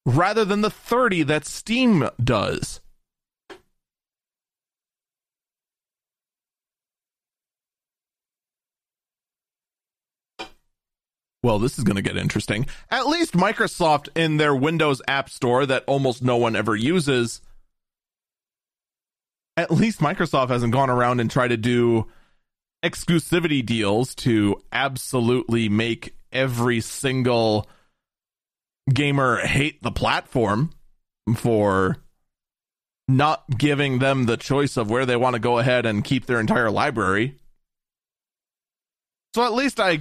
rather 0.05 0.45
than 0.45 0.61
the 0.61 0.69
30 0.69 1.23
that 1.23 1.45
Steam 1.45 2.07
does. 2.23 2.79
well, 11.43 11.59
this 11.59 11.77
is 11.77 11.85
going 11.85 11.95
to 11.95 12.01
get 12.01 12.17
interesting. 12.17 12.65
At 12.91 13.07
least 13.07 13.31
Microsoft 13.31 14.09
in 14.17 14.35
their 14.35 14.53
Windows 14.53 15.01
App 15.07 15.29
Store 15.29 15.65
that 15.65 15.85
almost 15.87 16.21
no 16.21 16.35
one 16.35 16.57
ever 16.57 16.75
uses, 16.75 17.41
at 19.57 19.71
least 19.71 19.99
Microsoft 19.99 20.49
hasn't 20.49 20.71
gone 20.71 20.89
around 20.89 21.19
and 21.19 21.29
tried 21.29 21.49
to 21.49 21.57
do 21.57 22.05
exclusivity 22.85 23.65
deals 23.65 24.13
to 24.13 24.61
absolutely 24.71 25.67
make 25.67 26.15
every 26.31 26.79
single 26.79 27.67
gamer 28.93 29.37
hate 29.37 29.81
the 29.81 29.91
platform 29.91 30.69
for 31.35 31.97
not 33.07 33.43
giving 33.57 33.99
them 33.99 34.25
the 34.25 34.37
choice 34.37 34.77
of 34.77 34.89
where 34.89 35.05
they 35.05 35.15
want 35.15 35.33
to 35.33 35.39
go 35.39 35.57
ahead 35.57 35.85
and 35.85 36.03
keep 36.03 36.25
their 36.25 36.39
entire 36.39 36.69
library. 36.69 37.35
So 39.33 39.43
at 39.43 39.53
least 39.53 39.79
I 39.79 39.99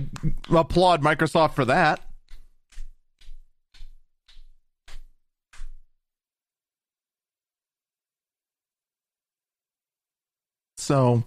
applaud 0.50 1.02
Microsoft 1.02 1.54
for 1.54 1.64
that. 1.64 2.00
So, 10.86 11.24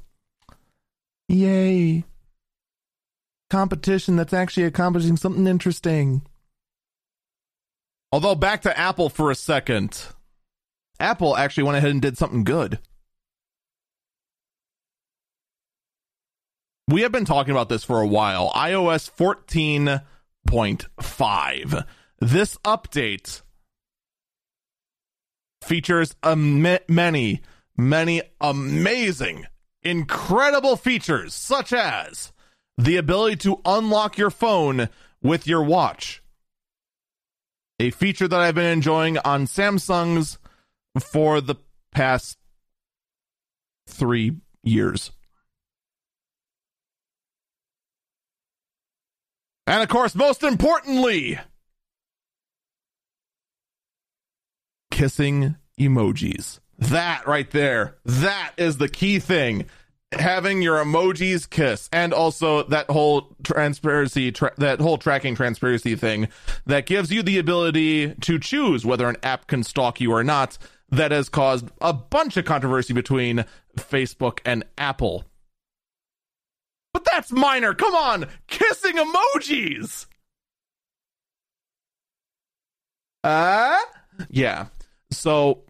yay. 1.27 2.05
Competition 3.49 4.15
that's 4.15 4.31
actually 4.31 4.63
accomplishing 4.63 5.17
something 5.17 5.47
interesting. 5.47 6.21
Although, 8.13 8.35
back 8.35 8.61
to 8.61 8.79
Apple 8.79 9.09
for 9.09 9.31
a 9.31 9.35
second. 9.35 10.01
Apple 10.97 11.35
actually 11.35 11.63
went 11.63 11.77
ahead 11.77 11.91
and 11.91 12.01
did 12.01 12.17
something 12.17 12.45
good. 12.45 12.79
We 16.87 17.01
have 17.01 17.11
been 17.11 17.25
talking 17.25 17.51
about 17.51 17.67
this 17.67 17.83
for 17.83 17.99
a 17.99 18.07
while. 18.07 18.51
iOS 18.51 19.11
14.5. 19.11 21.85
This 22.19 22.57
update 22.63 23.41
features 25.61 26.15
a 26.23 26.37
many, 26.37 27.41
many 27.79 28.21
amazing, 28.41 29.47
incredible 29.81 30.75
features, 30.75 31.33
such 31.33 31.71
as 31.73 32.31
the 32.77 32.97
ability 32.97 33.37
to 33.37 33.61
unlock 33.65 34.17
your 34.17 34.29
phone 34.29 34.89
with 35.23 35.47
your 35.47 35.63
watch. 35.63 36.21
A 37.79 37.89
feature 37.91 38.27
that 38.27 38.39
I've 38.39 38.55
been 38.55 38.65
enjoying 38.65 39.17
on 39.19 39.45
Samsung's 39.45 40.37
for 40.99 41.39
the 41.39 41.55
past 41.91 42.37
three 43.87 44.33
years. 44.61 45.11
And 49.65 49.81
of 49.81 49.87
course, 49.87 50.15
most 50.15 50.43
importantly, 50.43 51.39
kissing 54.91 55.55
emojis. 55.79 56.59
That 56.79 57.27
right 57.27 57.49
there, 57.51 57.97
that 58.05 58.53
is 58.57 58.77
the 58.77 58.87
key 58.87 59.19
thing. 59.19 59.65
Having 60.13 60.63
your 60.63 60.83
emojis 60.83 61.47
kiss, 61.47 61.87
and 61.93 62.13
also 62.13 62.63
that 62.63 62.89
whole 62.89 63.35
transparency, 63.43 64.31
tra- 64.31 64.53
that 64.57 64.79
whole 64.79 64.97
tracking 64.97 65.35
transparency 65.35 65.95
thing 65.95 66.29
that 66.65 66.87
gives 66.87 67.11
you 67.11 67.21
the 67.21 67.37
ability 67.37 68.15
to 68.15 68.39
choose 68.39 68.85
whether 68.85 69.07
an 69.07 69.17
app 69.21 69.45
can 69.45 69.61
stalk 69.61 70.01
you 70.01 70.11
or 70.11 70.23
not. 70.23 70.57
That 70.89 71.11
has 71.11 71.29
caused 71.29 71.69
a 71.81 71.93
bunch 71.93 72.37
of 72.37 72.45
controversy 72.45 72.93
between 72.93 73.45
Facebook 73.77 74.39
and 74.43 74.63
Apple. 74.79 75.25
But 76.91 77.05
that's 77.05 77.31
minor. 77.31 77.75
Come 77.75 77.93
on, 77.93 78.25
kissing 78.47 78.95
emojis. 78.95 80.07
Uh, 83.23 83.77
yeah. 84.29 84.67
So 85.11 85.65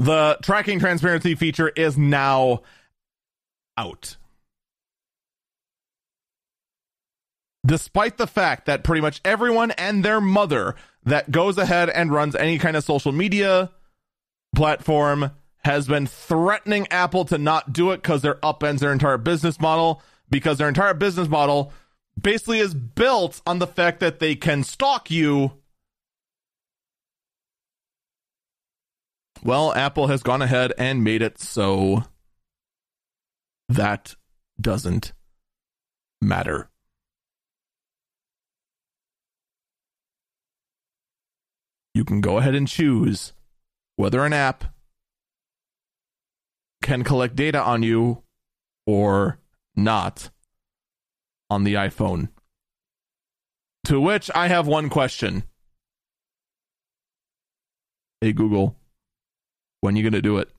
the 0.00 0.38
tracking 0.42 0.80
transparency 0.80 1.34
feature 1.34 1.68
is 1.68 1.98
now 1.98 2.62
out. 3.76 4.16
Despite 7.66 8.16
the 8.16 8.26
fact 8.26 8.64
that 8.64 8.82
pretty 8.82 9.02
much 9.02 9.20
everyone 9.26 9.72
and 9.72 10.02
their 10.02 10.22
mother 10.22 10.74
that 11.04 11.30
goes 11.30 11.58
ahead 11.58 11.90
and 11.90 12.10
runs 12.10 12.34
any 12.34 12.58
kind 12.58 12.76
of 12.76 12.84
social 12.84 13.12
media 13.12 13.70
platform 14.56 15.32
has 15.58 15.86
been 15.86 16.06
threatening 16.06 16.88
Apple 16.90 17.26
to 17.26 17.36
not 17.36 17.74
do 17.74 17.90
it 17.90 17.98
because 17.98 18.22
their 18.22 18.36
upends 18.36 18.78
their 18.78 18.92
entire 18.92 19.18
business 19.18 19.60
model, 19.60 20.02
because 20.30 20.56
their 20.56 20.68
entire 20.68 20.94
business 20.94 21.28
model 21.28 21.74
basically 22.18 22.58
is 22.58 22.72
built 22.72 23.42
on 23.46 23.58
the 23.58 23.66
fact 23.66 24.00
that 24.00 24.18
they 24.18 24.34
can 24.34 24.64
stalk 24.64 25.10
you 25.10 25.52
Well, 29.42 29.72
Apple 29.72 30.08
has 30.08 30.22
gone 30.22 30.42
ahead 30.42 30.72
and 30.76 31.02
made 31.02 31.22
it 31.22 31.38
so 31.38 32.04
that 33.68 34.14
doesn't 34.60 35.12
matter. 36.20 36.68
You 41.94 42.04
can 42.04 42.20
go 42.20 42.38
ahead 42.38 42.54
and 42.54 42.68
choose 42.68 43.32
whether 43.96 44.24
an 44.24 44.32
app 44.32 44.64
can 46.82 47.02
collect 47.02 47.34
data 47.34 47.60
on 47.60 47.82
you 47.82 48.22
or 48.86 49.38
not 49.74 50.30
on 51.48 51.64
the 51.64 51.74
iPhone. 51.74 52.28
To 53.84 54.00
which 54.00 54.30
I 54.34 54.48
have 54.48 54.66
one 54.66 54.88
question. 54.88 55.44
Hey, 58.20 58.32
Google, 58.32 58.76
when 59.80 59.96
you 59.96 60.02
gonna 60.02 60.22
do 60.22 60.38
it? 60.38 60.50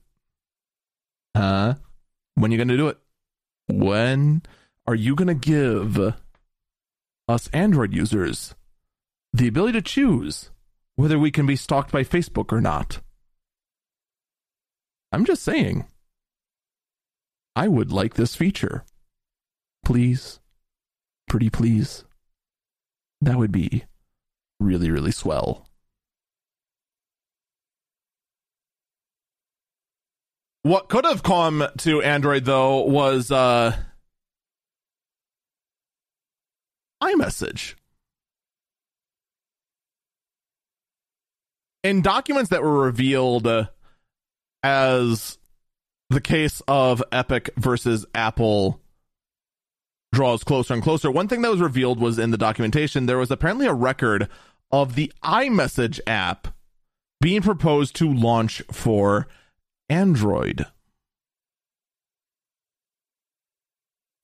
Huh? 1.36 1.74
When 2.34 2.50
you 2.50 2.58
gonna 2.58 2.76
do 2.76 2.88
it? 2.88 2.98
When 3.68 4.42
are 4.86 4.94
you 4.94 5.14
gonna 5.14 5.34
give 5.34 6.14
us 7.28 7.48
Android 7.52 7.94
users 7.94 8.54
the 9.32 9.48
ability 9.48 9.78
to 9.78 9.82
choose 9.82 10.50
whether 10.96 11.18
we 11.18 11.30
can 11.30 11.46
be 11.46 11.56
stalked 11.56 11.92
by 11.92 12.04
Facebook 12.04 12.52
or 12.52 12.60
not? 12.60 13.00
I'm 15.12 15.24
just 15.24 15.42
saying. 15.42 15.86
I 17.54 17.68
would 17.68 17.92
like 17.92 18.14
this 18.14 18.34
feature. 18.34 18.84
Please. 19.84 20.40
Pretty 21.28 21.50
please. 21.50 22.04
That 23.20 23.36
would 23.36 23.52
be 23.52 23.84
really, 24.58 24.90
really 24.90 25.12
swell. 25.12 25.68
What 30.62 30.88
could 30.88 31.04
have 31.04 31.24
come 31.24 31.66
to 31.78 32.02
Android 32.02 32.44
though 32.44 32.82
was 32.82 33.30
uh 33.30 33.76
iMessage. 37.02 37.74
In 41.82 42.00
documents 42.00 42.50
that 42.50 42.62
were 42.62 42.84
revealed 42.84 43.48
as 44.62 45.38
the 46.10 46.20
case 46.20 46.62
of 46.68 47.02
Epic 47.10 47.50
versus 47.56 48.06
Apple 48.14 48.80
draws 50.12 50.44
closer 50.44 50.74
and 50.74 50.82
closer, 50.82 51.10
one 51.10 51.26
thing 51.26 51.42
that 51.42 51.50
was 51.50 51.60
revealed 51.60 51.98
was 51.98 52.20
in 52.20 52.30
the 52.30 52.38
documentation 52.38 53.06
there 53.06 53.18
was 53.18 53.32
apparently 53.32 53.66
a 53.66 53.74
record 53.74 54.28
of 54.70 54.94
the 54.94 55.12
iMessage 55.24 55.98
app 56.06 56.54
being 57.20 57.42
proposed 57.42 57.96
to 57.96 58.12
launch 58.12 58.62
for 58.70 59.26
Android. 59.88 60.66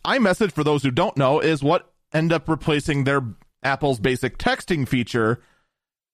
iMessage, 0.08 0.52
for 0.52 0.64
those 0.64 0.82
who 0.82 0.90
don't 0.90 1.16
know, 1.16 1.38
is 1.38 1.62
what 1.62 1.92
ended 2.12 2.34
up 2.34 2.48
replacing 2.48 3.04
their 3.04 3.22
Apple's 3.62 4.00
basic 4.00 4.38
texting 4.38 4.88
feature, 4.88 5.40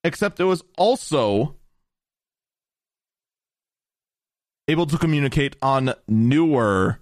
except 0.03 0.39
it 0.39 0.43
was 0.43 0.63
also 0.77 1.55
able 4.67 4.85
to 4.85 4.97
communicate 4.97 5.55
on 5.61 5.93
newer 6.07 6.99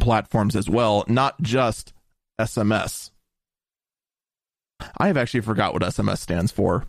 platforms 0.00 0.56
as 0.56 0.68
well, 0.68 1.04
not 1.06 1.40
just 1.40 1.92
SMS. 2.40 3.10
I 4.96 5.08
have 5.08 5.16
actually 5.16 5.40
forgot 5.40 5.72
what 5.74 5.82
SMS 5.82 6.18
stands 6.18 6.50
for. 6.50 6.86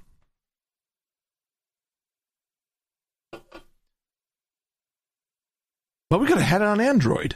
But 6.10 6.20
we 6.20 6.28
could 6.28 6.38
have 6.38 6.48
had 6.48 6.62
it 6.62 6.68
on 6.68 6.82
Android. 6.82 7.36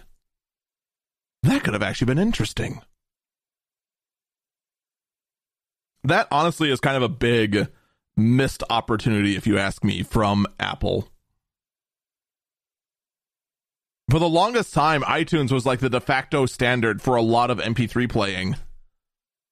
That 1.43 1.63
could 1.63 1.74
have 1.74 1.84
actually 1.84 2.05
been 2.05 2.19
interesting. 2.19 2.82
That 6.03 6.28
honestly 6.32 6.71
is 6.71 6.80
kind 6.80 6.97
of 6.97 7.03
a 7.03 7.09
big 7.09 7.67
missed 8.17 8.63
opportunity, 8.69 9.36
if 9.36 9.47
you 9.47 9.57
ask 9.57 9.84
me, 9.84 10.03
from 10.03 10.47
Apple. 10.59 11.07
For 14.09 14.19
the 14.19 14.30
longest 14.30 14.74
time, 14.74 15.01
iTunes 15.03 15.51
was 15.51 15.65
like 15.65 15.80
the 15.80 15.89
de 15.89 15.99
facto 15.99 16.45
standard 16.45 17.01
for 17.01 17.15
a 17.15 17.21
lot 17.21 17.49
of 17.49 17.59
MP3 17.59 18.09
playing, 18.09 18.57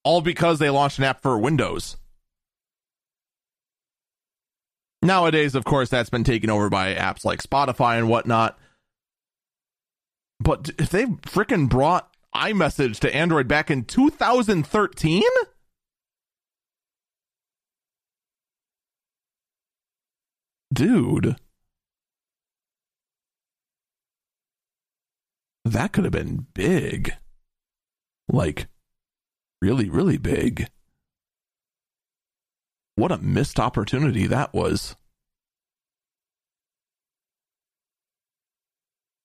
all 0.04 0.22
because 0.22 0.60
they 0.60 0.70
launched 0.70 1.00
an 1.00 1.06
app 1.06 1.22
for 1.22 1.38
Windows. 1.38 1.98
Nowadays, 5.02 5.56
of 5.56 5.64
course, 5.64 5.90
that's 5.90 6.12
been 6.12 6.24
taken 6.24 6.50
over 6.50 6.70
by 6.70 6.94
apps 6.94 7.26
like 7.26 7.42
Spotify 7.42 7.98
and 7.98 8.08
whatnot. 8.08 8.60
But 10.42 10.72
if 10.80 10.90
they 10.90 11.06
freaking 11.06 11.70
brought 11.70 12.10
iMessage 12.36 13.00
to 13.00 13.16
Android 13.16 13.48
back 13.48 13.70
in 13.70 13.84
2013? 13.84 15.22
Dude. 20.74 21.36
That 25.64 25.92
could 25.92 26.06
have 26.06 26.14
been 26.14 26.48
big. 26.56 27.14
Like, 28.28 28.68
really, 29.62 29.90
really 29.90 30.18
big. 30.18 30.70
What 32.96 33.12
a 33.12 33.20
missed 33.20 33.60
opportunity 33.60 34.26
that 34.26 34.54
was. 34.54 34.96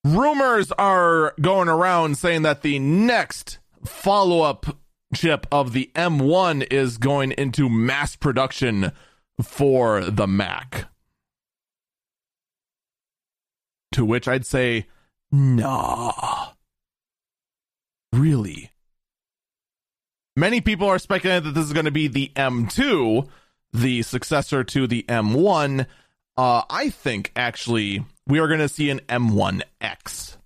Rumors 0.07 0.70
are 0.72 1.34
going 1.40 1.68
around 1.68 2.16
saying 2.16 2.42
that 2.42 2.62
the 2.62 2.78
next 2.78 3.59
follow 3.84 4.42
up 4.42 4.78
chip 5.14 5.46
of 5.50 5.72
the 5.72 5.90
M1 5.94 6.72
is 6.72 6.98
going 6.98 7.32
into 7.32 7.68
mass 7.68 8.16
production 8.16 8.92
for 9.42 10.04
the 10.04 10.26
Mac. 10.26 10.86
To 13.92 14.04
which 14.04 14.28
I'd 14.28 14.46
say, 14.46 14.86
nah. 15.32 16.48
Really? 18.12 18.70
Many 20.36 20.61
people 20.61 20.86
are 20.88 20.98
speculating 20.98 21.44
that 21.44 21.59
this 21.59 21.66
is 21.66 21.72
going 21.72 21.86
to 21.86 21.90
be 21.90 22.09
the 22.09 22.30
M2, 22.36 23.28
the 23.72 24.02
successor 24.02 24.64
to 24.64 24.86
the 24.86 25.04
M1. 25.09 25.86
Uh, 26.36 26.62
I 26.68 26.90
think 26.90 27.32
actually 27.34 28.04
we 28.27 28.39
are 28.39 28.49
going 28.49 28.61
to 28.61 28.68
see 28.68 28.91
an 28.91 29.01
M1X. 29.09 30.37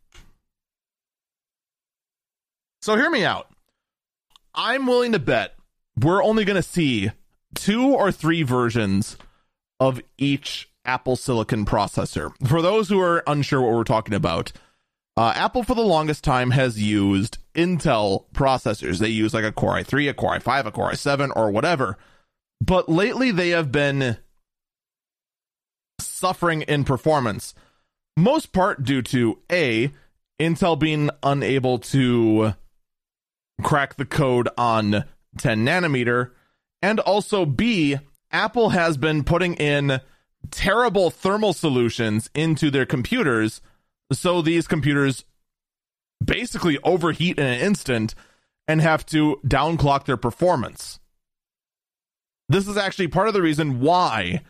So 2.83 2.97
hear 2.97 3.11
me 3.11 3.25
out. 3.25 3.49
I'm 4.55 4.87
willing 4.87 5.13
to 5.13 5.19
bet 5.19 5.55
we're 5.97 6.23
only 6.23 6.45
going 6.45 6.57
to 6.57 6.63
see 6.63 7.11
two 7.55 7.89
or 7.89 8.11
three 8.11 8.43
versions 8.43 9.17
of 9.79 10.01
each 10.19 10.69
Apple 10.85 11.17
Silicon 11.17 11.67
processor. 11.67 12.33
For 12.47 12.63
those 12.63 12.89
who 12.89 13.01
are 13.01 13.23
unsure 13.27 13.61
what 13.61 13.73
we're 13.73 13.85
talking 13.85 14.15
about, 14.15 14.53
uh, 15.17 15.33
Apple 15.35 15.63
for 15.63 15.75
the 15.75 15.83
longest 15.83 16.25
time 16.25 16.53
has 16.53 16.81
used 16.81 17.39
Intel 17.55 18.25
processors. 18.33 18.99
They 18.99 19.09
use 19.09 19.35
like 19.35 19.45
a 19.45 19.53
Core 19.53 19.75
i3, 19.75 20.09
a 20.09 20.15
Core 20.15 20.39
i5, 20.39 20.67
a 20.67 20.71
Core 20.71 20.93
i7, 20.93 21.33
or 21.37 21.51
whatever. 21.51 21.99
But 22.61 22.89
lately 22.89 23.31
they 23.31 23.51
have 23.51 23.73
been 23.73 24.19
suffering 25.99 26.63
in 26.63 26.85
performance, 26.85 27.55
most 28.17 28.53
part 28.53 28.85
due 28.85 29.03
to 29.03 29.39
A, 29.51 29.91
Intel 30.39 30.79
being 30.79 31.11
unable 31.23 31.79
to 31.79 32.55
crack 33.63 33.97
the 33.97 34.07
code 34.07 34.49
on 34.57 35.05
10 35.39 35.65
nanometer, 35.65 36.31
and 36.83 36.99
also 37.01 37.45
B, 37.45 37.99
Apple 38.33 38.71
has 38.71 38.97
been 38.97 39.25
putting 39.25 39.55
in 39.55 40.01
terrible 40.51 41.11
thermal 41.11 41.53
solutions 41.53 42.31
into 42.35 42.71
their 42.71 42.87
computers 42.87 43.61
so 44.13 44.43
these 44.43 44.67
computers 44.67 45.25
basically 46.25 46.79
overheat 46.83 47.39
in 47.39 47.47
an 47.47 47.61
instant 47.61 48.15
and 48.67 48.81
have 48.81 49.05
to 49.07 49.41
downclock 49.47 50.05
their 50.05 50.17
performance. 50.17 51.01
This 52.49 52.67
is 52.67 52.77
actually 52.77 53.09
part 53.09 53.29
of 53.29 53.35
the 53.35 53.43
reason 53.43 53.81
why 53.81 54.43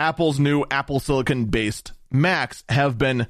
Apple's 0.00 0.38
new 0.38 0.64
Apple 0.70 1.00
Silicon 1.00 1.46
based 1.46 1.92
Macs 2.20 2.64
have 2.68 2.98
been 2.98 3.26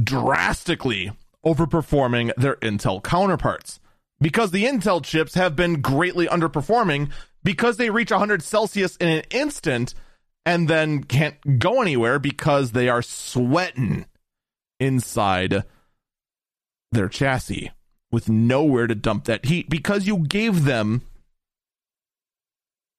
drastically 0.00 1.12
overperforming 1.44 2.32
their 2.36 2.56
Intel 2.56 3.02
counterparts. 3.02 3.80
Because 4.20 4.50
the 4.50 4.64
Intel 4.64 5.04
chips 5.04 5.34
have 5.34 5.54
been 5.54 5.80
greatly 5.80 6.26
underperforming 6.26 7.10
because 7.44 7.76
they 7.76 7.90
reach 7.90 8.10
100 8.10 8.42
Celsius 8.42 8.96
in 8.96 9.08
an 9.08 9.22
instant 9.30 9.94
and 10.44 10.68
then 10.68 11.04
can't 11.04 11.58
go 11.58 11.82
anywhere 11.82 12.18
because 12.18 12.72
they 12.72 12.88
are 12.88 13.02
sweating 13.02 14.06
inside 14.80 15.64
their 16.92 17.08
chassis 17.08 17.70
with 18.10 18.28
nowhere 18.28 18.86
to 18.86 18.94
dump 18.94 19.24
that 19.24 19.44
heat 19.44 19.68
because 19.68 20.06
you 20.06 20.18
gave 20.18 20.64
them 20.64 21.02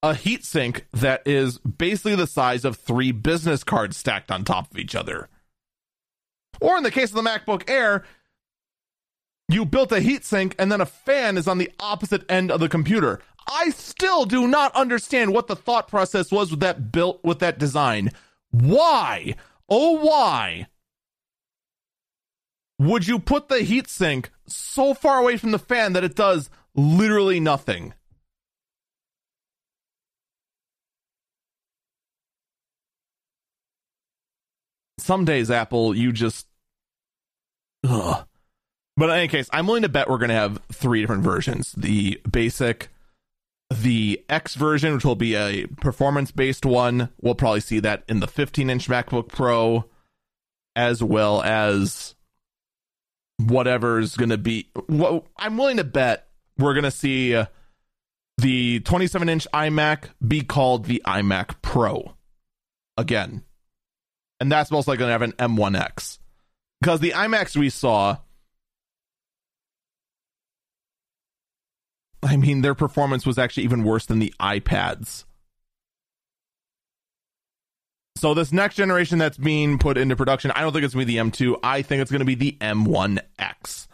a 0.09 0.15
heat 0.15 0.45
sink 0.45 0.87
that 0.93 1.21
is 1.25 1.57
basically 1.59 2.15
the 2.15 2.27
size 2.27 2.63
of 2.63 2.77
three 2.77 3.11
business 3.11 3.63
cards 3.63 3.97
stacked 3.97 4.31
on 4.31 4.43
top 4.43 4.71
of 4.71 4.77
each 4.77 4.95
other. 4.95 5.29
Or 6.61 6.77
in 6.77 6.83
the 6.83 6.91
case 6.91 7.09
of 7.09 7.15
the 7.15 7.29
MacBook 7.29 7.69
Air, 7.69 8.03
you 9.49 9.65
built 9.65 9.91
a 9.91 9.99
heat 9.99 10.23
sink 10.25 10.55
and 10.57 10.71
then 10.71 10.81
a 10.81 10.85
fan 10.85 11.37
is 11.37 11.47
on 11.47 11.57
the 11.57 11.71
opposite 11.79 12.29
end 12.29 12.51
of 12.51 12.59
the 12.59 12.69
computer. 12.69 13.19
I 13.47 13.69
still 13.69 14.25
do 14.25 14.47
not 14.47 14.75
understand 14.75 15.33
what 15.33 15.47
the 15.47 15.55
thought 15.55 15.87
process 15.87 16.31
was 16.31 16.51
with 16.51 16.59
that 16.61 16.91
built 16.91 17.23
with 17.23 17.39
that 17.39 17.59
design. 17.59 18.11
Why? 18.51 19.35
Oh 19.69 19.99
why 20.05 20.67
would 22.79 23.07
you 23.07 23.19
put 23.19 23.49
the 23.49 23.59
heatsink 23.59 24.27
so 24.45 24.93
far 24.93 25.19
away 25.19 25.37
from 25.37 25.51
the 25.51 25.59
fan 25.59 25.93
that 25.93 26.03
it 26.03 26.15
does 26.15 26.49
literally 26.75 27.39
nothing? 27.39 27.93
Some 35.07 35.23
days, 35.23 35.49
Apple, 35.49 35.95
you 35.95 36.11
just. 36.11 36.47
Ugh. 37.87 38.25
But 38.97 39.09
in 39.09 39.15
any 39.15 39.27
case, 39.29 39.49
I'm 39.53 39.65
willing 39.65 39.83
to 39.83 39.89
bet 39.89 40.09
we're 40.09 40.17
going 40.17 40.27
to 40.27 40.35
have 40.35 40.59
three 40.69 40.99
different 40.99 41.23
versions 41.23 41.71
the 41.77 42.19
basic, 42.29 42.89
the 43.73 44.21
X 44.27 44.55
version, 44.55 44.95
which 44.95 45.05
will 45.05 45.15
be 45.15 45.33
a 45.35 45.65
performance 45.67 46.31
based 46.31 46.65
one. 46.65 47.07
We'll 47.21 47.35
probably 47.35 47.61
see 47.61 47.79
that 47.79 48.03
in 48.09 48.19
the 48.19 48.27
15 48.27 48.69
inch 48.69 48.89
MacBook 48.89 49.29
Pro, 49.29 49.85
as 50.75 51.01
well 51.01 51.41
as 51.41 52.15
whatever's 53.37 54.17
going 54.17 54.31
to 54.31 54.37
be. 54.37 54.69
I'm 55.37 55.57
willing 55.57 55.77
to 55.77 55.85
bet 55.85 56.27
we're 56.57 56.73
going 56.73 56.83
to 56.83 56.91
see 56.91 57.41
the 58.39 58.81
27 58.81 59.29
inch 59.29 59.47
iMac 59.53 60.09
be 60.27 60.41
called 60.41 60.83
the 60.83 61.01
iMac 61.05 61.61
Pro 61.61 62.15
again. 62.97 63.45
And 64.39 64.51
that's 64.51 64.71
most 64.71 64.87
likely 64.87 64.99
going 64.99 65.09
to 65.09 65.13
have 65.13 65.21
an 65.21 65.33
M1X. 65.33 66.19
Because 66.79 66.99
the 66.99 67.11
iMacs 67.11 67.55
we 67.55 67.69
saw, 67.69 68.17
I 72.21 72.37
mean, 72.37 72.61
their 72.61 72.75
performance 72.75 73.25
was 73.25 73.37
actually 73.37 73.63
even 73.63 73.83
worse 73.83 74.05
than 74.05 74.19
the 74.19 74.33
iPads. 74.39 75.25
So 78.17 78.33
this 78.33 78.51
next 78.51 78.75
generation 78.75 79.19
that's 79.19 79.37
being 79.37 79.77
put 79.77 79.97
into 79.97 80.15
production, 80.15 80.51
I 80.51 80.61
don't 80.61 80.73
think 80.73 80.83
it's 80.85 80.93
going 80.93 81.05
to 81.05 81.11
be 81.11 81.17
the 81.17 81.23
M2. 81.23 81.59
I 81.63 81.81
think 81.83 82.01
it's 82.01 82.11
going 82.11 82.19
to 82.19 82.25
be 82.25 82.35
the 82.35 82.57
M1X. 82.59 83.87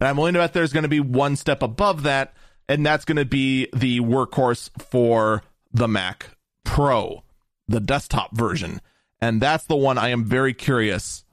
And 0.00 0.08
I'm 0.08 0.16
willing 0.16 0.34
to 0.34 0.40
bet 0.40 0.52
there's 0.52 0.72
going 0.72 0.84
to 0.84 0.88
be 0.88 1.00
one 1.00 1.36
step 1.36 1.62
above 1.62 2.02
that, 2.02 2.34
and 2.68 2.84
that's 2.84 3.04
going 3.04 3.16
to 3.16 3.24
be 3.24 3.68
the 3.74 4.00
workhorse 4.00 4.70
for 4.82 5.42
the 5.72 5.88
Mac 5.88 6.26
Pro, 6.64 7.22
the 7.68 7.80
desktop 7.80 8.34
version. 8.36 8.80
And 9.20 9.40
that's 9.40 9.64
the 9.64 9.76
one 9.76 9.98
I 9.98 10.10
am 10.10 10.24
very 10.24 10.54
curious. 10.54 11.24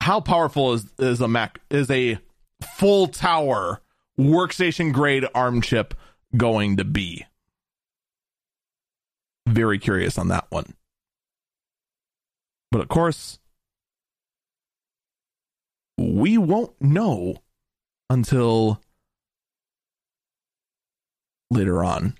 How 0.00 0.20
powerful 0.20 0.74
is, 0.74 0.86
is 0.98 1.20
a 1.20 1.28
Mac 1.28 1.60
is 1.70 1.90
a 1.90 2.18
full 2.76 3.08
tower 3.08 3.80
workstation 4.18 4.92
grade 4.92 5.24
ARM 5.34 5.62
chip 5.62 5.94
going 6.36 6.76
to 6.76 6.84
be? 6.84 7.24
Very 9.46 9.78
curious 9.78 10.18
on 10.18 10.28
that 10.28 10.46
one. 10.50 10.74
But 12.70 12.82
of 12.82 12.88
course, 12.88 13.38
we 15.96 16.36
won't 16.36 16.80
know 16.80 17.36
until 18.10 18.80
later 21.50 21.82
on. 21.82 22.14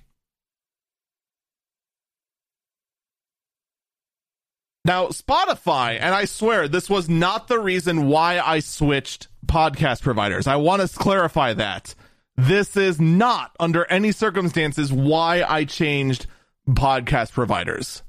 Now, 4.88 5.08
Spotify, 5.08 5.98
and 6.00 6.14
I 6.14 6.24
swear 6.24 6.66
this 6.66 6.88
was 6.88 7.10
not 7.10 7.46
the 7.46 7.58
reason 7.58 8.08
why 8.08 8.40
I 8.40 8.60
switched 8.60 9.28
podcast 9.44 10.00
providers. 10.00 10.46
I 10.46 10.56
want 10.56 10.80
to 10.80 10.98
clarify 10.98 11.52
that. 11.52 11.94
This 12.38 12.74
is 12.74 12.98
not, 12.98 13.54
under 13.60 13.84
any 13.90 14.12
circumstances, 14.12 14.90
why 14.90 15.44
I 15.46 15.66
changed 15.66 16.26
podcast 16.70 17.32
providers. 17.32 18.02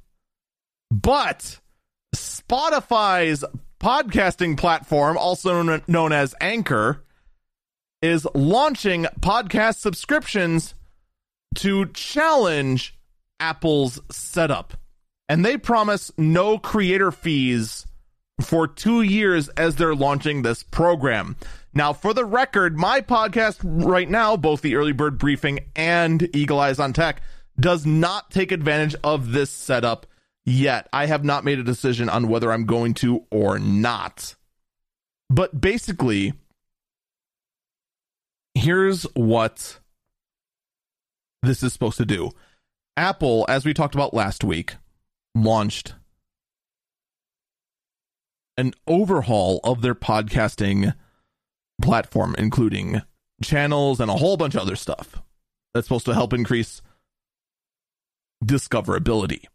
But 0.90 1.60
Spotify's 2.16 3.44
podcasting 3.82 4.58
platform, 4.58 5.18
also 5.18 5.82
known 5.86 6.14
as 6.14 6.34
Anchor, 6.40 7.04
is 8.02 8.26
launching 8.34 9.04
podcast 9.20 9.80
subscriptions 9.80 10.76
to 11.56 11.88
challenge 11.88 12.98
Apple's 13.42 14.00
setup. 14.10 14.76
And 15.30 15.46
they 15.46 15.58
promise 15.58 16.12
no 16.18 16.58
creator 16.58 17.12
fees 17.12 17.86
for 18.42 18.68
two 18.68 19.04
years 19.04 19.48
as 19.50 19.76
they're 19.76 19.96
launching 19.96 20.42
this 20.42 20.64
program. 20.64 21.38
Now, 21.74 21.94
for 21.94 22.16
the 22.16 22.26
record, 22.26 22.76
my 22.76 23.02
podcast 23.02 23.60
right 23.64 24.10
now, 24.10 24.36
both 24.36 24.62
the 24.62 24.76
Early 24.76 24.92
Birb 24.92 25.20
Briefing 25.20 25.60
and 25.76 26.36
Eagle 26.36 26.60
Eyes 26.60 26.80
on 26.80 26.94
Tech, 26.94 27.22
does 27.60 27.86
not 27.86 28.32
take 28.32 28.52
advantage 28.52 28.96
of 29.04 29.32
this 29.32 29.52
setup 29.52 30.08
yet. 30.46 30.88
I 30.92 31.06
have 31.06 31.24
not 31.24 31.44
made 31.44 31.60
a 31.60 31.64
decision 31.64 32.10
on 32.10 32.28
whether 32.28 32.52
I'm 32.52 32.66
going 32.66 32.96
to 32.96 33.26
or 33.30 33.60
not. 33.60 34.36
But 35.30 35.62
basically, 35.62 36.34
here's 38.56 39.04
what 39.14 39.80
this 41.44 41.62
is 41.62 41.72
supposed 41.72 41.98
to 41.98 42.06
do. 42.06 42.32
Apple, 42.98 43.46
as 43.48 43.64
we 43.64 43.74
talked 43.74 43.94
about 43.96 44.14
last 44.14 44.44
week, 44.44 44.76
launched 45.36 45.96
an 48.58 48.74
overhaul 48.88 49.60
of 49.64 49.82
their 49.82 49.96
podcasting 49.96 50.94
platform, 51.82 52.36
including 52.38 53.02
channels 53.42 54.00
and 54.00 54.12
a 54.12 54.16
whole 54.16 54.36
bunch 54.36 54.56
of 54.56 54.62
other 54.62 54.76
stuff 54.76 55.22
that's 55.74 55.88
supposed 55.88 56.06
to 56.06 56.14
help 56.14 56.34
increase 56.34 56.82
discoverability. 58.44 59.46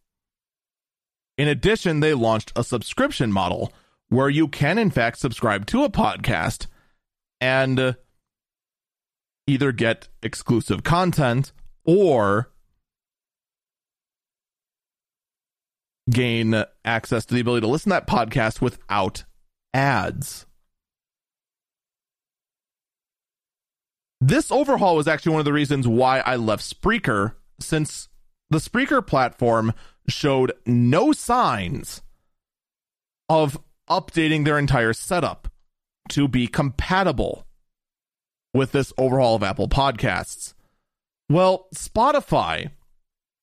In 1.36 1.48
addition, 1.48 2.00
they 2.00 2.14
launched 2.14 2.52
a 2.56 2.64
subscription 2.64 3.32
model 3.32 3.72
where 4.08 4.28
you 4.28 4.48
can, 4.48 4.78
in 4.78 4.90
fact, 4.90 5.18
subscribe 5.18 5.66
to 5.66 5.84
a 5.84 5.90
podcast 5.90 6.66
and 7.40 7.96
either 9.46 9.72
get 9.72 10.08
exclusive 10.22 10.82
content 10.82 11.52
or 11.84 12.50
gain 16.10 16.64
access 16.84 17.24
to 17.26 17.34
the 17.34 17.40
ability 17.40 17.62
to 17.62 17.70
listen 17.70 17.90
to 17.90 17.94
that 17.94 18.06
podcast 18.06 18.60
without 18.60 19.24
ads. 19.72 20.46
This 24.20 24.50
overhaul 24.50 24.96
was 24.96 25.08
actually 25.08 25.32
one 25.32 25.40
of 25.40 25.44
the 25.44 25.52
reasons 25.52 25.86
why 25.86 26.20
I 26.20 26.36
left 26.36 26.62
Spreaker, 26.62 27.34
since 27.60 28.08
the 28.50 28.58
Spreaker 28.58 29.06
platform 29.06 29.74
showed 30.08 30.52
no 30.66 31.12
signs 31.12 32.02
of 33.28 33.58
updating 33.88 34.44
their 34.44 34.58
entire 34.58 34.92
setup 34.92 35.48
to 36.10 36.28
be 36.28 36.46
compatible 36.46 37.46
with 38.52 38.72
this 38.72 38.92
overhaul 38.96 39.36
of 39.36 39.42
Apple 39.42 39.68
Podcasts. 39.68 40.54
Well, 41.28 41.66
Spotify 41.74 42.70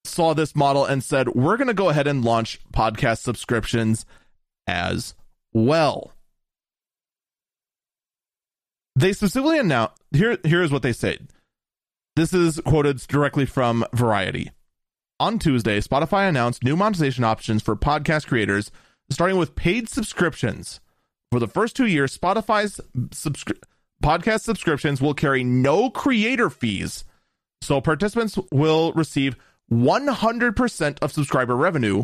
saw 0.05 0.33
this 0.33 0.55
model 0.55 0.85
and 0.85 1.03
said, 1.03 1.29
we're 1.29 1.57
going 1.57 1.67
to 1.67 1.73
go 1.73 1.89
ahead 1.89 2.07
and 2.07 2.23
launch 2.25 2.59
podcast 2.73 3.19
subscriptions 3.19 4.05
as 4.67 5.13
well. 5.53 6.13
They 8.95 9.13
specifically 9.13 9.57
announced 9.57 10.01
here 10.11 10.37
here's 10.43 10.71
what 10.71 10.81
they 10.81 10.93
said. 10.93 11.29
This 12.15 12.33
is 12.33 12.59
quoted 12.65 12.97
directly 13.07 13.45
from 13.45 13.85
Variety. 13.93 14.51
On 15.19 15.39
Tuesday, 15.39 15.79
Spotify 15.79 16.27
announced 16.27 16.63
new 16.63 16.75
monetization 16.75 17.23
options 17.23 17.61
for 17.61 17.75
podcast 17.75 18.27
creators, 18.27 18.71
starting 19.09 19.37
with 19.37 19.55
paid 19.55 19.87
subscriptions. 19.87 20.81
For 21.31 21.39
the 21.39 21.47
first 21.47 21.75
two 21.75 21.85
years, 21.85 22.17
Spotify's 22.17 22.81
subscri- 23.09 23.61
podcast 24.03 24.41
subscriptions 24.41 24.99
will 24.99 25.13
carry 25.13 25.43
no 25.43 25.89
creator 25.89 26.49
fees. 26.49 27.05
So 27.61 27.79
participants 27.79 28.37
will 28.51 28.91
receive 28.93 29.37
100% 29.71 30.97
of 31.01 31.11
subscriber 31.11 31.55
revenue, 31.55 32.03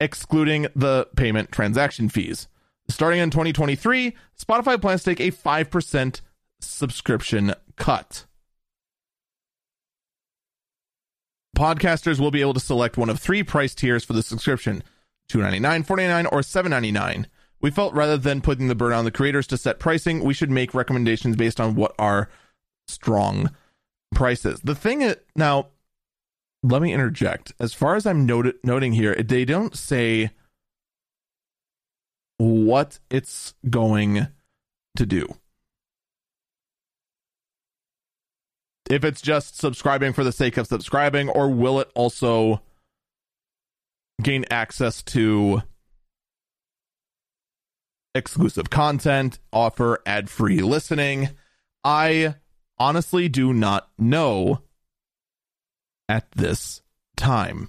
excluding 0.00 0.66
the 0.74 1.08
payment 1.16 1.52
transaction 1.52 2.08
fees. 2.08 2.48
Starting 2.88 3.20
in 3.20 3.30
2023, 3.30 4.16
Spotify 4.38 4.80
plans 4.80 5.02
to 5.02 5.14
take 5.14 5.20
a 5.20 5.36
5% 5.36 6.20
subscription 6.60 7.54
cut. 7.76 8.24
Podcasters 11.56 12.18
will 12.18 12.30
be 12.30 12.40
able 12.40 12.54
to 12.54 12.60
select 12.60 12.96
one 12.96 13.10
of 13.10 13.20
three 13.20 13.42
price 13.42 13.74
tiers 13.74 14.04
for 14.04 14.14
the 14.14 14.22
subscription 14.22 14.82
$2.99, 15.30 15.86
$4.99, 15.86 16.32
or 16.32 16.40
$7.99. 16.40 17.26
We 17.60 17.70
felt 17.70 17.94
rather 17.94 18.16
than 18.16 18.40
putting 18.40 18.68
the 18.68 18.74
burden 18.74 18.98
on 18.98 19.04
the 19.04 19.10
creators 19.10 19.46
to 19.48 19.56
set 19.56 19.78
pricing, 19.78 20.24
we 20.24 20.34
should 20.34 20.50
make 20.50 20.74
recommendations 20.74 21.36
based 21.36 21.60
on 21.60 21.74
what 21.74 21.94
are 21.98 22.28
strong 22.88 23.50
prices. 24.14 24.60
The 24.64 24.74
thing 24.74 25.02
is, 25.02 25.16
now, 25.36 25.68
let 26.62 26.82
me 26.82 26.92
interject. 26.92 27.52
As 27.58 27.72
far 27.74 27.96
as 27.96 28.06
I'm 28.06 28.26
not- 28.26 28.54
noting 28.62 28.92
here, 28.92 29.14
they 29.14 29.44
don't 29.44 29.76
say 29.76 30.30
what 32.38 32.98
it's 33.10 33.54
going 33.68 34.28
to 34.96 35.06
do. 35.06 35.26
If 38.88 39.04
it's 39.04 39.20
just 39.20 39.56
subscribing 39.56 40.12
for 40.12 40.24
the 40.24 40.32
sake 40.32 40.56
of 40.56 40.66
subscribing, 40.66 41.28
or 41.28 41.48
will 41.48 41.80
it 41.80 41.90
also 41.94 42.62
gain 44.20 44.44
access 44.50 45.02
to 45.02 45.62
exclusive 48.14 48.68
content, 48.68 49.38
offer 49.52 50.02
ad 50.04 50.28
free 50.28 50.60
listening? 50.60 51.28
I 51.84 52.34
honestly 52.78 53.28
do 53.28 53.52
not 53.52 53.90
know 53.96 54.62
at 56.10 56.30
this 56.32 56.82
time. 57.16 57.68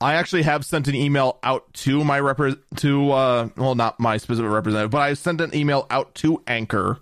I 0.00 0.14
actually 0.14 0.42
have 0.42 0.64
sent 0.64 0.88
an 0.88 0.96
email 0.96 1.38
out 1.44 1.72
to 1.74 2.02
my 2.02 2.18
rep 2.18 2.40
to 2.76 3.12
uh 3.12 3.48
well 3.56 3.76
not 3.76 4.00
my 4.00 4.16
specific 4.16 4.50
representative, 4.50 4.90
but 4.90 5.02
I 5.02 5.14
sent 5.14 5.40
an 5.40 5.54
email 5.54 5.86
out 5.88 6.14
to 6.16 6.42
Anchor, 6.48 6.98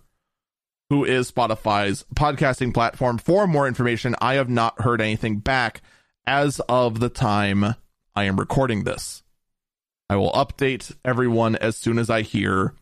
who 0.91 1.05
is 1.05 1.33
Spotify's 1.33 2.05
podcasting 2.15 2.75
platform 2.75 3.17
for 3.17 3.47
more 3.47 3.67
information. 3.67 4.15
I 4.21 4.35
have 4.35 4.51
not 4.51 4.83
heard 4.83 5.01
anything 5.01 5.39
back 5.39 5.81
as 6.27 6.61
of 6.69 7.01
the 7.01 7.09
time 7.09 7.77
I 8.15 8.25
am 8.25 8.39
recording 8.39 8.85
this. 8.85 9.23
I 10.11 10.17
will 10.17 10.33
update 10.33 10.95
everyone 11.03 11.57
as 11.57 11.77
soon 11.77 11.99
as 11.99 12.11
I 12.11 12.23
hear 12.23 12.75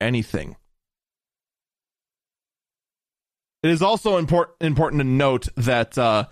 anything. 0.00 0.56
It 3.64 3.70
is 3.70 3.80
also 3.80 4.18
important 4.18 4.56
important 4.60 5.00
to 5.00 5.04
note 5.04 5.48
that 5.56 5.96
uh 5.96 6.26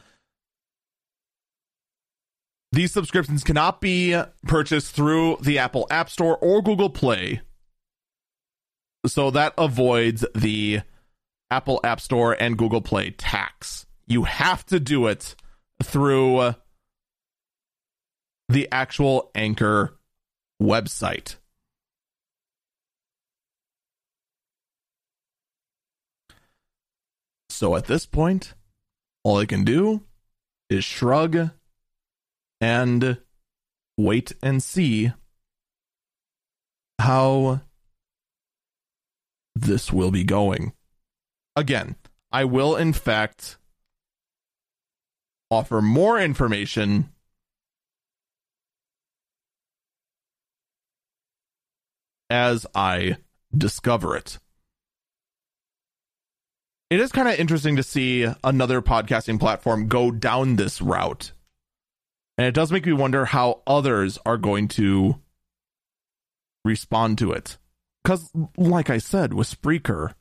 these 2.73 2.93
subscriptions 2.93 3.43
cannot 3.43 3.81
be 3.81 4.21
purchased 4.47 4.95
through 4.95 5.39
the 5.41 5.59
Apple 5.59 5.87
App 5.91 6.11
Store 6.11 6.37
or 6.37 6.63
Google 6.63 6.91
Play. 6.91 7.41
So 9.07 9.31
that 9.31 9.55
avoids 9.57 10.27
the 10.35 10.81
Apple 11.51 11.81
App 11.83 12.03
Store 12.03 12.37
and 12.39 12.59
Google 12.59 12.83
Play 12.83 13.13
tax. 13.13 13.87
You 14.07 14.25
have 14.25 14.67
to 14.67 14.79
do 14.79 15.07
it 15.07 15.35
through 15.83 16.55
the 18.51 18.69
actual 18.71 19.31
Anchor 19.35 19.99
website. 20.63 21.37
So 27.53 27.77
at 27.77 27.85
this 27.85 28.07
point, 28.07 28.55
all 29.23 29.37
I 29.37 29.45
can 29.45 29.63
do 29.63 30.03
is 30.71 30.85
shrug 30.85 31.51
and 32.63 33.19
wait 33.99 34.33
and 34.43 34.63
see 34.63 35.13
how 36.99 37.61
this 39.55 39.93
will 39.93 40.11
be 40.11 40.25
going. 40.25 40.73
Again, 41.55 41.97
I 42.33 42.45
will, 42.45 42.75
in 42.75 42.95
fact, 42.95 43.59
offer 45.51 45.83
more 45.83 46.19
information 46.19 47.11
as 52.31 52.67
I 52.75 53.19
discover 53.57 54.17
it. 54.17 54.39
It 56.93 57.01
is 57.01 57.11
kind 57.11 57.27
of 57.27 57.39
interesting 57.39 57.77
to 57.77 57.83
see 57.83 58.27
another 58.45 58.83
podcasting 58.83 59.41
platform 59.41 59.89
go 59.89 60.11
down 60.11 60.57
this 60.57 60.83
route 60.83 61.33
and 62.37 62.47
it 62.47 62.55
does 62.55 62.73
make 62.73 62.85
me 62.85 62.93
wonder 62.93 63.25
how 63.25 63.63
others 63.67 64.19
are 64.27 64.37
going 64.37 64.69
to 64.69 65.21
respond 66.65 67.17
to 67.19 67.33
it. 67.33 67.57
Because, 68.03 68.31
like 68.57 68.91
I 68.91 68.99
said, 68.99 69.33
with 69.33 69.49
Spreaker 69.49 70.15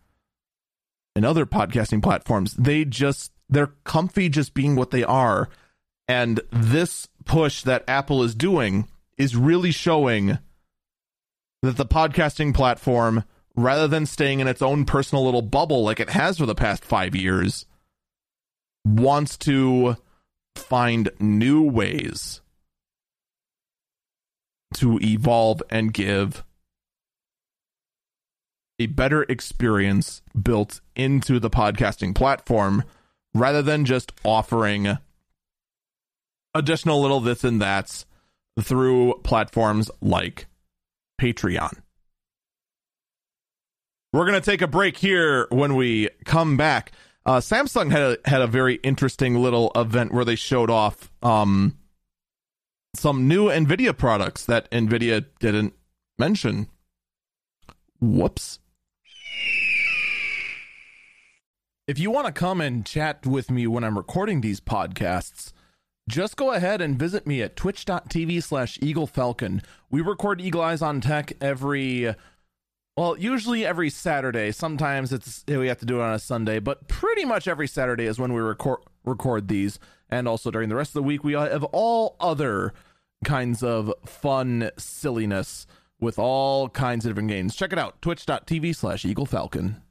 and 1.14 1.26
other 1.26 1.46
podcasting 1.46 2.04
platforms, 2.04 2.54
they 2.54 2.86
just, 2.86 3.32
they're 3.50 3.74
comfy 3.84 4.30
just 4.30 4.54
being 4.54 4.76
what 4.76 4.92
they 4.92 5.04
are. 5.04 5.50
And 6.08 6.40
this 6.52 7.10
push 7.26 7.64
that 7.64 7.84
Apple 7.88 8.24
is 8.24 8.36
doing 8.36 8.88
is 9.18 9.36
really 9.36 9.72
showing 9.72 10.38
that 11.64 11.76
the 11.76 11.86
podcasting 11.86 12.54
platform, 12.54 13.24
rather 13.56 13.88
than 13.88 14.06
staying 14.06 14.40
in 14.40 14.48
its 14.48 14.62
own 14.62 14.86
personal 14.86 15.26
little 15.26 15.42
bubble 15.42 15.84
like 15.84 16.00
it 16.00 16.10
has 16.10 16.38
for 16.38 16.46
the 16.46 16.56
past 16.56 16.86
five 16.86 17.16
years, 17.16 17.66
wants 18.86 19.38
to 19.38 19.98
find 20.56 21.10
new 21.20 21.62
ways 21.62 22.42
to 24.74 25.00
evolve 25.02 25.62
and 25.70 25.94
give 25.94 26.44
a 28.80 28.88
better 28.88 29.24
experience 29.24 30.22
built 30.42 30.82
into 30.96 31.40
the 31.40 31.50
podcasting 31.50 32.16
platform 32.16 32.84
rather 33.34 33.62
than 33.62 33.86
just 33.86 34.12
offering 34.24 34.98
additional 36.54 37.02
little 37.02 37.20
this 37.20 37.44
and 37.44 37.62
that's 37.62 38.06
through 38.60 39.14
platforms 39.24 39.90
like 40.02 40.48
Patreon. 41.20 41.78
We're 44.14 44.26
going 44.26 44.42
to 44.42 44.46
take 44.52 44.62
a 44.62 44.68
break 44.68 44.98
here 44.98 45.48
when 45.52 45.76
we 45.76 46.10
come 46.26 46.58
back. 46.58 46.92
Uh, 47.26 47.38
Samsung 47.38 47.92
had 47.92 48.02
a, 48.02 48.18
had 48.30 48.42
a 48.42 48.48
very 48.48 48.76
interesting 48.76 49.36
little 49.36 49.72
event 49.76 50.12
where 50.12 50.26
they 50.26 50.36
showed 50.36 50.70
off 50.70 51.12
um, 51.24 51.78
some 52.94 53.28
new 53.28 53.48
NVIDIA 53.48 53.98
products 53.98 54.46
that 54.46 54.70
NVIDIA 54.72 55.26
didn't 55.40 55.74
mention. 56.20 56.68
Whoops. 58.02 58.60
If 61.88 62.00
you 62.00 62.12
want 62.12 62.28
to 62.28 62.32
come 62.32 62.62
and 62.62 62.86
chat 62.86 63.26
with 63.26 63.52
me 63.52 63.68
when 63.68 63.84
I'm 63.84 63.98
recording 63.98 64.42
these 64.42 64.60
podcasts, 64.60 65.52
just 66.10 66.36
go 66.36 66.52
ahead 66.52 66.82
and 66.82 66.98
visit 66.98 67.28
me 67.28 67.42
at 67.42 67.56
twitch.tv 67.56 68.44
slash 68.44 68.80
Eagle 68.82 69.08
Falcon. 69.08 69.62
We 69.90 70.02
record 70.02 70.42
Eagle 70.42 70.62
Eyes 70.62 70.82
on 70.82 71.02
Tech 71.02 71.34
every, 71.40 72.16
well, 72.98 73.18
usually 73.18 73.66
every 73.66 73.90
Saturday. 73.90 74.52
Sometimes 74.52 75.14
it's 75.14 75.44
eh, 75.48 75.58
we 75.58 75.68
have 75.68 75.80
to 75.80 75.86
do 75.86 76.00
it 76.00 76.04
on 76.04 76.14
a 76.14 76.20
Sunday, 76.20 76.60
but 76.60 76.88
pretty 76.88 77.26
much 77.26 77.48
every 77.48 77.68
Saturday 77.68 78.06
is 78.06 78.20
when 78.20 78.34
we 78.34 78.42
record 78.42 78.80
record 79.06 79.48
these. 79.48 79.80
And 80.10 80.28
also 80.28 80.52
during 80.52 80.70
the 80.70 80.76
rest 80.76 80.90
of 80.90 80.96
the 80.96 81.04
week, 81.04 81.24
we 81.24 81.34
have 81.34 81.64
all 81.66 82.18
other 82.20 82.74
kinds 83.24 83.64
of 83.64 83.94
fun 84.06 84.72
silliness 84.78 85.66
with 86.00 86.20
all 86.20 86.68
kinds 86.70 87.06
of 87.06 87.12
different 87.12 87.30
games. 87.30 87.56
Check 87.56 87.72
it 87.72 87.80
out, 87.80 88.02
twitch.tv 88.02 88.76
slash 88.76 89.06
Eagle 89.06 89.26
Falcon. 89.26 89.82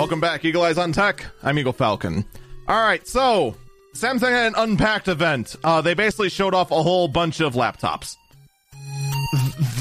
Welcome 0.00 0.18
back, 0.18 0.46
Eagle 0.46 0.62
Eyes 0.62 0.78
on 0.78 0.92
Tech. 0.92 1.26
I'm 1.42 1.58
Eagle 1.58 1.74
Falcon. 1.74 2.24
All 2.66 2.82
right, 2.82 3.06
so 3.06 3.54
Samsung 3.94 4.30
had 4.30 4.46
an 4.46 4.54
unpacked 4.56 5.08
event. 5.08 5.56
Uh, 5.62 5.82
they 5.82 5.92
basically 5.92 6.30
showed 6.30 6.54
off 6.54 6.70
a 6.70 6.82
whole 6.82 7.06
bunch 7.06 7.40
of 7.40 7.52
laptops. 7.52 8.16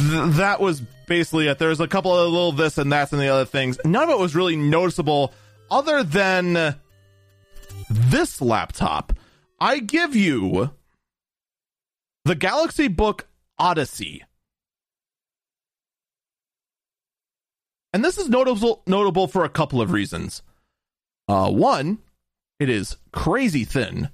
Th- 0.10 0.34
that 0.36 0.60
was 0.60 0.82
basically 1.08 1.48
it. 1.48 1.58
There's 1.58 1.80
a 1.80 1.88
couple 1.88 2.14
of 2.14 2.30
little 2.34 2.52
this 2.52 2.78
and 2.78 2.92
that 2.92 3.14
and 3.14 3.22
the 3.22 3.30
other 3.30 3.46
things. 3.46 3.80
None 3.86 4.04
of 4.04 4.10
it 4.10 4.20
was 4.20 4.36
really 4.36 4.58
noticeable 4.58 5.34
other 5.72 6.04
than 6.04 6.76
this 7.90 8.42
laptop. 8.42 9.14
I 9.58 9.80
give 9.80 10.18
you 10.18 10.72
the 12.26 12.36
Galaxy 12.36 12.90
Book 12.90 13.26
Odyssey. 13.58 14.24
And 17.92 18.04
this 18.04 18.18
is 18.18 18.30
notable 18.30 18.84
notable 18.86 19.28
for 19.28 19.44
a 19.44 19.50
couple 19.50 19.82
of 19.82 19.92
reasons. 19.92 20.44
Uh, 21.28 21.52
one, 21.52 22.00
it 22.60 22.70
is 22.70 22.98
crazy 23.12 23.66
thin. 23.66 24.10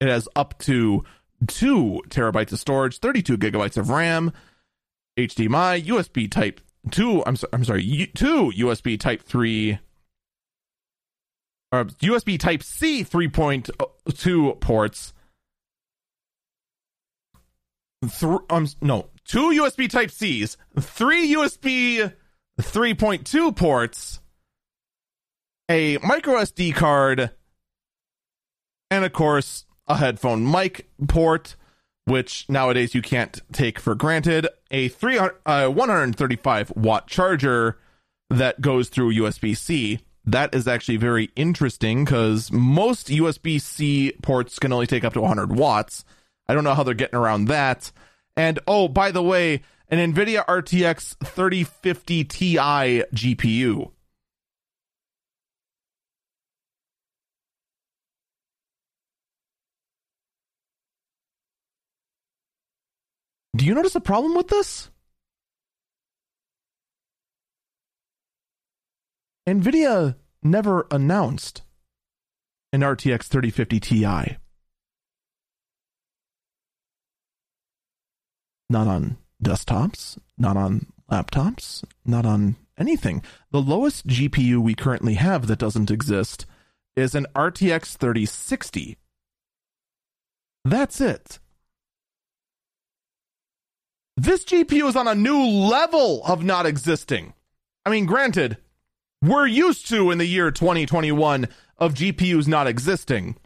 It 0.00 0.08
has 0.08 0.28
up 0.34 0.58
to 0.60 1.04
two 1.46 2.02
terabytes 2.08 2.52
of 2.52 2.58
storage, 2.58 2.98
32 2.98 3.38
gigabytes 3.38 3.76
of 3.76 3.90
RAM, 3.90 4.32
HDMI, 5.18 5.84
USB 5.84 6.30
Type 6.30 6.60
two. 6.90 7.22
I'm 7.24 7.36
I'm 7.52 7.64
sorry, 7.64 8.10
two 8.14 8.52
USB 8.56 8.98
Type 8.98 9.22
three, 9.22 9.78
or 11.72 11.84
USB 11.84 12.38
Type 12.38 12.62
C 12.62 13.04
3.2 13.04 14.60
ports. 14.60 15.12
Three, 18.06 18.38
um, 18.48 18.66
no, 18.80 19.10
two 19.24 19.50
USB 19.50 19.88
Type 19.88 20.10
C's, 20.10 20.56
three 20.78 21.34
USB 21.34 22.12
3.2 22.60 23.54
ports, 23.54 24.20
a 25.68 25.98
micro 25.98 26.36
SD 26.36 26.74
card, 26.74 27.30
and 28.90 29.04
of 29.04 29.12
course, 29.12 29.66
a 29.86 29.96
headphone 29.96 30.48
mic 30.48 30.88
port, 31.08 31.56
which 32.04 32.48
nowadays 32.48 32.94
you 32.94 33.02
can't 33.02 33.40
take 33.52 33.78
for 33.78 33.94
granted, 33.94 34.46
a 34.70 34.88
300, 34.88 35.36
uh, 35.46 35.68
135 35.68 36.72
watt 36.76 37.06
charger 37.06 37.78
that 38.30 38.60
goes 38.60 38.88
through 38.88 39.14
USB 39.14 39.56
C. 39.56 40.00
That 40.24 40.54
is 40.54 40.68
actually 40.68 40.96
very 40.96 41.30
interesting 41.34 42.04
because 42.04 42.52
most 42.52 43.08
USB 43.08 43.60
C 43.60 44.12
ports 44.22 44.58
can 44.58 44.72
only 44.72 44.86
take 44.86 45.04
up 45.04 45.12
to 45.14 45.20
100 45.20 45.56
watts. 45.56 46.04
I 46.48 46.54
don't 46.54 46.64
know 46.64 46.74
how 46.74 46.82
they're 46.82 46.94
getting 46.94 47.18
around 47.18 47.46
that. 47.46 47.90
And 48.36 48.58
oh, 48.66 48.88
by 48.88 49.10
the 49.10 49.22
way, 49.22 49.62
an 49.90 50.12
NVIDIA 50.12 50.46
RTX 50.46 51.16
3050 51.24 52.24
Ti 52.24 52.56
GPU. 52.56 53.90
Do 63.56 63.66
you 63.66 63.74
notice 63.74 63.96
a 63.96 64.00
problem 64.00 64.36
with 64.36 64.46
this? 64.46 64.90
NVIDIA 69.48 70.14
never 70.44 70.86
announced 70.92 71.62
an 72.72 72.82
RTX 72.82 73.24
3050 73.24 73.80
Ti. 73.80 74.36
Not 78.70 78.86
on 78.86 79.18
desktops, 79.42 80.18
not 80.38 80.56
on 80.56 80.86
laptops, 81.10 81.84
not 82.04 82.24
on 82.24 82.56
anything. 82.78 83.22
The 83.50 83.60
lowest 83.60 84.06
GPU 84.06 84.58
we 84.58 84.74
currently 84.74 85.14
have 85.14 85.46
that 85.46 85.58
doesn't 85.58 85.90
exist 85.90 86.46
is 86.96 87.14
an 87.14 87.26
RTX 87.34 87.96
3060. 87.96 88.96
That's 90.64 91.00
it. 91.00 91.38
This 94.16 94.44
GPU 94.44 94.88
is 94.88 94.96
on 94.96 95.08
a 95.08 95.14
new 95.14 95.42
level 95.42 96.22
of 96.24 96.44
not 96.44 96.66
existing. 96.66 97.32
I 97.86 97.90
mean, 97.90 98.04
granted, 98.04 98.58
we're 99.22 99.46
used 99.46 99.88
to 99.88 100.10
in 100.10 100.18
the 100.18 100.26
year 100.26 100.50
2021 100.50 101.48
of 101.78 101.94
GPUs 101.94 102.46
not 102.46 102.66
existing. 102.66 103.36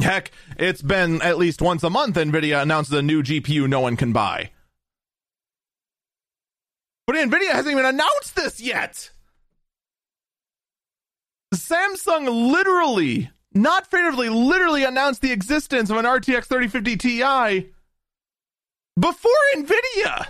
Heck, 0.00 0.30
it's 0.58 0.82
been 0.82 1.22
at 1.22 1.38
least 1.38 1.62
once 1.62 1.82
a 1.82 1.90
month 1.90 2.16
NVIDIA 2.16 2.60
announces 2.60 2.94
a 2.94 3.02
new 3.02 3.22
GPU 3.22 3.68
no 3.68 3.80
one 3.80 3.96
can 3.96 4.12
buy. 4.12 4.50
But 7.06 7.16
NVIDIA 7.16 7.52
hasn't 7.52 7.72
even 7.72 7.84
announced 7.84 8.34
this 8.34 8.60
yet. 8.60 9.10
Samsung 11.54 12.50
literally, 12.52 13.30
not 13.54 13.88
figuratively, 13.88 14.28
literally 14.28 14.84
announced 14.84 15.22
the 15.22 15.32
existence 15.32 15.88
of 15.90 15.96
an 15.96 16.04
RTX 16.04 16.46
3050 16.46 16.96
Ti 16.96 17.70
before 18.98 19.32
NVIDIA. 19.54 20.26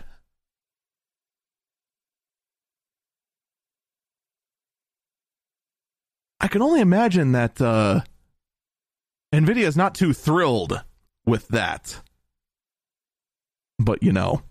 I 6.40 6.48
can 6.48 6.62
only 6.62 6.80
imagine 6.80 7.32
that 7.32 7.60
uh, 7.60 8.02
NVIDIA 9.34 9.64
is 9.64 9.76
not 9.76 9.94
too 9.94 10.12
thrilled 10.12 10.84
with 11.24 11.48
that. 11.48 12.02
But 13.78 14.02
you 14.02 14.12
know. 14.12 14.42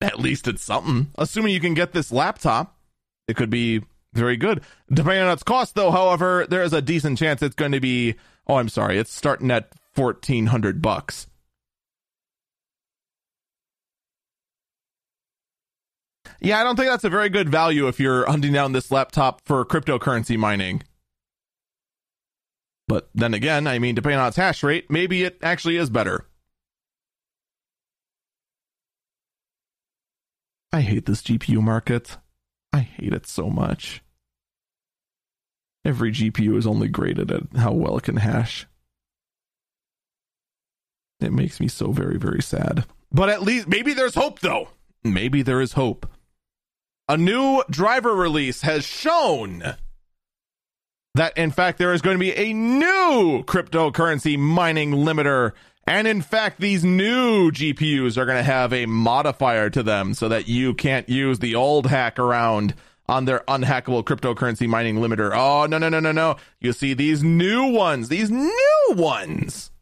At 0.02 0.18
least 0.18 0.48
it's 0.48 0.62
something. 0.62 1.08
Assuming 1.18 1.52
you 1.52 1.60
can 1.60 1.74
get 1.74 1.92
this 1.92 2.10
laptop, 2.10 2.76
it 3.28 3.36
could 3.36 3.50
be 3.50 3.82
very 4.14 4.36
good. 4.36 4.62
Depending 4.90 5.22
on 5.24 5.32
its 5.32 5.42
cost, 5.42 5.74
though, 5.74 5.90
however, 5.90 6.46
there 6.48 6.62
is 6.62 6.72
a 6.72 6.82
decent 6.82 7.18
chance 7.18 7.42
it's 7.42 7.54
going 7.54 7.72
to 7.72 7.80
be. 7.80 8.14
Oh, 8.46 8.56
I'm 8.56 8.68
sorry. 8.68 8.98
It's 8.98 9.12
starting 9.12 9.50
at 9.50 9.70
fourteen 9.92 10.46
hundred 10.46 10.80
bucks. 10.82 11.26
Yeah, 16.40 16.58
I 16.58 16.64
don't 16.64 16.76
think 16.76 16.88
that's 16.88 17.04
a 17.04 17.10
very 17.10 17.28
good 17.28 17.50
value 17.50 17.86
if 17.86 18.00
you're 18.00 18.24
hunting 18.26 18.52
down 18.52 18.72
this 18.72 18.90
laptop 18.90 19.42
for 19.44 19.64
cryptocurrency 19.64 20.38
mining. 20.38 20.82
But 22.88 23.10
then 23.14 23.34
again, 23.34 23.66
I 23.66 23.78
mean, 23.78 23.94
depending 23.94 24.18
on 24.18 24.28
its 24.28 24.38
hash 24.38 24.62
rate, 24.62 24.90
maybe 24.90 25.22
it 25.22 25.38
actually 25.42 25.76
is 25.76 25.90
better. 25.90 26.26
I 30.72 30.82
hate 30.82 31.06
this 31.06 31.22
GPU 31.22 31.60
market. 31.60 32.16
I 32.72 32.80
hate 32.80 33.12
it 33.12 33.26
so 33.26 33.50
much. 33.50 34.02
Every 35.84 36.12
GPU 36.12 36.56
is 36.56 36.66
only 36.66 36.88
graded 36.88 37.30
at 37.32 37.42
how 37.56 37.72
well 37.72 37.96
it 37.96 38.04
can 38.04 38.16
hash. 38.16 38.66
It 41.20 41.32
makes 41.32 41.60
me 41.60 41.68
so 41.68 41.92
very, 41.92 42.18
very 42.18 42.42
sad. 42.42 42.84
But 43.12 43.28
at 43.28 43.42
least, 43.42 43.66
maybe 43.68 43.92
there's 43.92 44.14
hope, 44.14 44.40
though. 44.40 44.68
Maybe 45.02 45.42
there 45.42 45.60
is 45.60 45.72
hope. 45.72 46.06
A 47.08 47.16
new 47.16 47.64
driver 47.68 48.14
release 48.14 48.62
has 48.62 48.84
shown 48.86 49.74
that, 51.14 51.36
in 51.36 51.50
fact, 51.50 51.78
there 51.78 51.92
is 51.92 52.02
going 52.02 52.16
to 52.16 52.20
be 52.20 52.36
a 52.36 52.52
new 52.52 53.42
cryptocurrency 53.44 54.38
mining 54.38 54.92
limiter 54.92 55.52
and 55.86 56.06
in 56.06 56.22
fact, 56.22 56.60
these 56.60 56.84
new 56.84 57.50
GPUs 57.50 58.16
are 58.16 58.26
going 58.26 58.38
to 58.38 58.42
have 58.42 58.72
a 58.72 58.86
modifier 58.86 59.70
to 59.70 59.82
them 59.82 60.14
so 60.14 60.28
that 60.28 60.46
you 60.48 60.74
can't 60.74 61.08
use 61.08 61.38
the 61.38 61.54
old 61.54 61.86
hack 61.86 62.18
around 62.18 62.74
on 63.08 63.24
their 63.24 63.40
unhackable 63.48 64.04
cryptocurrency 64.04 64.68
mining 64.68 64.96
limiter. 64.96 65.32
Oh, 65.34 65.66
no, 65.66 65.78
no, 65.78 65.88
no, 65.88 65.98
no, 65.98 66.12
no. 66.12 66.36
You 66.60 66.72
see, 66.72 66.94
these 66.94 67.24
new 67.24 67.66
ones, 67.72 68.08
these 68.08 68.30
new 68.30 68.86
ones. 68.90 69.72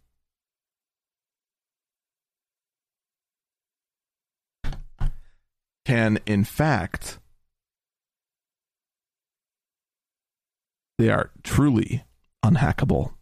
Can, 5.85 6.19
in 6.27 6.45
fact, 6.45 7.19
they 10.99 11.11
are 11.11 11.31
truly 11.43 12.05
unhackable. 12.45 13.13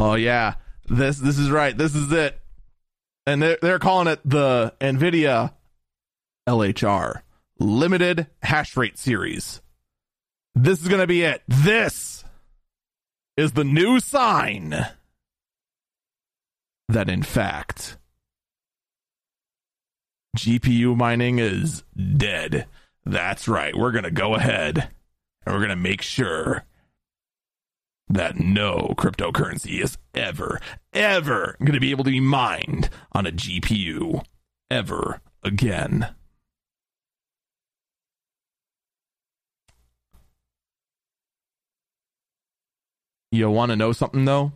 Oh 0.00 0.14
yeah, 0.14 0.54
this 0.88 1.18
this 1.18 1.38
is 1.38 1.50
right. 1.50 1.76
This 1.76 1.94
is 1.94 2.10
it, 2.10 2.40
and 3.26 3.42
they're 3.42 3.58
they're 3.60 3.78
calling 3.78 4.08
it 4.08 4.18
the 4.24 4.72
Nvidia 4.80 5.52
LHR 6.48 7.20
Limited 7.58 8.26
Hash 8.42 8.78
Rate 8.78 8.96
Series. 8.96 9.60
This 10.54 10.80
is 10.80 10.88
gonna 10.88 11.06
be 11.06 11.20
it. 11.22 11.42
This 11.46 12.24
is 13.36 13.52
the 13.52 13.62
new 13.62 14.00
sign 14.00 14.86
that, 16.88 17.10
in 17.10 17.22
fact, 17.22 17.98
GPU 20.34 20.96
mining 20.96 21.38
is 21.38 21.84
dead. 22.16 22.64
That's 23.04 23.46
right. 23.46 23.76
We're 23.76 23.92
gonna 23.92 24.10
go 24.10 24.34
ahead 24.34 24.88
and 25.44 25.54
we're 25.54 25.60
gonna 25.60 25.76
make 25.76 26.00
sure 26.00 26.64
that 28.10 28.40
no 28.40 28.94
cryptocurrency 28.98 29.80
is 29.82 29.96
ever, 30.14 30.60
ever 30.92 31.56
going 31.60 31.72
to 31.72 31.80
be 31.80 31.92
able 31.92 32.04
to 32.04 32.10
be 32.10 32.20
mined 32.20 32.90
on 33.12 33.24
a 33.24 33.32
GPU 33.32 34.24
ever 34.70 35.20
again. 35.44 36.14
You 43.30 43.48
want 43.48 43.70
to 43.70 43.76
know 43.76 43.92
something 43.92 44.24
though? 44.24 44.52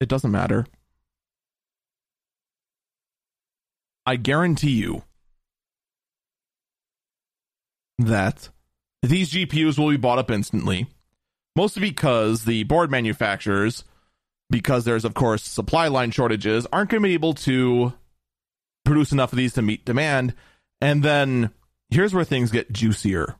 It 0.00 0.08
doesn't 0.08 0.30
matter. 0.30 0.66
I 4.06 4.16
guarantee 4.16 4.72
you 4.72 5.02
that 7.98 8.48
these 9.02 9.32
GPUs 9.32 9.78
will 9.78 9.90
be 9.90 9.96
bought 9.96 10.18
up 10.18 10.30
instantly, 10.30 10.86
mostly 11.56 11.82
because 11.82 12.44
the 12.44 12.64
board 12.64 12.90
manufacturers, 12.90 13.84
because 14.50 14.84
there's, 14.84 15.04
of 15.04 15.14
course, 15.14 15.42
supply 15.42 15.88
line 15.88 16.10
shortages, 16.10 16.66
aren't 16.72 16.90
going 16.90 17.02
to 17.02 17.08
be 17.08 17.14
able 17.14 17.34
to 17.34 17.92
produce 18.84 19.12
enough 19.12 19.32
of 19.32 19.36
these 19.36 19.54
to 19.54 19.62
meet 19.62 19.84
demand. 19.84 20.34
And 20.80 21.02
then 21.02 21.50
here's 21.90 22.14
where 22.14 22.24
things 22.24 22.50
get 22.50 22.72
juicier. 22.72 23.36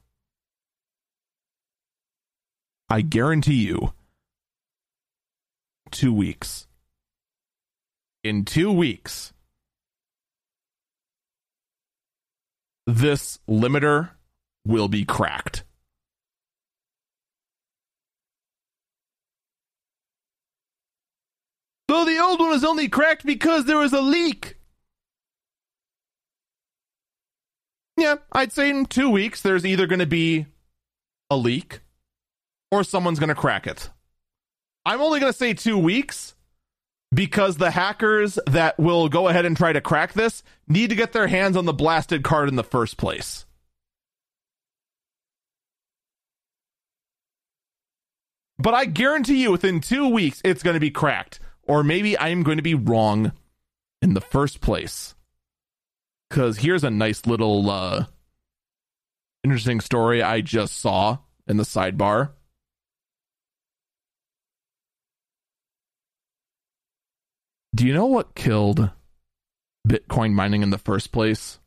I 2.88 3.00
guarantee 3.00 3.66
you, 3.66 3.92
two 5.90 6.12
weeks. 6.12 6.66
In 8.22 8.44
two 8.44 8.72
weeks, 8.72 9.32
this 12.86 13.38
limiter 13.48 14.10
will 14.64 14.88
be 14.88 15.04
cracked. 15.04 15.64
So 21.90 22.04
the 22.04 22.18
old 22.18 22.40
one 22.40 22.50
was 22.50 22.64
only 22.64 22.88
cracked 22.88 23.24
because 23.24 23.66
there 23.66 23.76
was 23.76 23.92
a 23.92 24.00
leak. 24.00 24.56
Yeah, 27.96 28.16
I'd 28.32 28.52
say 28.52 28.70
in 28.70 28.86
two 28.86 29.10
weeks 29.10 29.42
there's 29.42 29.64
either 29.64 29.86
going 29.86 30.00
to 30.00 30.06
be 30.06 30.46
a 31.30 31.36
leak 31.36 31.80
or 32.72 32.82
someone's 32.82 33.20
going 33.20 33.28
to 33.28 33.34
crack 33.34 33.66
it. 33.66 33.90
I'm 34.84 35.00
only 35.00 35.20
going 35.20 35.32
to 35.32 35.38
say 35.38 35.54
two 35.54 35.78
weeks 35.78 36.34
because 37.14 37.56
the 37.56 37.70
hackers 37.70 38.38
that 38.46 38.78
will 38.78 39.08
go 39.08 39.28
ahead 39.28 39.44
and 39.44 39.56
try 39.56 39.72
to 39.72 39.80
crack 39.80 40.14
this 40.14 40.42
need 40.66 40.90
to 40.90 40.96
get 40.96 41.12
their 41.12 41.28
hands 41.28 41.56
on 41.56 41.64
the 41.64 41.72
blasted 41.72 42.24
card 42.24 42.48
in 42.48 42.56
the 42.56 42.64
first 42.64 42.96
place. 42.96 43.46
But 48.58 48.74
I 48.74 48.84
guarantee 48.84 49.42
you 49.42 49.50
within 49.50 49.80
two 49.80 50.08
weeks 50.08 50.40
it's 50.44 50.62
going 50.62 50.74
to 50.74 50.80
be 50.80 50.90
cracked. 50.90 51.40
Or 51.62 51.82
maybe 51.82 52.18
I'm 52.18 52.42
going 52.42 52.58
to 52.58 52.62
be 52.62 52.74
wrong 52.74 53.32
in 54.02 54.14
the 54.14 54.20
first 54.20 54.60
place. 54.60 55.14
Because 56.28 56.58
here's 56.58 56.84
a 56.84 56.90
nice 56.90 57.26
little 57.26 57.70
uh, 57.70 58.06
interesting 59.42 59.80
story 59.80 60.22
I 60.22 60.40
just 60.40 60.78
saw 60.78 61.18
in 61.46 61.56
the 61.56 61.64
sidebar. 61.64 62.30
Do 67.74 67.86
you 67.86 67.92
know 67.92 68.06
what 68.06 68.34
killed 68.34 68.90
Bitcoin 69.88 70.32
mining 70.32 70.62
in 70.62 70.70
the 70.70 70.78
first 70.78 71.12
place? 71.12 71.58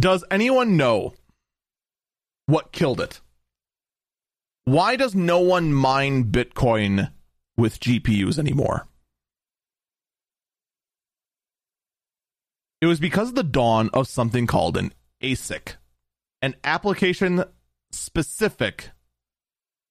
Does 0.00 0.24
anyone 0.30 0.76
know 0.76 1.14
what 2.46 2.72
killed 2.72 3.00
it? 3.00 3.20
Why 4.66 4.96
does 4.96 5.14
no 5.14 5.38
one 5.38 5.72
mine 5.72 6.24
Bitcoin 6.24 7.12
with 7.56 7.78
GPUs 7.78 8.36
anymore? 8.36 8.88
It 12.80 12.86
was 12.86 12.98
because 12.98 13.28
of 13.28 13.36
the 13.36 13.44
dawn 13.44 13.90
of 13.94 14.08
something 14.08 14.48
called 14.48 14.76
an 14.76 14.92
ASIC, 15.22 15.76
an 16.42 16.56
application 16.64 17.44
specific 17.92 18.90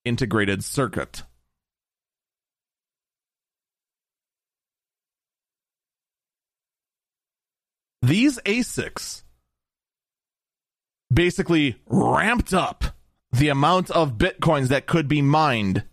integrated 0.03 0.61
circuit. 0.61 1.23
These 8.02 8.39
ASICs 8.39 9.23
basically 11.10 11.77
ramped 11.88 12.53
up 12.53 12.94
the 13.35 13.49
amount 13.49 13.91
of 13.91 14.17
bitcoins 14.17 14.69
that 14.69 14.85
could 14.85 15.09
be 15.09 15.21
mined 15.21 15.83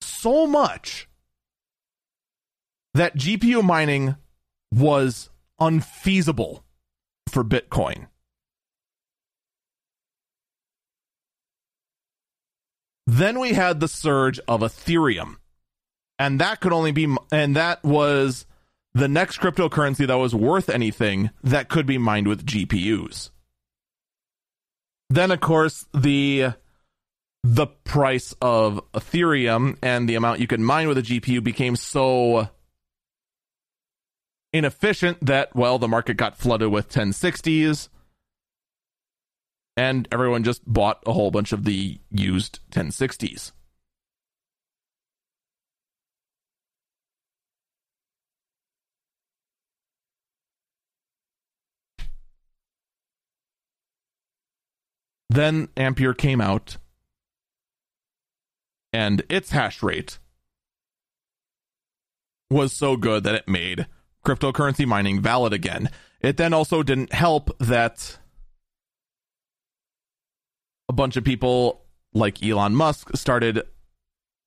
so 0.00 0.46
much 0.46 1.08
that 2.94 3.16
GPU 3.16 3.64
mining 3.64 4.14
was 4.72 5.30
unfeasible 5.58 6.64
for 7.28 7.42
Bitcoin. 7.42 8.06
Then 13.06 13.40
we 13.40 13.54
had 13.54 13.80
the 13.80 13.88
surge 13.88 14.38
of 14.46 14.60
Ethereum. 14.60 15.36
And 16.20 16.40
that 16.40 16.60
could 16.60 16.72
only 16.72 16.92
be, 16.92 17.12
and 17.32 17.56
that 17.56 17.82
was 17.82 18.46
the 18.94 19.08
next 19.08 19.40
cryptocurrency 19.40 20.06
that 20.06 20.14
was 20.14 20.36
worth 20.36 20.68
anything 20.68 21.30
that 21.42 21.68
could 21.68 21.86
be 21.86 21.98
mined 21.98 22.28
with 22.28 22.46
GPUs. 22.46 23.31
Then, 25.12 25.30
of 25.30 25.40
course, 25.40 25.84
the 25.92 26.54
the 27.44 27.66
price 27.66 28.34
of 28.40 28.80
Ethereum 28.92 29.76
and 29.82 30.08
the 30.08 30.14
amount 30.14 30.40
you 30.40 30.46
could 30.46 30.60
mine 30.60 30.88
with 30.88 30.96
a 30.96 31.02
GPU 31.02 31.44
became 31.44 31.76
so 31.76 32.48
inefficient 34.54 35.18
that 35.20 35.54
well, 35.54 35.78
the 35.78 35.86
market 35.86 36.14
got 36.14 36.38
flooded 36.38 36.70
with 36.70 36.88
1060s, 36.88 37.90
and 39.76 40.08
everyone 40.10 40.44
just 40.44 40.64
bought 40.64 41.02
a 41.06 41.12
whole 41.12 41.30
bunch 41.30 41.52
of 41.52 41.64
the 41.64 42.00
used 42.10 42.60
1060s. 42.70 43.52
Then 55.32 55.68
Ampere 55.78 56.12
came 56.12 56.42
out 56.42 56.76
and 58.92 59.22
its 59.30 59.50
hash 59.50 59.82
rate 59.82 60.18
was 62.50 62.74
so 62.74 62.98
good 62.98 63.24
that 63.24 63.34
it 63.34 63.48
made 63.48 63.86
cryptocurrency 64.26 64.84
mining 64.84 65.22
valid 65.22 65.54
again. 65.54 65.88
It 66.20 66.36
then 66.36 66.52
also 66.52 66.82
didn't 66.82 67.14
help 67.14 67.56
that 67.60 68.18
a 70.90 70.92
bunch 70.92 71.16
of 71.16 71.24
people 71.24 71.86
like 72.12 72.44
Elon 72.44 72.74
Musk 72.74 73.16
started 73.16 73.62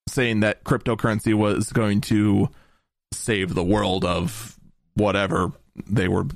saying 0.08 0.38
that 0.40 0.62
cryptocurrency 0.62 1.34
was 1.34 1.72
going 1.72 2.00
to 2.02 2.48
save 3.12 3.54
the 3.54 3.64
world 3.64 4.04
of 4.04 4.56
whatever 4.94 5.50
they 5.84 6.06
were 6.06 6.26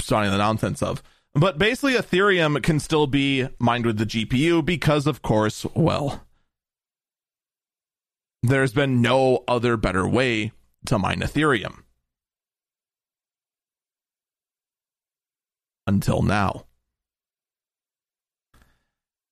starting 0.00 0.30
the 0.30 0.36
nonsense 0.36 0.82
of. 0.82 1.02
But 1.38 1.58
basically, 1.58 1.92
Ethereum 1.92 2.62
can 2.62 2.80
still 2.80 3.06
be 3.06 3.46
mined 3.58 3.84
with 3.84 3.98
the 3.98 4.06
GPU 4.06 4.64
because, 4.64 5.06
of 5.06 5.20
course, 5.20 5.66
well, 5.74 6.26
there's 8.42 8.72
been 8.72 9.02
no 9.02 9.44
other 9.46 9.76
better 9.76 10.08
way 10.08 10.52
to 10.86 10.98
mine 10.98 11.20
Ethereum. 11.20 11.82
Until 15.86 16.22
now. 16.22 16.64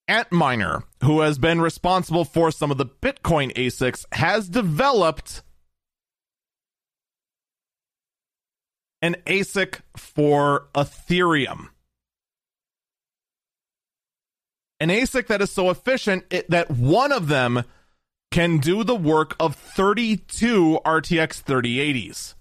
Antminer, 0.07 0.83
who 1.03 1.21
has 1.21 1.39
been 1.39 1.63
responsible 1.63 2.27
for 2.27 2.51
some 2.51 2.71
of 2.71 2.77
the 2.77 2.85
Bitcoin 2.85 3.51
ASICs, 3.55 4.05
has 4.13 4.51
developed 4.51 5.43
an 9.01 9.17
ASIC 9.27 9.81
for 9.97 10.67
Ethereum. 10.75 11.69
An 14.81 14.89
ASIC 14.89 15.29
that 15.29 15.41
is 15.41 15.53
so 15.53 15.71
efficient 15.71 16.25
it, 16.31 16.51
that 16.51 16.71
one 16.71 17.13
of 17.13 17.29
them 17.29 17.65
can 18.31 18.59
do 18.59 18.83
the 18.83 18.97
work 18.97 19.37
of 19.39 19.55
32 19.55 20.81
RTX 20.85 21.43
3080s. 21.45 22.35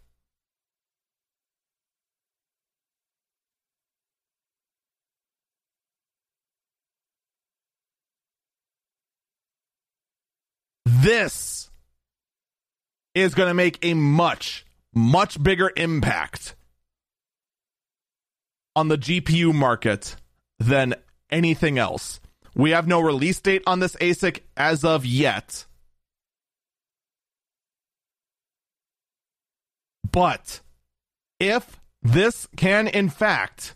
This 10.85 11.69
is 13.13 13.35
going 13.35 13.49
to 13.49 13.53
make 13.53 13.77
a 13.83 13.93
much, 13.93 14.65
much 14.95 15.41
bigger 15.41 15.71
impact 15.75 16.55
on 18.75 18.87
the 18.87 18.97
GPU 18.97 19.53
market 19.53 20.15
than 20.59 20.95
anything 21.29 21.77
else. 21.77 22.19
We 22.55 22.71
have 22.71 22.87
no 22.87 22.99
release 22.99 23.39
date 23.39 23.63
on 23.65 23.79
this 23.79 23.95
ASIC 23.95 24.41
as 24.55 24.83
of 24.83 25.05
yet. 25.05 25.65
But 30.11 30.61
if 31.39 31.79
this 32.03 32.47
can, 32.55 32.87
in 32.87 33.09
fact, 33.09 33.75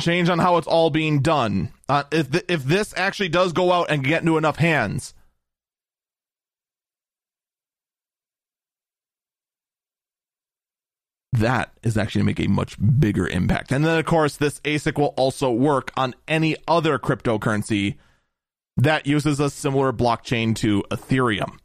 change 0.00 0.28
on 0.28 0.40
how 0.40 0.56
it's 0.56 0.66
all 0.66 0.90
being 0.90 1.20
done, 1.20 1.72
uh, 1.88 2.02
if 2.10 2.32
th- 2.32 2.44
if 2.48 2.64
this 2.64 2.92
actually 2.96 3.28
does 3.28 3.52
go 3.52 3.70
out 3.70 3.88
and 3.90 4.02
get 4.02 4.22
into 4.22 4.36
enough 4.36 4.56
hands, 4.56 5.14
that 11.36 11.72
is 11.82 11.96
actually 11.96 12.20
going 12.22 12.34
to 12.34 12.42
make 12.42 12.48
a 12.48 12.52
much 12.52 12.76
bigger 13.00 13.28
impact. 13.28 13.72
And 13.72 13.84
then, 13.84 13.98
of 13.98 14.04
course, 14.04 14.36
this 14.36 14.60
ASIC 14.60 14.98
will 14.98 15.14
also 15.16 15.50
work 15.50 15.92
on 15.96 16.14
any 16.26 16.56
other 16.66 16.98
cryptocurrency 16.98 17.96
that 18.76 19.06
uses 19.06 19.40
a 19.40 19.50
similar 19.50 19.92
blockchain 19.92 20.54
to 20.56 20.82
Ethereum. 20.90 21.58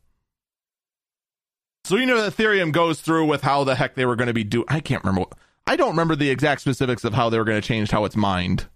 So 1.84 1.96
you 1.98 2.06
know 2.06 2.18
Ethereum 2.18 2.72
goes 2.72 3.02
through 3.02 3.26
with 3.26 3.42
how 3.42 3.64
the 3.64 3.76
heck 3.76 3.96
they 3.96 4.06
were 4.06 4.16
going 4.16 4.28
to 4.28 4.34
be 4.34 4.44
doing. 4.44 4.66
I 4.68 4.80
can't 4.80 5.04
remember. 5.04 5.30
I 5.66 5.76
don't 5.76 5.90
remember 5.90 6.16
the 6.16 6.30
exact 6.30 6.62
specifics 6.62 7.04
of 7.04 7.14
how 7.14 7.30
they 7.30 7.38
were 7.38 7.44
going 7.44 7.62
to 7.62 7.68
change 7.68 7.92
how 7.92 8.06
it's 8.06 8.16
mined. 8.16 8.68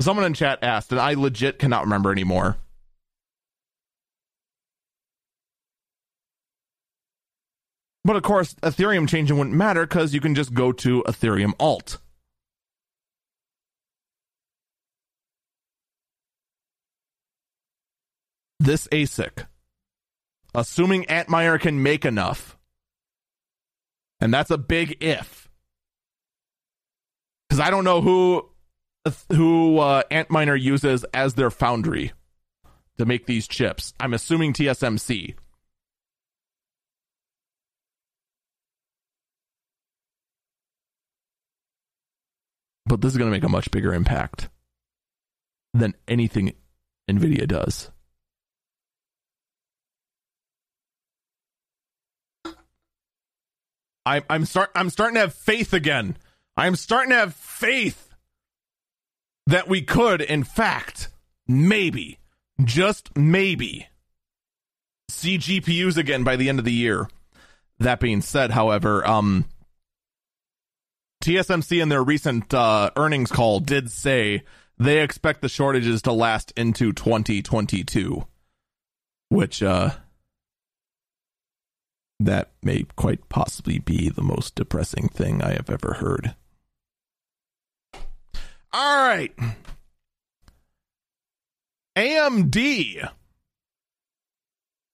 Someone 0.00 0.24
in 0.24 0.34
chat 0.34 0.60
asked, 0.62 0.92
and 0.92 1.00
I 1.00 1.14
legit 1.14 1.58
cannot 1.58 1.82
remember 1.82 2.12
anymore. 2.12 2.56
But 8.08 8.16
of 8.16 8.22
course, 8.22 8.54
Ethereum 8.62 9.06
changing 9.06 9.36
wouldn't 9.36 9.54
matter 9.54 9.86
because 9.86 10.14
you 10.14 10.20
can 10.22 10.34
just 10.34 10.54
go 10.54 10.72
to 10.72 11.02
Ethereum 11.02 11.52
alt. 11.60 11.98
This 18.58 18.88
ASIC, 18.88 19.44
assuming 20.54 21.04
Antminer 21.04 21.60
can 21.60 21.82
make 21.82 22.06
enough, 22.06 22.56
and 24.22 24.32
that's 24.32 24.50
a 24.50 24.56
big 24.56 24.96
if, 25.04 25.50
because 27.46 27.60
I 27.60 27.68
don't 27.68 27.84
know 27.84 28.00
who 28.00 28.48
who 29.34 29.80
uh, 29.80 30.02
Antminer 30.10 30.58
uses 30.58 31.04
as 31.12 31.34
their 31.34 31.50
foundry 31.50 32.12
to 32.96 33.04
make 33.04 33.26
these 33.26 33.46
chips. 33.46 33.92
I'm 34.00 34.14
assuming 34.14 34.54
TSMC. 34.54 35.34
But 42.88 43.00
this 43.00 43.12
is 43.12 43.18
going 43.18 43.30
to 43.30 43.36
make 43.36 43.44
a 43.44 43.48
much 43.48 43.70
bigger 43.70 43.92
impact 43.94 44.48
than 45.74 45.94
anything 46.08 46.54
Nvidia 47.08 47.46
does. 47.46 47.90
I, 54.04 54.22
I'm 54.30 54.46
start 54.46 54.70
I'm 54.74 54.88
starting 54.88 55.16
to 55.16 55.20
have 55.20 55.34
faith 55.34 55.74
again. 55.74 56.16
I'm 56.56 56.76
starting 56.76 57.10
to 57.10 57.16
have 57.16 57.34
faith 57.34 58.14
that 59.46 59.68
we 59.68 59.82
could, 59.82 60.22
in 60.22 60.44
fact, 60.44 61.08
maybe, 61.46 62.18
just 62.64 63.16
maybe, 63.16 63.88
see 65.08 65.38
GPUs 65.38 65.96
again 65.96 66.24
by 66.24 66.36
the 66.36 66.48
end 66.48 66.58
of 66.58 66.64
the 66.64 66.72
year. 66.72 67.08
That 67.78 68.00
being 68.00 68.22
said, 68.22 68.50
however, 68.50 69.06
um, 69.06 69.44
TSMC 71.22 71.82
in 71.82 71.88
their 71.88 72.02
recent 72.02 72.52
uh, 72.54 72.90
earnings 72.96 73.30
call 73.30 73.60
did 73.60 73.90
say 73.90 74.44
they 74.78 75.02
expect 75.02 75.42
the 75.42 75.48
shortages 75.48 76.02
to 76.02 76.12
last 76.12 76.52
into 76.56 76.92
2022, 76.92 78.26
which 79.28 79.62
uh, 79.62 79.90
that 82.20 82.50
may 82.62 82.84
quite 82.96 83.28
possibly 83.28 83.78
be 83.78 84.08
the 84.08 84.22
most 84.22 84.54
depressing 84.54 85.08
thing 85.08 85.42
I 85.42 85.52
have 85.52 85.70
ever 85.70 85.94
heard. 85.94 86.34
All 88.72 89.08
right. 89.08 89.32
AMD 91.96 93.08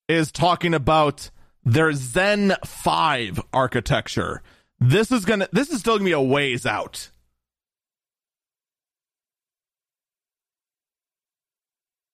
is 0.09 0.33
talking 0.33 0.73
about 0.73 1.31
their 1.65 1.93
Zen 1.93 2.55
5 2.65 3.41
architecture 3.53 4.43
this 4.81 5.11
is 5.11 5.25
gonna. 5.25 5.49
This 5.53 5.71
is 5.71 5.81
still 5.81 5.95
gonna 5.95 6.05
be 6.05 6.13
a 6.13 6.21
ways 6.21 6.67
out. 6.67 7.11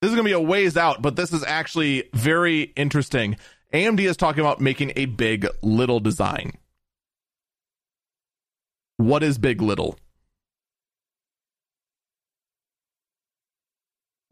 This 0.00 0.10
is 0.10 0.14
gonna 0.14 0.24
be 0.24 0.32
a 0.32 0.40
ways 0.40 0.76
out, 0.76 1.02
but 1.02 1.16
this 1.16 1.32
is 1.32 1.44
actually 1.44 2.08
very 2.14 2.72
interesting. 2.76 3.36
AMD 3.72 4.00
is 4.00 4.16
talking 4.16 4.40
about 4.40 4.60
making 4.60 4.92
a 4.96 5.06
big 5.06 5.46
little 5.62 6.00
design. 6.00 6.52
What 8.96 9.22
is 9.22 9.38
big 9.38 9.62
little? 9.62 9.98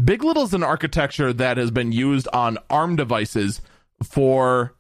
Big 0.02 0.22
Little 0.22 0.44
is 0.44 0.54
an 0.54 0.62
architecture 0.62 1.32
that 1.32 1.56
has 1.56 1.70
been 1.72 1.90
used 1.90 2.28
on 2.32 2.56
ARM 2.70 2.94
devices 2.94 3.60
for 4.02 4.72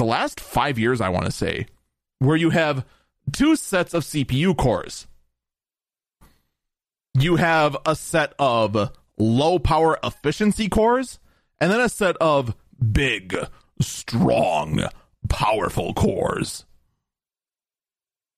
the 0.00 0.06
last 0.06 0.40
five 0.40 0.78
years, 0.78 1.02
I 1.02 1.10
want 1.10 1.26
to 1.26 1.30
say, 1.30 1.66
where 2.20 2.36
you 2.36 2.48
have 2.50 2.86
two 3.32 3.54
sets 3.54 3.92
of 3.92 4.02
CPU 4.02 4.56
cores. 4.56 5.06
You 7.12 7.36
have 7.36 7.76
a 7.84 7.94
set 7.94 8.32
of 8.38 8.96
low 9.18 9.58
power 9.58 9.98
efficiency 10.02 10.70
cores, 10.70 11.18
and 11.60 11.70
then 11.70 11.80
a 11.80 11.90
set 11.90 12.16
of 12.16 12.54
big, 12.92 13.36
strong, 13.82 14.84
powerful 15.28 15.92
cores. 15.92 16.64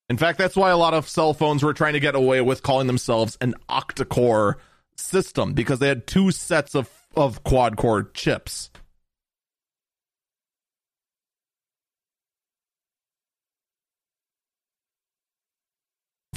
In 0.09 0.17
fact, 0.17 0.39
that's 0.39 0.57
why 0.57 0.69
a 0.69 0.77
lot 0.77 0.93
of 0.93 1.07
cell 1.07 1.33
phones 1.33 1.63
were 1.63 1.73
trying 1.73 1.93
to 1.93 2.01
get 2.01 2.13
away 2.13 2.41
with 2.41 2.61
calling 2.61 2.87
themselves 2.87 3.37
an 3.39 3.55
octa 3.69 4.07
core 4.07 4.57
system 4.97 5.53
because 5.53 5.79
they 5.79 5.87
had 5.87 6.07
two 6.07 6.29
sets 6.31 6.75
of, 6.75 6.89
of 7.15 7.41
quad 7.45 7.77
core 7.77 8.03
chips. 8.13 8.69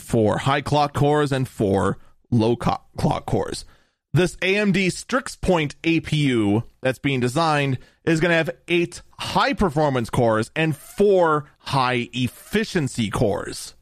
For 0.07 0.39
high 0.39 0.61
clock 0.61 0.95
cores 0.95 1.33
and 1.33 1.49
four 1.49 1.99
low 2.31 2.55
clock 2.55 3.27
cores. 3.27 3.65
This 4.13 4.37
AMD 4.37 4.93
Strix 4.93 5.37
Point 5.37 5.75
APU 5.83 6.63
that's 6.81 7.01
being 7.01 7.21
designed 7.21 7.79
is 8.05 8.21
going 8.21 8.31
to 8.31 8.37
have 8.37 8.51
eight 8.69 9.03
high 9.19 9.53
performance 9.53 10.09
cores 10.09 10.51
and 10.55 10.77
four 10.77 11.51
high 11.59 12.09
efficiency 12.13 13.11
cores. 13.11 13.75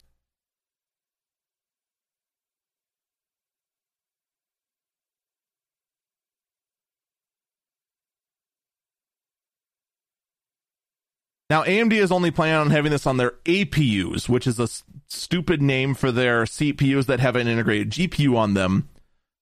Now, 11.50 11.62
AMD 11.64 11.92
is 11.92 12.10
only 12.10 12.30
planning 12.30 12.54
on 12.56 12.70
having 12.70 12.90
this 12.90 13.06
on 13.06 13.18
their 13.18 13.32
APUs, 13.44 14.28
which 14.28 14.46
is 14.46 14.58
a 14.58 14.64
s- 14.64 14.82
stupid 15.08 15.60
name 15.60 15.94
for 15.94 16.10
their 16.10 16.44
CPUs 16.44 17.06
that 17.06 17.20
have 17.20 17.36
an 17.36 17.46
integrated 17.46 17.90
GPU 17.90 18.36
on 18.36 18.54
them, 18.54 18.88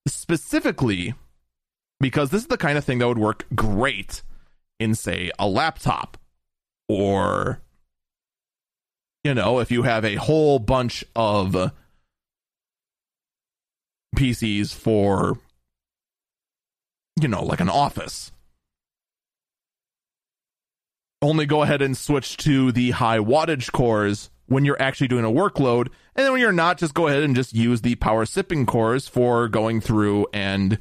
specifically 0.09 1.15
because 2.01 2.31
this 2.31 2.43
is 2.43 2.49
the 2.49 2.59
kind 2.59 2.77
of 2.77 2.85
thing 2.85 2.99
that 2.99 3.07
would 3.07 3.19
work 3.19 3.47
great 3.55 4.23
in, 4.81 4.97
say, 4.97 5.31
a 5.39 5.47
laptop 5.47 6.17
or, 6.89 7.61
you 9.23 9.33
know, 9.33 9.61
if 9.61 9.71
you 9.71 9.85
have 9.85 10.05
a 10.05 10.17
whole 10.17 10.59
bunch 10.59 11.05
of 11.15 11.71
PCs 14.17 14.75
for, 14.75 15.39
you 17.21 17.29
know, 17.29 17.45
like 17.45 17.61
an 17.61 17.69
office 17.69 18.33
only 21.23 21.47
go 21.47 21.63
ahead 21.63 21.81
and 21.81 21.97
switch 21.97 22.37
to 22.39 22.73
the 22.73 22.91
high 22.91 23.19
wattage 23.19 23.73
cores 23.73 24.31
when 24.47 24.65
you're 24.65 24.81
actually 24.83 25.09
doing 25.09 25.25
a 25.25 25.31
workload. 25.31 25.87
And 26.15 26.27
then 26.27 26.33
when 26.33 26.41
you're 26.41 26.53
not, 26.53 26.79
just 26.79 26.95
go 26.95 27.07
ahead 27.09 27.23
and 27.23 27.35
just 27.35 27.55
use 27.55 27.81
the 27.81 27.95
power 27.95 28.27
sipping 28.27 28.67
cores 28.67 29.09
for 29.09 29.49
going 29.49 29.81
through 29.81 30.27
and 30.35 30.79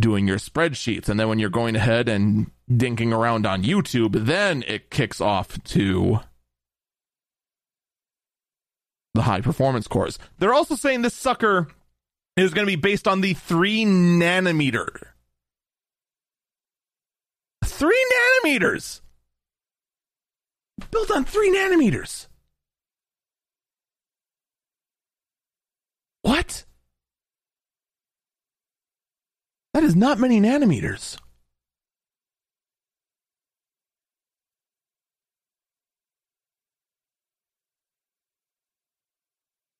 doing 0.00 0.26
your 0.26 0.38
spreadsheets. 0.38 1.08
And 1.08 1.18
then 1.18 1.28
when 1.28 1.38
you're 1.38 1.48
going 1.48 1.76
ahead 1.76 2.08
and 2.08 2.50
dinking 2.70 3.16
around 3.16 3.46
on 3.46 3.62
YouTube, 3.62 4.26
then 4.26 4.64
it 4.66 4.90
kicks 4.90 5.20
off 5.20 5.62
to 5.64 6.20
the 9.14 9.22
high 9.22 9.40
performance 9.40 9.86
cores. 9.86 10.18
They're 10.38 10.52
also 10.52 10.74
saying 10.74 11.02
this 11.02 11.14
sucker 11.14 11.68
is 12.36 12.52
going 12.52 12.66
to 12.66 12.70
be 12.70 12.76
based 12.76 13.08
on 13.08 13.22
the 13.22 13.32
3 13.32 13.86
nanometer. 13.86 14.88
3 17.64 18.06
nanometers! 18.44 19.00
Built 20.90 21.10
on 21.10 21.24
3 21.24 21.50
nanometers. 21.50 22.26
What? 26.22 26.64
That 29.74 29.84
is 29.84 29.94
not 29.94 30.18
many 30.18 30.40
nanometers. 30.40 31.18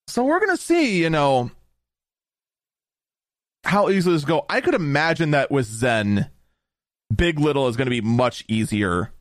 So 0.08 0.24
we're 0.24 0.38
going 0.38 0.56
to 0.56 0.62
see, 0.62 1.02
you 1.02 1.10
know, 1.10 1.50
how 3.64 3.90
easy 3.90 4.10
this 4.10 4.24
go. 4.24 4.46
I 4.48 4.62
could 4.62 4.74
imagine 4.74 5.32
that 5.32 5.50
with 5.50 5.66
Zen, 5.66 6.30
Big 7.14 7.38
Little 7.38 7.68
is 7.68 7.76
going 7.76 7.86
to 7.86 7.90
be 7.90 8.00
much 8.00 8.44
easier 8.48 9.12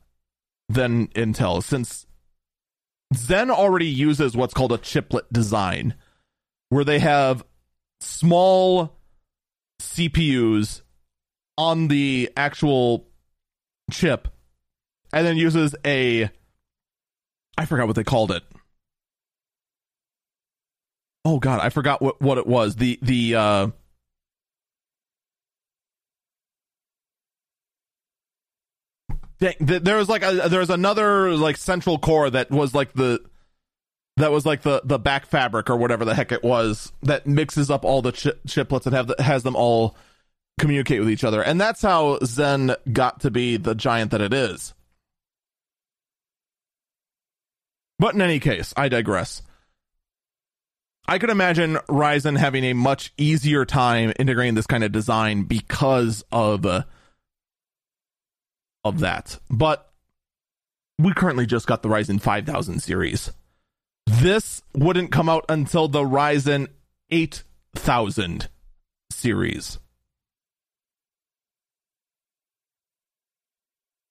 than 0.68 1.08
Intel 1.08 1.62
since 1.62 2.06
Zen 3.14 3.50
already 3.50 3.86
uses 3.86 4.36
what's 4.36 4.54
called 4.54 4.72
a 4.72 4.78
chiplet 4.78 5.32
design, 5.32 5.94
where 6.70 6.84
they 6.84 6.98
have 6.98 7.44
small 8.00 8.96
CPUs 9.80 10.82
on 11.58 11.88
the 11.88 12.30
actual 12.36 13.06
chip 13.90 14.28
and 15.12 15.26
then 15.26 15.36
uses 15.36 15.74
a 15.84 16.30
I 17.58 17.64
forgot 17.64 17.86
what 17.86 17.96
they 17.96 18.04
called 18.04 18.32
it. 18.32 18.42
Oh 21.24 21.38
god, 21.38 21.60
I 21.60 21.70
forgot 21.70 22.02
what, 22.02 22.20
what 22.20 22.38
it 22.38 22.46
was. 22.46 22.76
The 22.76 22.98
the 23.02 23.34
uh 23.34 23.68
there 29.38 29.96
was 29.96 30.08
like 30.08 30.22
a 30.22 30.48
there 30.48 30.60
was 30.60 30.70
another 30.70 31.36
like 31.36 31.56
central 31.56 31.98
core 31.98 32.30
that 32.30 32.50
was 32.50 32.74
like 32.74 32.92
the 32.94 33.22
that 34.16 34.30
was 34.30 34.46
like 34.46 34.62
the 34.62 34.80
the 34.84 34.98
back 34.98 35.26
fabric 35.26 35.68
or 35.68 35.76
whatever 35.76 36.04
the 36.04 36.14
heck 36.14 36.32
it 36.32 36.42
was 36.42 36.92
that 37.02 37.26
mixes 37.26 37.70
up 37.70 37.84
all 37.84 38.00
the 38.00 38.12
chi- 38.12 38.32
chiplets 38.46 38.86
and 38.86 38.94
have 38.94 39.08
the, 39.08 39.22
has 39.22 39.42
them 39.42 39.54
all 39.56 39.96
communicate 40.58 41.00
with 41.00 41.10
each 41.10 41.24
other. 41.24 41.42
And 41.42 41.60
that's 41.60 41.82
how 41.82 42.18
zen 42.24 42.74
got 42.92 43.20
to 43.20 43.30
be 43.30 43.56
the 43.56 43.74
giant 43.74 44.10
that 44.12 44.22
it 44.22 44.32
is. 44.32 44.74
But 47.98 48.14
in 48.14 48.22
any 48.22 48.40
case 48.40 48.72
i 48.76 48.88
digress. 48.88 49.42
I 51.08 51.18
could 51.18 51.30
imagine 51.30 51.76
ryzen 51.88 52.36
having 52.36 52.64
a 52.64 52.72
much 52.72 53.12
easier 53.16 53.64
time 53.64 54.12
integrating 54.18 54.54
this 54.54 54.66
kind 54.66 54.82
of 54.82 54.90
design 54.90 55.44
because 55.44 56.24
of 56.32 56.66
uh, 56.66 56.82
of 58.88 59.00
that. 59.00 59.38
But 59.50 59.90
we 60.98 61.12
currently 61.12 61.46
just 61.46 61.66
got 61.66 61.82
the 61.82 61.88
Ryzen 61.88 62.20
5000 62.20 62.80
series. 62.80 63.30
This 64.06 64.62
wouldn't 64.74 65.12
come 65.12 65.28
out 65.28 65.44
until 65.48 65.88
the 65.88 66.02
Ryzen 66.02 66.68
8000 67.10 68.48
series. 69.10 69.78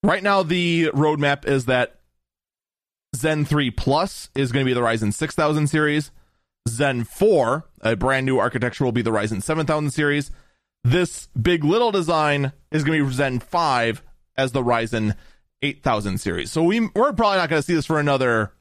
Right 0.04 0.22
now, 0.22 0.44
the 0.44 0.92
roadmap 0.94 1.48
is 1.48 1.66
that 1.66 2.00
Zen 3.16 3.46
3 3.46 3.72
Plus 3.72 4.30
is 4.36 4.52
going 4.52 4.64
to 4.64 4.70
be 4.70 4.74
the 4.74 4.86
Ryzen 4.86 5.14
6000 5.14 5.68
series. 5.68 6.12
Zen 6.70 7.04
4, 7.06 7.66
a 7.82 7.96
brand 7.96 8.26
new 8.26 8.38
architecture, 8.38 8.84
will 8.84 8.92
be 8.92 9.02
the 9.02 9.12
Ryzen 9.12 9.42
7000 9.42 9.92
series. 9.92 10.32
This 10.84 11.28
big 11.30 11.64
little 11.64 11.92
design 11.92 12.52
is 12.72 12.84
going 12.84 13.00
to 13.00 13.08
be 13.08 13.14
Zen 13.14 13.40
5, 13.40 14.04
as 14.38 14.52
the 14.52 14.64
Ryzen 14.64 15.16
8000 15.62 16.20
series. 16.20 16.52
So 16.52 16.64
we 16.64 16.82
we're 16.96 17.14
probably 17.14 17.38
not 17.38 17.50
going 17.50 17.62
to 17.62 17.66
see 17.66 17.76
this 17.76 17.86
for 17.86 18.00
another 18.00 18.52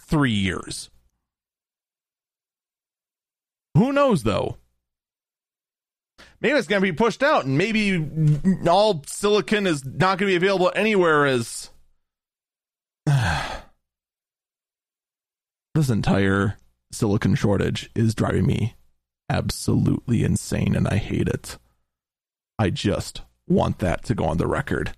3 0.00 0.30
years. 0.30 0.90
Who 3.76 3.92
knows 3.92 4.22
though? 4.22 4.58
Maybe 6.40 6.58
it's 6.58 6.66
going 6.66 6.82
to 6.82 6.92
be 6.92 6.96
pushed 6.96 7.22
out 7.22 7.44
and 7.44 7.56
maybe 7.56 8.04
all 8.68 9.04
silicon 9.06 9.66
is 9.66 9.84
not 9.84 10.18
going 10.18 10.18
to 10.18 10.26
be 10.26 10.36
available 10.36 10.72
anywhere 10.74 11.24
as 11.24 11.70
this 15.74 15.88
entire 15.88 16.56
silicon 16.90 17.36
shortage 17.36 17.90
is 17.94 18.14
driving 18.14 18.46
me 18.46 18.74
absolutely 19.30 20.24
insane 20.24 20.74
and 20.74 20.86
I 20.88 20.96
hate 20.96 21.28
it. 21.28 21.58
I 22.58 22.70
just 22.70 23.22
want 23.48 23.78
that 23.78 24.04
to 24.04 24.14
go 24.14 24.24
on 24.24 24.38
the 24.38 24.46
record. 24.46 24.94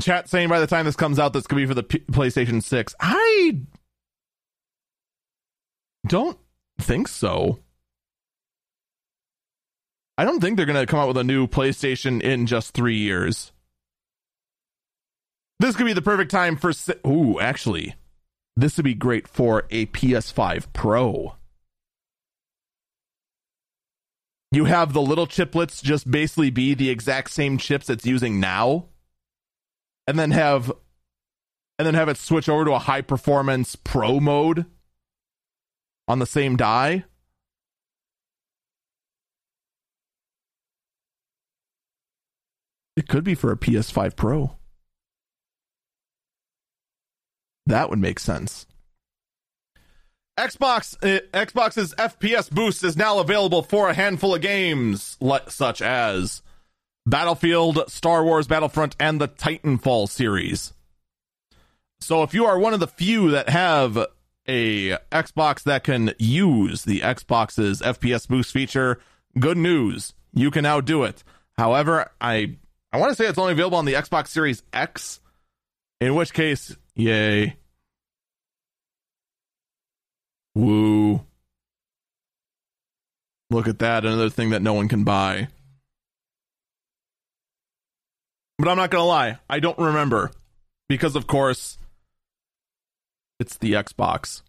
Chat 0.00 0.28
saying 0.28 0.48
by 0.48 0.60
the 0.60 0.66
time 0.66 0.86
this 0.86 0.96
comes 0.96 1.18
out, 1.18 1.32
this 1.32 1.46
could 1.46 1.56
be 1.56 1.66
for 1.66 1.74
the 1.74 1.82
P- 1.84 2.00
PlayStation 2.00 2.62
6. 2.62 2.94
I 3.00 3.60
don't 6.06 6.38
think 6.80 7.08
so. 7.08 7.60
I 10.18 10.24
don't 10.24 10.40
think 10.40 10.56
they're 10.56 10.66
going 10.66 10.78
to 10.78 10.86
come 10.86 11.00
out 11.00 11.08
with 11.08 11.16
a 11.16 11.24
new 11.24 11.46
PlayStation 11.46 12.22
in 12.22 12.46
just 12.46 12.74
three 12.74 12.96
years. 12.96 13.52
This 15.60 15.76
could 15.76 15.86
be 15.86 15.92
the 15.92 16.02
perfect 16.02 16.30
time 16.30 16.56
for. 16.56 16.72
Ooh, 17.06 17.40
actually, 17.40 17.94
this 18.56 18.76
would 18.76 18.84
be 18.84 18.94
great 18.94 19.26
for 19.26 19.64
a 19.70 19.86
PS5 19.86 20.72
Pro. 20.72 21.34
You 24.54 24.66
have 24.66 24.92
the 24.92 25.02
little 25.02 25.26
chiplets 25.26 25.82
just 25.82 26.10
basically 26.10 26.50
be 26.50 26.74
the 26.74 26.90
exact 26.90 27.30
same 27.30 27.58
chips 27.58 27.90
it's 27.90 28.06
using 28.06 28.38
now 28.40 28.86
and 30.06 30.18
then 30.18 30.30
have 30.30 30.70
and 31.78 31.86
then 31.86 31.94
have 31.94 32.08
it 32.08 32.16
switch 32.16 32.48
over 32.48 32.64
to 32.64 32.72
a 32.72 32.78
high 32.78 33.00
performance 33.00 33.74
pro 33.74 34.20
mode 34.20 34.66
on 36.06 36.18
the 36.18 36.26
same 36.26 36.56
die. 36.56 37.04
It 42.96 43.08
could 43.08 43.24
be 43.24 43.34
for 43.34 43.50
a 43.50 43.56
PS5 43.56 44.14
Pro. 44.14 44.56
That 47.66 47.90
would 47.90 47.98
make 47.98 48.20
sense 48.20 48.66
Xbox 50.38 50.96
uh, 51.02 51.20
Xbox's 51.32 51.94
FPS 51.94 52.50
boost 52.50 52.82
is 52.82 52.96
now 52.96 53.18
available 53.20 53.62
for 53.62 53.88
a 53.88 53.94
handful 53.94 54.34
of 54.34 54.40
games, 54.40 55.16
le- 55.20 55.48
such 55.48 55.80
as 55.80 56.42
Battlefield, 57.06 57.84
Star 57.88 58.24
Wars 58.24 58.48
Battlefront, 58.48 58.96
and 58.98 59.20
the 59.20 59.28
Titanfall 59.28 60.08
series. 60.08 60.72
So 62.00 62.22
if 62.22 62.34
you 62.34 62.46
are 62.46 62.58
one 62.58 62.74
of 62.74 62.80
the 62.80 62.88
few 62.88 63.30
that 63.30 63.48
have 63.48 63.96
a 64.48 64.90
Xbox 65.12 65.62
that 65.62 65.84
can 65.84 66.12
use 66.18 66.84
the 66.84 67.00
Xbox's 67.00 67.80
FPS 67.80 68.28
boost 68.28 68.52
feature, 68.52 69.00
good 69.38 69.56
news. 69.56 70.14
You 70.32 70.50
can 70.50 70.64
now 70.64 70.80
do 70.80 71.04
it. 71.04 71.22
However, 71.56 72.10
I 72.20 72.56
I 72.92 72.98
want 72.98 73.10
to 73.10 73.16
say 73.16 73.28
it's 73.28 73.38
only 73.38 73.52
available 73.52 73.78
on 73.78 73.84
the 73.84 73.94
Xbox 73.94 74.28
Series 74.28 74.62
X, 74.72 75.20
in 76.00 76.14
which 76.14 76.32
case, 76.32 76.76
yay. 76.94 77.56
Woo. 80.54 81.20
Look 83.50 83.68
at 83.68 83.78
that. 83.80 84.04
Another 84.04 84.30
thing 84.30 84.50
that 84.50 84.62
no 84.62 84.74
one 84.74 84.88
can 84.88 85.04
buy. 85.04 85.48
But 88.58 88.68
I'm 88.68 88.76
not 88.76 88.90
going 88.90 89.02
to 89.02 89.06
lie. 89.06 89.38
I 89.48 89.60
don't 89.60 89.78
remember. 89.78 90.30
Because, 90.88 91.16
of 91.16 91.26
course, 91.26 91.78
it's 93.40 93.56
the 93.56 93.72
Xbox. 93.72 94.42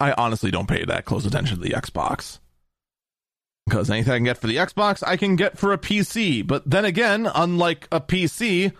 I 0.00 0.12
honestly 0.12 0.50
don't 0.50 0.68
pay 0.68 0.84
that 0.84 1.04
close 1.04 1.26
attention 1.26 1.56
to 1.56 1.62
the 1.62 1.74
Xbox. 1.74 2.38
Because 3.66 3.90
anything 3.90 4.12
I 4.12 4.16
can 4.16 4.24
get 4.24 4.38
for 4.38 4.46
the 4.46 4.56
Xbox, 4.56 5.02
I 5.06 5.16
can 5.16 5.36
get 5.36 5.58
for 5.58 5.72
a 5.72 5.78
PC. 5.78 6.46
But 6.46 6.68
then 6.68 6.84
again, 6.84 7.28
unlike 7.32 7.86
a 7.92 8.00
PC, 8.00 8.72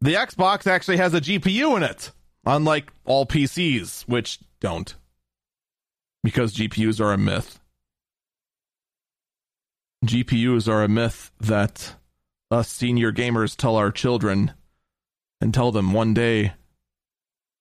the 0.00 0.14
Xbox 0.14 0.66
actually 0.66 0.98
has 0.98 1.14
a 1.14 1.20
GPU 1.20 1.76
in 1.76 1.82
it. 1.82 2.10
Unlike 2.46 2.92
all 3.04 3.26
PCs, 3.26 4.02
which 4.02 4.38
don't. 4.60 4.94
Because 6.22 6.54
GPUs 6.54 7.00
are 7.00 7.12
a 7.12 7.18
myth. 7.18 7.60
GPUs 10.04 10.68
are 10.68 10.82
a 10.82 10.88
myth 10.88 11.30
that 11.40 11.94
us 12.50 12.68
senior 12.68 13.12
gamers 13.12 13.56
tell 13.56 13.76
our 13.76 13.90
children 13.90 14.52
and 15.40 15.52
tell 15.52 15.72
them 15.72 15.92
one 15.92 16.14
day 16.14 16.52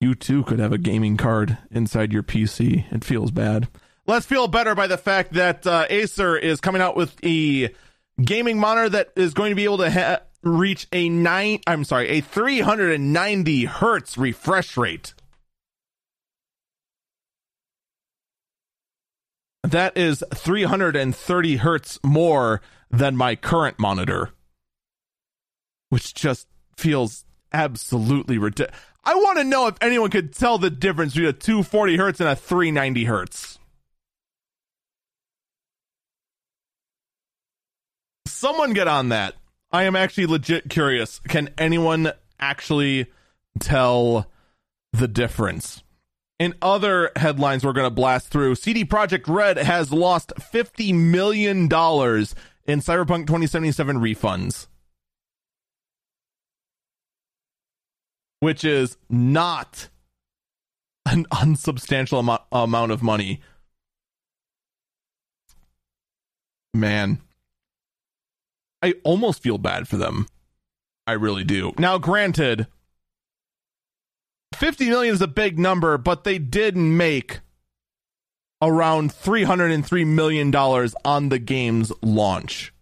you 0.02 0.14
too 0.16 0.44
could 0.44 0.60
have 0.60 0.74
a 0.74 0.78
gaming 0.78 1.16
card 1.16 1.58
inside 1.72 2.12
your 2.12 2.24
PC. 2.24 2.92
It 2.92 3.06
feels 3.06 3.32
bad. 3.32 3.70
Let's 4.06 4.26
feel 4.26 4.50
better 4.50 4.76
by 4.76 4.88
the 4.88 4.98
fact 4.98 5.34
that 5.34 5.66
uh, 5.66 5.86
Acer 5.90 6.36
is 6.36 6.60
coming 6.60 6.82
out 6.82 6.98
with 6.98 7.16
a 7.24 7.74
gaming 8.22 8.60
monitor 8.60 8.90
that 8.90 9.14
is 9.16 9.34
going 9.34 9.52
to 9.52 9.56
be 9.56 9.64
able 9.64 9.78
to 9.78 9.90
ha- 9.90 10.20
reach 10.44 10.88
a 10.92 11.10
nine. 11.10 11.60
I'm 11.66 11.84
sorry, 11.84 12.10
a 12.10 12.22
390 12.22 13.66
hertz 13.66 14.18
refresh 14.18 14.78
rate. 14.78 15.14
That 19.64 19.98
is 19.98 20.24
330 20.34 21.56
hertz 21.56 22.00
more 22.04 22.62
than 22.92 23.16
my 23.16 23.36
current 23.36 23.80
monitor, 23.80 24.32
which 25.90 26.14
just 26.14 26.48
feels 26.78 27.26
absolutely 27.54 28.38
ridiculous. 28.38 28.78
I 29.06 29.16
want 29.16 29.38
to 29.38 29.44
know 29.44 29.68
if 29.68 29.76
anyone 29.82 30.10
could 30.10 30.34
tell 30.34 30.58
the 30.58 30.70
difference 30.70 31.14
between 31.14 31.30
a 31.30 31.34
240 31.34 31.98
hertz 31.98 32.20
and 32.20 32.30
a 32.30 32.36
390 32.36 33.06
hertz. 33.06 33.60
Someone 38.28 38.74
get 38.74 38.88
on 38.88 39.10
that. 39.10 39.36
I 39.74 39.84
am 39.84 39.96
actually 39.96 40.28
legit 40.28 40.70
curious. 40.70 41.20
Can 41.28 41.50
anyone 41.58 42.14
actually 42.40 43.08
tell 43.60 44.32
the 44.94 45.10
difference? 45.10 45.84
In 46.40 46.54
other 46.62 47.12
headlines 47.18 47.66
we're 47.66 47.74
going 47.74 47.88
to 47.88 47.92
blast 47.92 48.30
through, 48.30 48.56
CD 48.56 48.86
Projekt 48.86 49.28
Red 49.28 49.58
has 49.58 49.92
lost 49.92 50.32
$50 50.40 50.94
million 50.94 51.64
in 51.64 51.70
Cyberpunk 51.70 53.28
2077 53.28 53.98
refunds. 53.98 54.68
which 58.44 58.66
is 58.66 58.98
not 59.10 59.88
an 61.06 61.26
unsubstantial 61.32 62.20
amount, 62.20 62.42
amount 62.52 62.92
of 62.92 63.02
money. 63.02 63.40
Man, 66.74 67.22
I 68.84 68.96
almost 69.06 69.42
feel 69.42 69.58
bad 69.58 69.88
for 69.88 69.96
them. 69.96 70.28
I 71.08 71.14
really 71.14 71.46
do. 71.46 71.72
Now, 71.78 71.98
granted, 71.98 72.68
50 74.56 74.90
million 74.90 75.14
is 75.14 75.22
a 75.22 75.28
big 75.28 75.58
number, 75.58 75.98
but 75.98 76.26
they 76.26 76.38
did 76.38 76.76
make 76.76 77.40
around 78.62 79.12
$303 79.12 80.06
million 80.06 80.54
on 80.54 81.30
the 81.30 81.40
game's 81.40 81.94
launch. 82.02 82.74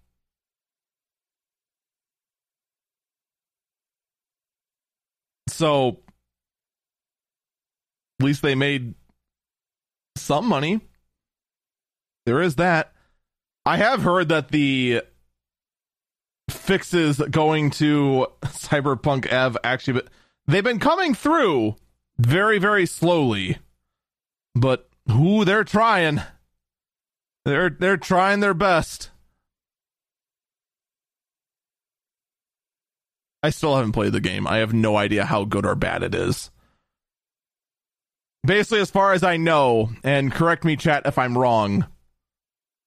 So 5.48 5.99
at 8.19 8.26
least 8.26 8.41
they 8.41 8.56
made 8.56 8.95
some 10.15 10.48
money. 10.48 10.82
There 12.26 12.41
is 12.41 12.56
that. 12.56 12.91
I 13.65 13.78
have 13.78 14.02
heard 14.02 14.30
that 14.30 14.49
the 14.49 15.03
fixes 16.52 17.18
going 17.18 17.69
to 17.72 18.28
Cyberpunk 18.44 19.26
Ev 19.28 19.57
actually 19.64 19.94
but 19.94 20.07
they've 20.48 20.64
been 20.64 20.80
coming 20.80 21.14
through 21.14 21.76
very 22.18 22.60
very 22.60 22.86
slowly. 22.86 23.57
But 24.53 24.90
who 25.10 25.45
they're 25.45 25.64
trying. 25.64 26.22
They're 27.45 27.69
they're 27.69 27.98
trying 27.98 28.40
their 28.40 28.53
best. 28.53 29.10
I 33.44 33.49
still 33.49 33.76
haven't 33.76 33.94
played 33.94 34.14
the 34.14 34.19
game. 34.19 34.45
I 34.45 34.57
have 34.57 34.73
no 34.73 34.98
idea 34.98 35.26
how 35.26 35.45
good 35.45 35.65
or 35.65 35.76
bad 35.76 36.03
it 36.03 36.14
is. 36.14 36.52
Basically, 38.45 38.80
as 38.80 38.91
far 38.91 39.14
as 39.14 39.23
I 39.23 39.38
know, 39.38 39.91
and 40.03 40.32
correct 40.32 40.64
me, 40.64 40.76
chat, 40.76 41.03
if 41.06 41.18
I'm 41.18 41.38
wrong, 41.38 41.88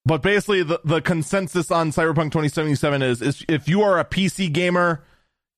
but 0.06 0.22
basically, 0.22 0.62
the, 0.62 0.80
the 0.84 1.00
consensus 1.00 1.70
on 1.70 1.90
Cyberpunk 1.90 2.32
2077 2.32 3.02
is, 3.02 3.22
is 3.22 3.44
if 3.48 3.68
you 3.68 3.82
are 3.82 3.98
a 3.98 4.04
PC 4.04 4.52
gamer, 4.52 5.02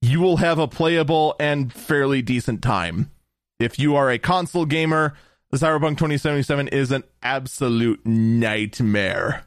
you 0.01 0.21
will 0.21 0.37
have 0.37 0.59
a 0.59 0.69
playable 0.69 1.35
and 1.41 1.73
fairly 1.73 2.23
decent 2.23 2.63
time. 2.63 3.11
If 3.59 3.79
you 3.79 3.97
are 3.97 4.11
a 4.11 4.19
console 4.19 4.67
gamer, 4.67 5.15
the 5.51 5.57
Cyberpunk 5.57 5.99
2077 5.99 6.69
is 6.69 6.93
an 6.93 7.03
absolute 7.23 8.05
nightmare. 8.07 9.47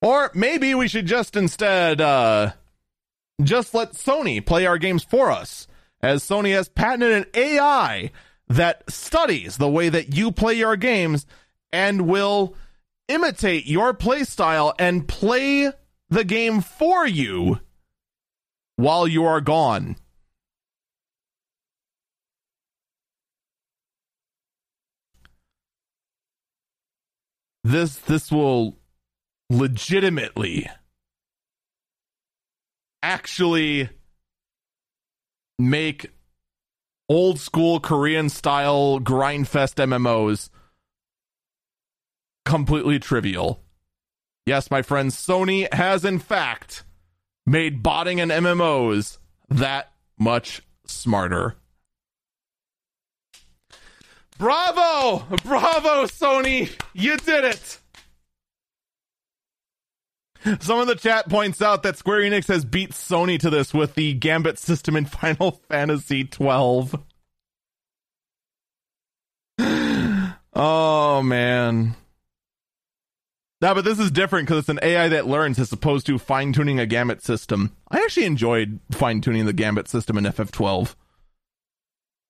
Or 0.00 0.30
maybe 0.34 0.74
we 0.74 0.88
should 0.88 1.06
just 1.06 1.36
instead 1.36 2.00
uh, 2.00 2.52
just 3.42 3.74
let 3.74 3.92
Sony 3.92 4.44
play 4.44 4.66
our 4.66 4.78
games 4.78 5.02
for 5.02 5.30
us, 5.30 5.66
as 6.02 6.22
Sony 6.22 6.52
has 6.52 6.68
patented 6.68 7.12
an 7.12 7.26
AI 7.34 8.10
that 8.48 8.90
studies 8.90 9.56
the 9.56 9.68
way 9.68 9.88
that 9.88 10.14
you 10.14 10.30
play 10.30 10.54
your 10.54 10.76
games 10.76 11.26
and 11.72 12.06
will 12.06 12.54
imitate 13.08 13.66
your 13.66 13.92
playstyle 13.94 14.74
and 14.78 15.08
play 15.08 15.70
the 16.08 16.24
game 16.24 16.60
for 16.60 17.06
you 17.06 17.60
while 18.76 19.06
you 19.06 19.24
are 19.24 19.40
gone. 19.40 19.96
This 27.62 27.96
this 27.96 28.30
will 28.30 28.76
legitimately 29.48 30.68
actually 33.02 33.88
make 35.58 36.13
old 37.08 37.38
school 37.38 37.80
Korean 37.80 38.28
style 38.28 39.00
grindfest 39.00 39.76
MMOs 39.76 40.50
completely 42.44 42.98
trivial. 42.98 43.60
Yes, 44.46 44.70
my 44.70 44.82
friends, 44.82 45.16
Sony 45.16 45.72
has 45.72 46.04
in 46.04 46.18
fact 46.18 46.84
made 47.46 47.82
botting 47.82 48.20
and 48.20 48.30
MMOs 48.30 49.18
that 49.48 49.92
much 50.18 50.62
smarter. 50.86 51.56
Bravo! 54.36 55.24
Bravo, 55.44 56.04
Sony! 56.06 56.70
You 56.92 57.16
did 57.16 57.44
it! 57.44 57.78
Some 60.60 60.78
of 60.78 60.86
the 60.86 60.94
chat 60.94 61.28
points 61.28 61.62
out 61.62 61.82
that 61.84 61.96
Square 61.96 62.20
Enix 62.20 62.48
has 62.48 62.64
beat 62.64 62.90
Sony 62.90 63.38
to 63.38 63.48
this 63.50 63.72
with 63.72 63.94
the 63.94 64.12
Gambit 64.14 64.58
system 64.58 64.96
in 64.96 65.04
Final 65.06 65.62
Fantasy 65.68 66.24
12. 66.24 67.02
oh 70.52 71.22
man. 71.22 71.94
No, 73.60 73.74
but 73.74 73.84
this 73.84 73.98
is 73.98 74.10
different 74.10 74.46
because 74.46 74.60
it's 74.60 74.68
an 74.68 74.80
AI 74.82 75.08
that 75.08 75.26
learns 75.26 75.58
as 75.58 75.72
opposed 75.72 76.04
to 76.06 76.18
fine 76.18 76.52
tuning 76.52 76.78
a 76.78 76.84
Gambit 76.84 77.22
system. 77.22 77.74
I 77.90 78.00
actually 78.00 78.26
enjoyed 78.26 78.80
fine 78.90 79.22
tuning 79.22 79.46
the 79.46 79.54
Gambit 79.54 79.88
system 79.88 80.18
in 80.18 80.24
FF12. 80.24 80.94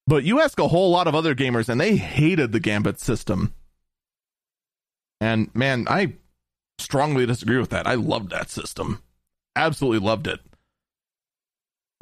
But 0.06 0.22
you 0.22 0.40
ask 0.40 0.60
a 0.60 0.68
whole 0.68 0.90
lot 0.90 1.08
of 1.08 1.16
other 1.16 1.34
gamers 1.34 1.68
and 1.68 1.80
they 1.80 1.96
hated 1.96 2.52
the 2.52 2.60
Gambit 2.60 3.00
system. 3.00 3.52
And 5.20 5.52
man, 5.54 5.86
I 5.88 6.12
strongly 6.78 7.26
disagree 7.26 7.59
with 7.59 7.70
that. 7.70 7.86
I 7.86 7.94
loved 7.94 8.30
that 8.30 8.51
system. 8.51 9.02
Absolutely 9.56 10.05
loved 10.05 10.26
it. 10.26 10.40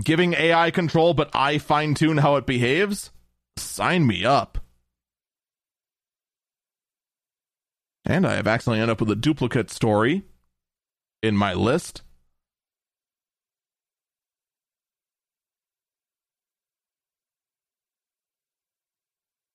Giving 0.02 0.34
AI 0.34 0.70
control, 0.70 1.14
but 1.14 1.30
I 1.34 1.58
fine 1.58 1.94
tune 1.94 2.18
how 2.18 2.36
it 2.36 2.46
behaves? 2.46 3.10
Sign 3.56 4.06
me 4.06 4.24
up. 4.24 4.58
And 8.04 8.26
I 8.26 8.34
have 8.34 8.48
accidentally 8.48 8.80
ended 8.80 8.92
up 8.92 9.00
with 9.00 9.10
a 9.10 9.16
duplicate 9.16 9.70
story 9.70 10.24
in 11.22 11.36
my 11.36 11.54
list. 11.54 12.02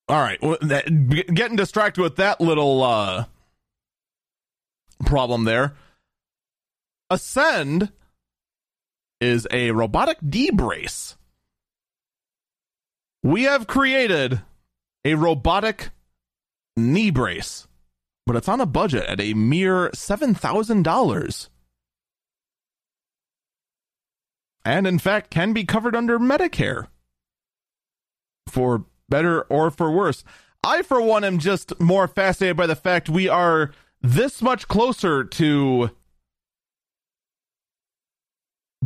All 0.09 0.21
right, 0.21 0.39
getting 0.41 1.57
distracted 1.57 2.01
with 2.01 2.15
that 2.15 2.39
little 2.39 2.81
uh, 2.81 3.25
problem 5.05 5.43
there. 5.43 5.75
Ascend 7.09 7.91
is 9.19 9.47
a 9.51 9.71
robotic 9.71 10.17
D 10.27 10.51
brace. 10.51 11.15
We 13.23 13.43
have 13.43 13.67
created 13.67 14.41
a 15.03 15.15
robotic 15.15 15.89
knee 16.75 17.11
brace, 17.11 17.67
but 18.25 18.35
it's 18.35 18.47
on 18.47 18.61
a 18.61 18.65
budget 18.65 19.05
at 19.05 19.19
a 19.19 19.33
mere 19.33 19.89
$7,000. 19.89 21.49
And 24.63 24.85
in 24.85 24.99
fact, 24.99 25.31
can 25.31 25.53
be 25.53 25.63
covered 25.63 25.95
under 25.95 26.19
Medicare 26.19 26.87
for 28.47 28.85
better 29.09 29.41
or 29.43 29.71
for 29.71 29.89
worse. 29.89 30.23
I, 30.63 30.81
for 30.81 31.01
one, 31.01 31.23
am 31.23 31.39
just 31.39 31.79
more 31.79 32.07
fascinated 32.07 32.57
by 32.57 32.67
the 32.67 32.75
fact 32.75 33.09
we 33.09 33.29
are 33.29 33.71
this 34.01 34.41
much 34.41 34.67
closer 34.67 35.23
to 35.23 35.91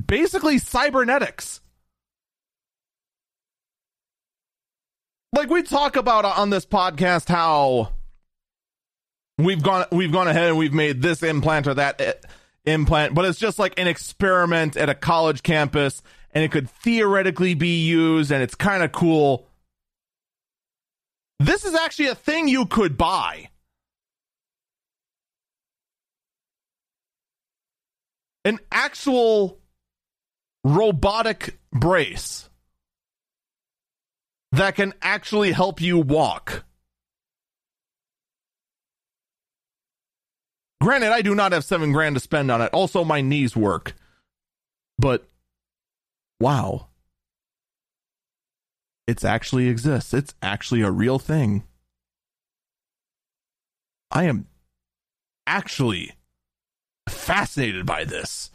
basically 0.07 0.57
cybernetics. 0.57 1.61
Like 5.33 5.49
we 5.49 5.63
talk 5.63 5.95
about 5.95 6.25
on 6.25 6.49
this 6.49 6.65
podcast 6.65 7.29
how 7.29 7.93
we've 9.37 9.63
gone 9.63 9.85
we've 9.91 10.11
gone 10.11 10.27
ahead 10.27 10.49
and 10.49 10.57
we've 10.57 10.73
made 10.73 11.01
this 11.01 11.23
implant 11.23 11.67
or 11.67 11.73
that 11.75 12.01
eh, 12.01 12.13
implant, 12.65 13.13
but 13.13 13.23
it's 13.25 13.39
just 13.39 13.57
like 13.57 13.79
an 13.79 13.87
experiment 13.87 14.75
at 14.75 14.89
a 14.89 14.95
college 14.95 15.41
campus 15.41 16.01
and 16.33 16.43
it 16.43 16.51
could 16.51 16.69
theoretically 16.69 17.53
be 17.53 17.81
used 17.81 18.31
and 18.31 18.43
it's 18.43 18.55
kind 18.55 18.83
of 18.83 18.91
cool. 18.91 19.47
This 21.39 21.63
is 21.63 21.73
actually 21.75 22.07
a 22.07 22.15
thing 22.15 22.47
you 22.49 22.65
could 22.65 22.97
buy. 22.97 23.50
An 28.43 28.59
actual 28.71 29.59
robotic 30.63 31.59
brace 31.71 32.49
that 34.51 34.75
can 34.75 34.93
actually 35.01 35.51
help 35.51 35.81
you 35.81 35.99
walk. 35.99 36.65
Granted, 40.81 41.11
I 41.11 41.21
do 41.21 41.35
not 41.35 41.51
have 41.51 41.63
seven 41.63 41.91
grand 41.91 42.15
to 42.15 42.19
spend 42.19 42.49
on 42.49 42.61
it. 42.61 42.73
Also, 42.73 43.03
my 43.03 43.21
knees 43.21 43.55
work. 43.55 43.93
But 44.97 45.27
wow. 46.39 46.87
It 49.07 49.23
actually 49.23 49.67
exists. 49.67 50.13
It's 50.13 50.33
actually 50.41 50.81
a 50.81 50.89
real 50.89 51.19
thing. 51.19 51.63
I 54.09 54.23
am 54.23 54.47
actually 55.45 56.13
fascinated 57.09 57.85
by 57.85 58.03
this. 58.03 58.51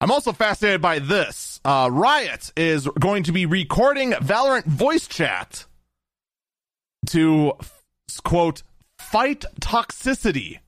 I'm 0.00 0.10
also 0.10 0.32
fascinated 0.32 0.80
by 0.80 1.00
this. 1.00 1.60
Uh, 1.64 1.88
Riot 1.90 2.52
is 2.56 2.88
going 3.00 3.24
to 3.24 3.32
be 3.32 3.46
recording 3.46 4.12
Valorant 4.12 4.66
voice 4.66 5.08
chat 5.08 5.64
to 7.06 7.52
quote 8.22 8.62
fight 8.98 9.44
toxicity 9.60 10.58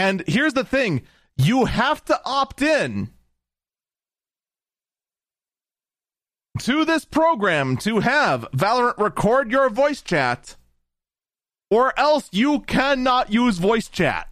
And 0.00 0.24
here's 0.26 0.54
the 0.54 0.64
thing 0.64 1.02
you 1.36 1.66
have 1.66 2.02
to 2.06 2.18
opt 2.24 2.62
in 2.62 3.10
to 6.60 6.84
this 6.84 7.04
program 7.04 7.76
to 7.78 8.00
have 8.00 8.46
Valorant 8.52 8.98
record 8.98 9.50
your 9.50 9.68
voice 9.68 10.00
chat, 10.00 10.56
or 11.70 11.98
else 11.98 12.28
you 12.32 12.60
cannot 12.60 13.32
use 13.32 13.58
voice 13.58 13.88
chat. 13.88 14.28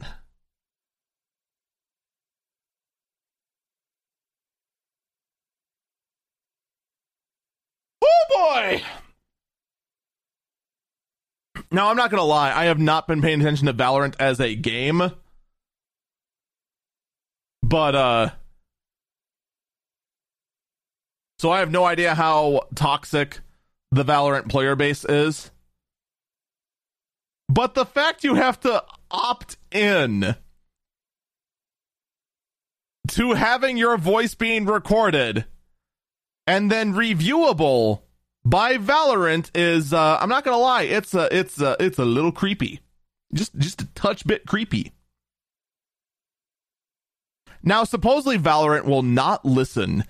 Oh 8.02 8.24
boy! 8.31 8.82
Now, 11.70 11.90
I'm 11.90 11.97
not 11.97 12.10
going 12.10 12.20
to 12.20 12.24
lie, 12.24 12.52
I 12.52 12.65
have 12.65 12.78
not 12.78 13.06
been 13.06 13.20
paying 13.20 13.40
attention 13.40 13.66
to 13.66 13.74
Valorant 13.74 14.15
as 14.19 14.40
a 14.40 14.55
game 14.55 15.12
but 17.69 17.94
uh 17.94 18.31
so 21.39 21.51
I 21.51 21.60
have 21.60 21.70
no 21.70 21.85
idea 21.85 22.15
how 22.15 22.62
toxic 22.74 23.40
the 23.93 24.05
Valorant 24.05 24.48
player 24.48 24.74
base 24.74 25.05
is. 25.05 25.52
But 27.48 27.74
the 27.74 27.86
fact 27.86 28.24
you 28.24 28.34
have 28.34 28.60
to 28.60 28.84
opt 29.10 29.56
in 29.70 30.36
to 33.08 33.32
having 33.32 33.76
your 33.76 33.96
voice 33.96 34.34
being 34.34 34.66
recorded 34.66 35.46
and 36.46 36.70
then 36.70 36.94
reviewable 36.94 38.02
by 38.44 38.78
Valorant 38.78 39.50
is 39.54 39.92
uh 39.92 40.18
I'm 40.20 40.28
not 40.28 40.44
to 40.56 40.62
lie, 40.62 40.82
it's 40.82 41.14
a 41.14 41.34
it's 41.36 41.60
a 41.60 41.76
it's 41.80 41.98
a 41.98 42.04
little 42.04 42.32
creepy. 42.32 42.80
Just 43.32 43.56
just 43.56 43.82
a 43.82 43.86
touch 43.94 44.26
bit 44.26 44.46
creepy. 44.46 44.92
Now, 47.62 47.84
supposedly 47.84 48.38
Valorant 48.38 48.84
will 48.84 49.02
not 49.02 49.44
listen 49.44 50.04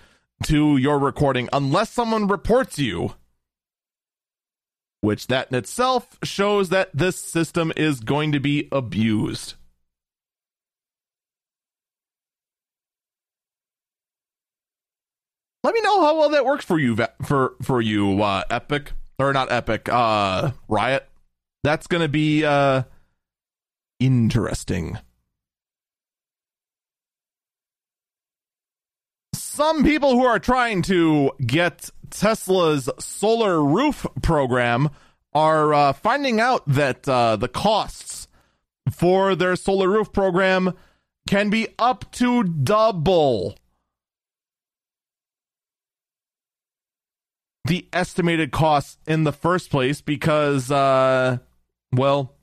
to 0.44 0.76
your 0.76 0.98
recording 0.98 1.48
unless 1.52 1.90
someone 1.90 2.28
reports 2.28 2.78
you. 2.78 3.14
Which 5.00 5.28
that 5.28 5.48
in 5.50 5.56
itself 5.56 6.18
shows 6.22 6.70
that 6.70 6.90
this 6.92 7.16
system 7.16 7.72
is 7.76 8.00
going 8.00 8.32
to 8.32 8.40
be 8.40 8.68
abused. 8.72 9.54
Let 15.62 15.74
me 15.74 15.80
know 15.82 16.02
how 16.02 16.18
well 16.18 16.30
that 16.30 16.44
works 16.44 16.64
for 16.64 16.78
you 16.78 16.96
for 17.24 17.54
for 17.62 17.80
you 17.80 18.22
uh 18.22 18.42
Epic 18.50 18.92
or 19.18 19.32
not 19.32 19.52
Epic 19.52 19.88
uh 19.88 20.52
Riot. 20.68 21.08
That's 21.62 21.86
going 21.86 22.02
to 22.02 22.08
be 22.08 22.44
uh 22.44 22.82
interesting. 24.00 24.98
some 29.58 29.82
people 29.82 30.12
who 30.12 30.24
are 30.24 30.38
trying 30.38 30.82
to 30.82 31.32
get 31.44 31.90
Tesla's 32.10 32.88
solar 32.98 33.62
roof 33.62 34.06
program 34.22 34.90
are 35.32 35.74
uh, 35.74 35.92
finding 35.92 36.40
out 36.40 36.62
that 36.66 37.08
uh, 37.08 37.36
the 37.36 37.48
costs 37.48 38.28
for 38.90 39.34
their 39.34 39.56
solar 39.56 39.88
roof 39.88 40.12
program 40.12 40.74
can 41.28 41.50
be 41.50 41.68
up 41.78 42.10
to 42.12 42.42
double 42.42 43.56
the 47.66 47.86
estimated 47.92 48.50
costs 48.50 48.96
in 49.06 49.24
the 49.24 49.32
first 49.32 49.70
place 49.70 50.00
because, 50.00 50.70
uh, 50.70 51.36
well, 51.92 52.34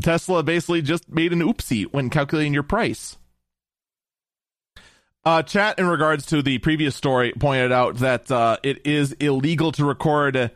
Tesla 0.00 0.42
basically 0.42 0.80
just 0.80 1.08
made 1.08 1.32
an 1.32 1.40
oopsie 1.40 1.84
when 1.92 2.08
calculating 2.08 2.54
your 2.54 2.62
price. 2.62 3.18
Uh, 5.24 5.42
chat 5.42 5.78
in 5.78 5.86
regards 5.86 6.26
to 6.26 6.42
the 6.42 6.58
previous 6.58 6.96
story 6.96 7.32
pointed 7.38 7.70
out 7.70 7.96
that 7.96 8.28
uh, 8.30 8.56
it 8.64 8.84
is 8.84 9.12
illegal 9.14 9.70
to 9.70 9.84
record 9.84 10.50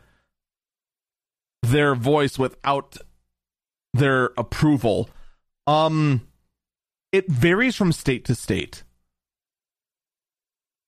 their 1.63 1.95
voice 1.95 2.37
without 2.37 2.97
their 3.93 4.31
approval. 4.37 5.09
Um, 5.67 6.27
it 7.13 7.29
varies 7.29 7.77
from 7.77 7.93
state 7.93 8.25
to 8.25 8.35
state. 8.35 8.83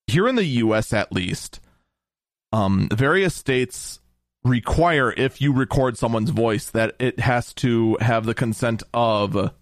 Here 0.07 0.27
in 0.27 0.35
the 0.35 0.45
U.S., 0.45 0.91
at 0.91 1.13
least, 1.13 1.61
um, 2.51 2.89
various 2.91 3.35
states 3.35 4.01
require 4.43 5.13
if 5.15 5.39
you 5.39 5.53
record 5.53 5.97
someone's 5.97 6.31
voice 6.31 6.69
that 6.71 6.95
it 6.99 7.19
has 7.19 7.53
to 7.53 7.97
have 8.01 8.25
the 8.25 8.33
consent 8.33 8.83
of 8.93 9.53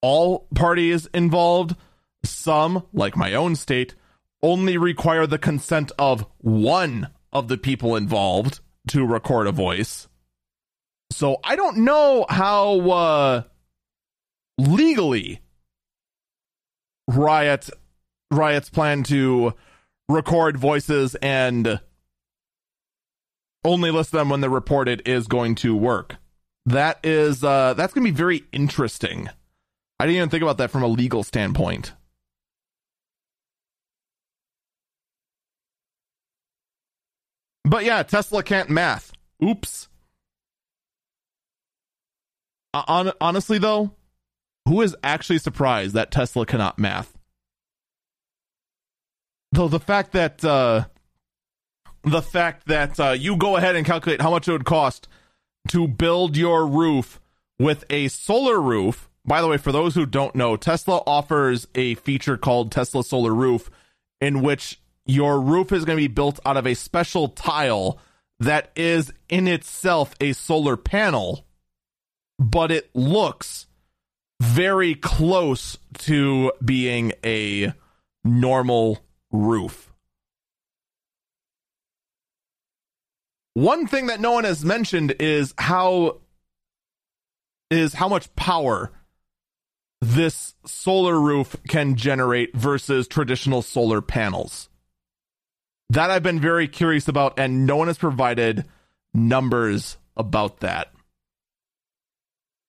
all 0.00 0.46
parties 0.54 1.06
involved 1.12 1.76
some, 2.24 2.84
like 2.92 3.16
my 3.16 3.34
own 3.34 3.56
state, 3.56 3.94
only 4.42 4.76
require 4.76 5.26
the 5.26 5.38
consent 5.38 5.92
of 5.98 6.26
one 6.38 7.08
of 7.32 7.48
the 7.48 7.58
people 7.58 7.96
involved 7.96 8.60
to 8.88 9.04
record 9.04 9.46
a 9.46 9.52
voice. 9.52 10.08
So 11.10 11.38
I 11.42 11.56
don't 11.56 11.78
know 11.78 12.26
how 12.28 12.90
uh, 12.90 13.42
legally 14.58 15.40
Riot 17.08 17.70
Riot's 18.30 18.70
plan 18.70 19.02
to 19.04 19.54
record 20.08 20.56
voices 20.56 21.14
and 21.16 21.80
only 23.64 23.90
list 23.90 24.12
them 24.12 24.28
when 24.28 24.40
they're 24.40 24.50
reported 24.50 25.02
is 25.06 25.26
going 25.26 25.54
to 25.56 25.74
work. 25.74 26.16
That 26.66 27.00
is 27.02 27.42
uh, 27.42 27.74
that's 27.74 27.94
going 27.94 28.06
to 28.06 28.12
be 28.12 28.16
very 28.16 28.44
interesting. 28.52 29.28
I 29.98 30.04
didn't 30.06 30.16
even 30.16 30.28
think 30.28 30.42
about 30.42 30.58
that 30.58 30.70
from 30.70 30.82
a 30.82 30.88
legal 30.88 31.24
standpoint. 31.24 31.94
But 37.68 37.84
yeah, 37.84 38.02
Tesla 38.02 38.42
can't 38.42 38.70
math. 38.70 39.12
Oops. 39.44 39.88
Uh, 42.72 42.82
on, 42.88 43.12
honestly, 43.20 43.58
though, 43.58 43.92
who 44.66 44.80
is 44.80 44.96
actually 45.04 45.38
surprised 45.38 45.94
that 45.94 46.10
Tesla 46.10 46.46
cannot 46.46 46.78
math? 46.78 47.16
Though 49.52 49.68
the 49.68 49.80
fact 49.80 50.12
that 50.12 50.44
uh, 50.44 50.84
the 52.04 52.22
fact 52.22 52.68
that 52.68 52.98
uh, 52.98 53.10
you 53.10 53.36
go 53.36 53.56
ahead 53.56 53.76
and 53.76 53.86
calculate 53.86 54.22
how 54.22 54.30
much 54.30 54.48
it 54.48 54.52
would 54.52 54.64
cost 54.64 55.08
to 55.68 55.86
build 55.86 56.36
your 56.36 56.66
roof 56.66 57.20
with 57.58 57.84
a 57.90 58.08
solar 58.08 58.60
roof. 58.60 59.10
By 59.24 59.42
the 59.42 59.48
way, 59.48 59.58
for 59.58 59.72
those 59.72 59.94
who 59.94 60.06
don't 60.06 60.34
know, 60.34 60.56
Tesla 60.56 61.02
offers 61.06 61.66
a 61.74 61.94
feature 61.96 62.38
called 62.38 62.72
Tesla 62.72 63.04
Solar 63.04 63.34
Roof, 63.34 63.68
in 64.22 64.40
which 64.40 64.80
your 65.08 65.40
roof 65.40 65.72
is 65.72 65.84
going 65.84 65.96
to 65.96 66.02
be 66.02 66.06
built 66.06 66.38
out 66.46 66.58
of 66.58 66.66
a 66.66 66.74
special 66.74 67.28
tile 67.28 67.98
that 68.40 68.70
is 68.76 69.12
in 69.28 69.48
itself 69.48 70.14
a 70.20 70.34
solar 70.34 70.76
panel, 70.76 71.46
but 72.38 72.70
it 72.70 72.90
looks 72.94 73.66
very 74.40 74.94
close 74.94 75.78
to 75.94 76.52
being 76.64 77.12
a 77.24 77.72
normal 78.22 78.98
roof. 79.32 79.92
One 83.54 83.88
thing 83.88 84.06
that 84.06 84.20
no 84.20 84.32
one 84.32 84.44
has 84.44 84.64
mentioned 84.64 85.16
is 85.18 85.52
how 85.58 86.20
is 87.70 87.94
how 87.94 88.08
much 88.08 88.34
power 88.36 88.92
this 90.00 90.54
solar 90.64 91.20
roof 91.20 91.56
can 91.66 91.96
generate 91.96 92.54
versus 92.54 93.08
traditional 93.08 93.62
solar 93.62 94.00
panels. 94.00 94.68
That 95.90 96.10
I've 96.10 96.22
been 96.22 96.40
very 96.40 96.68
curious 96.68 97.08
about, 97.08 97.38
and 97.38 97.66
no 97.66 97.76
one 97.76 97.88
has 97.88 97.98
provided 97.98 98.66
numbers 99.14 99.96
about 100.16 100.60
that. 100.60 100.92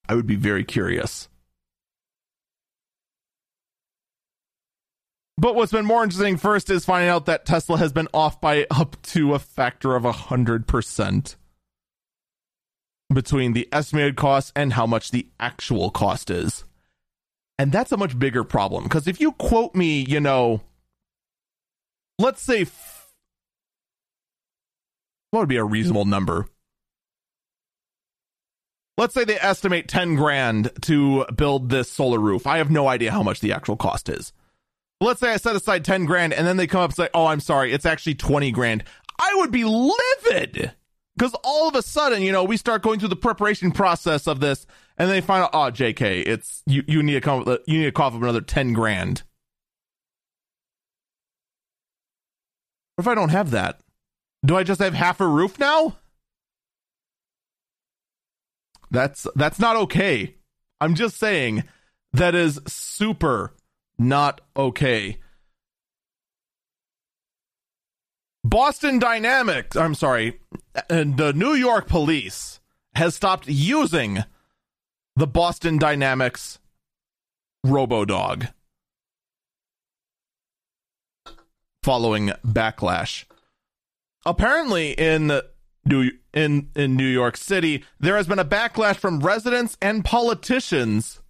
I 0.08 0.16
would 0.16 0.28
be 0.28 0.36
very 0.36 0.64
curious. 0.64 1.28
But 5.38 5.56
what's 5.56 5.72
been 5.72 5.86
more 5.86 6.04
interesting 6.04 6.36
first 6.36 6.70
is 6.70 6.84
finding 6.84 7.10
out 7.10 7.26
that 7.28 7.46
Tesla 7.46 7.78
has 7.78 7.94
been 7.94 8.10
off 8.14 8.42
by 8.42 8.68
up 8.72 9.02
to 9.04 9.34
a 9.34 9.40
factor 9.40 9.96
of 9.96 10.04
100% 10.04 11.36
between 13.14 13.54
the 13.54 13.68
estimated 13.72 14.18
cost 14.18 14.52
and 14.56 14.74
how 14.74 14.86
much 14.86 15.12
the 15.12 15.28
actual 15.40 15.92
cost 15.92 16.30
is. 16.30 16.66
And 17.58 17.72
that's 17.72 17.92
a 17.92 17.98
much 17.98 18.20
bigger 18.20 18.44
problem 18.44 18.84
because 18.84 19.08
if 19.08 19.22
you 19.22 19.32
quote 19.34 19.76
me, 19.76 20.06
you 20.08 20.20
know, 20.20 20.62
let's 22.18 22.42
say 22.42 22.66
what 25.32 25.42
would 25.42 25.50
be 25.50 25.58
a 25.58 25.64
reasonable 25.64 26.06
number? 26.06 26.48
Let's 28.98 29.14
say 29.14 29.24
they 29.24 29.40
estimate 29.40 29.88
10 29.88 30.16
grand 30.16 30.72
to 30.82 31.26
build 31.34 31.70
this 31.70 31.90
solar 31.90 32.20
roof. 32.20 32.46
I 32.46 32.58
have 32.58 32.70
no 32.70 32.88
idea 32.88 33.12
how 33.12 33.24
much 33.24 33.40
the 33.40 33.54
actual 33.54 33.78
cost 33.78 34.10
is. 34.10 34.34
Let's 35.00 35.22
say 35.22 35.32
I 35.32 35.38
set 35.38 35.56
aside 35.56 35.86
10 35.86 36.04
grand 36.06 36.34
and 36.34 36.46
then 36.46 36.58
they 36.58 36.68
come 36.68 36.82
up 36.82 36.90
and 36.90 36.96
say, 36.96 37.10
oh, 37.14 37.28
I'm 37.28 37.40
sorry, 37.40 37.72
it's 37.72 37.86
actually 37.86 38.16
20 38.16 38.52
grand. 38.52 38.84
I 39.18 39.34
would 39.36 39.52
be 39.52 39.64
livid 39.64 40.74
because 41.18 41.34
all 41.44 41.70
of 41.70 41.76
a 41.76 41.82
sudden, 41.82 42.22
you 42.22 42.34
know, 42.34 42.44
we 42.44 42.58
start 42.58 42.82
going 42.82 43.00
through 43.00 43.10
the 43.10 43.16
preparation 43.16 43.72
process 43.72 44.28
of 44.28 44.42
this 44.42 44.66
and 44.98 45.10
they 45.10 45.22
find 45.22 45.44
out, 45.44 45.52
oh, 45.54 45.72
JK, 45.72 46.28
it's 46.28 46.62
you, 46.66 46.84
you 46.86 47.02
need 47.02 47.14
to 47.14 47.22
come 47.22 47.46
with, 47.46 47.62
you 47.68 47.80
need 47.80 47.86
to 47.86 47.92
cough 47.94 48.14
up 48.14 48.22
another 48.22 48.42
10 48.42 48.74
grand. 48.74 49.24
What 52.96 53.04
if 53.04 53.08
I 53.08 53.16
don't 53.16 53.30
have 53.30 53.52
that? 53.52 53.80
Do 54.46 54.56
I 54.56 54.64
just 54.64 54.82
have 54.82 54.94
half 54.94 55.20
a 55.20 55.28
roof 55.28 55.60
now? 55.60 55.98
That's 58.92 59.28
that's 59.36 59.60
not 59.60 59.76
okay. 59.76 60.36
I'm 60.82 60.96
just 60.96 61.18
saying 61.18 61.64
that 62.14 62.36
is 62.36 62.60
super 62.68 63.54
not 63.98 64.42
okay. 64.56 65.20
Boston 68.44 69.00
Dynamics, 69.00 69.76
I'm 69.76 69.94
sorry, 69.94 70.40
and 70.90 71.18
the 71.18 71.34
New 71.34 71.54
York 71.54 71.88
police 71.88 72.60
has 72.96 73.14
stopped 73.14 73.48
using 73.48 74.24
the 75.16 75.28
Boston 75.28 75.78
Dynamics 75.78 76.60
RoboDog 77.66 78.52
following 81.84 82.32
backlash 82.46 83.26
apparently 84.26 84.92
in 84.92 85.42
New 85.86 86.12
in 86.34 86.70
in 86.76 86.96
New 86.96 87.08
York 87.08 87.38
City, 87.38 87.84
there 88.00 88.18
has 88.18 88.28
been 88.28 88.40
a 88.40 88.46
backlash 88.46 88.98
from 88.98 89.20
residents 89.20 89.78
and 89.82 90.06
politicians 90.06 91.22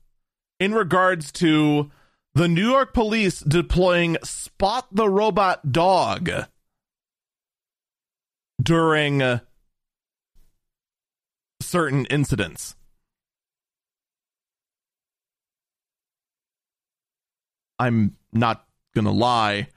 in 0.60 0.74
regards 0.74 1.32
to 1.34 1.92
the 2.34 2.48
New 2.48 2.70
York 2.70 2.94
police 2.94 3.40
deploying 3.40 4.18
Spot 4.24 4.88
the 4.92 5.10
Robot 5.10 5.72
Dog 5.72 6.30
during 8.62 9.22
uh, 9.22 9.40
certain 11.62 12.06
incidents. 12.06 12.76
I'm 17.80 18.18
not 18.34 18.66
going 18.94 19.06
to 19.06 19.12
lie. 19.12 19.70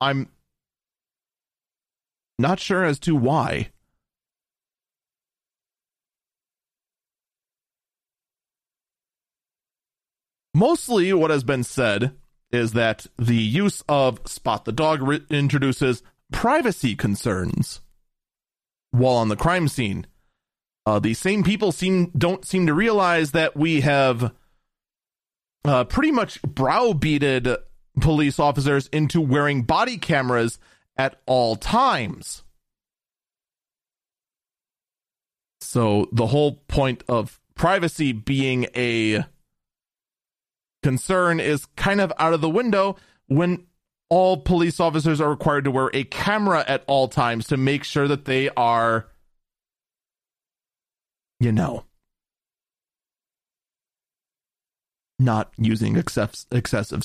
I'm 0.00 0.28
not 2.42 2.60
sure 2.60 2.84
as 2.84 2.98
to 3.00 3.16
why. 3.16 3.70
Mostly, 10.54 11.12
what 11.14 11.30
has 11.30 11.44
been 11.44 11.64
said 11.64 12.14
is 12.50 12.72
that 12.72 13.06
the 13.18 13.34
use 13.34 13.82
of 13.88 14.20
Spot 14.26 14.66
the 14.66 14.72
Dog 14.72 15.00
re- 15.00 15.22
introduces 15.30 16.02
privacy 16.30 16.94
concerns 16.94 17.80
while 18.90 19.16
on 19.16 19.28
the 19.28 19.36
crime 19.36 19.68
scene. 19.68 20.06
Uh, 20.84 20.98
the 20.98 21.14
same 21.14 21.42
people 21.42 21.72
seem 21.72 22.10
don't 22.16 22.44
seem 22.44 22.66
to 22.66 22.74
realize 22.74 23.30
that 23.30 23.56
we 23.56 23.80
have 23.80 24.32
uh, 25.64 25.84
pretty 25.84 26.10
much 26.10 26.42
browbeated 26.42 27.48
police 28.00 28.38
officers 28.38 28.88
into 28.88 29.20
wearing 29.20 29.62
body 29.62 29.96
cameras 29.96 30.58
at 30.96 31.20
all 31.26 31.56
times. 31.56 32.42
So 35.60 36.08
the 36.12 36.26
whole 36.26 36.56
point 36.68 37.02
of 37.08 37.40
privacy 37.54 38.12
being 38.12 38.66
a 38.76 39.24
concern 40.82 41.40
is 41.40 41.66
kind 41.76 42.00
of 42.00 42.12
out 42.18 42.34
of 42.34 42.40
the 42.40 42.50
window 42.50 42.96
when 43.26 43.66
all 44.10 44.36
police 44.36 44.80
officers 44.80 45.20
are 45.20 45.30
required 45.30 45.64
to 45.64 45.70
wear 45.70 45.90
a 45.94 46.04
camera 46.04 46.64
at 46.68 46.84
all 46.86 47.08
times 47.08 47.46
to 47.46 47.56
make 47.56 47.84
sure 47.84 48.06
that 48.08 48.26
they 48.26 48.50
are, 48.50 49.08
you 51.40 51.52
know, 51.52 51.84
not 55.18 55.52
using 55.56 55.96
excess, 55.96 56.46
excessive 56.50 57.02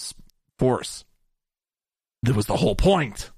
force. 0.59 1.05
That 2.23 2.35
was 2.35 2.47
the 2.47 2.57
whole 2.57 2.75
point. 2.75 3.31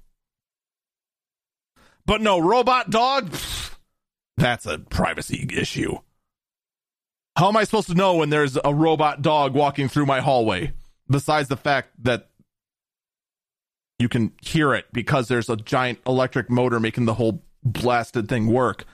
But 2.10 2.22
no, 2.22 2.40
robot 2.40 2.90
dog, 2.90 3.32
that's 4.36 4.66
a 4.66 4.80
privacy 4.80 5.46
issue. 5.56 5.98
How 7.36 7.46
am 7.46 7.56
I 7.56 7.62
supposed 7.62 7.86
to 7.86 7.94
know 7.94 8.16
when 8.16 8.30
there's 8.30 8.58
a 8.64 8.74
robot 8.74 9.22
dog 9.22 9.54
walking 9.54 9.88
through 9.88 10.06
my 10.06 10.18
hallway? 10.18 10.72
Besides 11.08 11.48
the 11.48 11.56
fact 11.56 11.90
that 12.02 12.28
you 14.00 14.08
can 14.08 14.32
hear 14.42 14.74
it 14.74 14.86
because 14.92 15.28
there's 15.28 15.48
a 15.48 15.54
giant 15.54 16.00
electric 16.04 16.50
motor 16.50 16.80
making 16.80 17.04
the 17.04 17.14
whole 17.14 17.44
blasted 17.62 18.28
thing 18.28 18.48
work. 18.48 18.86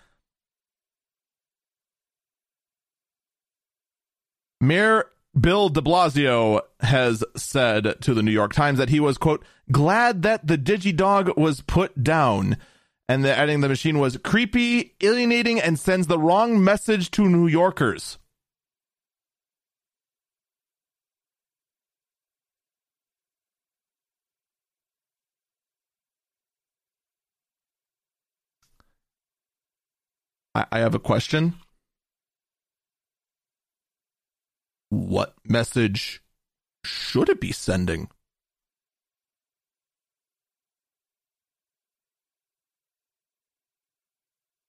Mayor 4.60 5.06
Bill 5.40 5.70
de 5.70 5.80
Blasio 5.80 6.60
has 6.80 7.24
said 7.34 7.94
to 8.02 8.12
the 8.12 8.22
New 8.22 8.30
York 8.30 8.52
Times 8.52 8.76
that 8.76 8.90
he 8.90 9.01
was, 9.01 9.16
quote, 9.16 9.43
glad 9.72 10.20
that 10.20 10.47
the 10.47 10.59
Digidog 10.59 11.34
was 11.38 11.62
put 11.62 12.05
down 12.05 12.59
and 13.09 13.24
the 13.24 13.37
adding 13.37 13.61
the 13.61 13.69
machine 13.69 13.99
was 13.99 14.16
creepy, 14.19 14.95
alienating, 15.01 15.61
and 15.61 15.78
sends 15.78 16.07
the 16.07 16.19
wrong 16.19 16.62
message 16.62 17.11
to 17.12 17.28
New 17.28 17.47
Yorkers. 17.47 18.19
I, 30.55 30.66
I 30.73 30.78
have 30.81 30.95
a 30.95 30.99
question. 30.99 31.55
What 34.89 35.35
message 35.45 36.23
should 36.85 37.28
it 37.28 37.41
be 37.41 37.53
sending? 37.53 38.09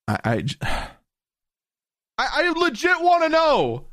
I, 0.07 0.43
I, 0.61 0.89
I 2.17 2.53
legit 2.55 3.01
want 3.01 3.23
to 3.23 3.29
know. 3.29 3.88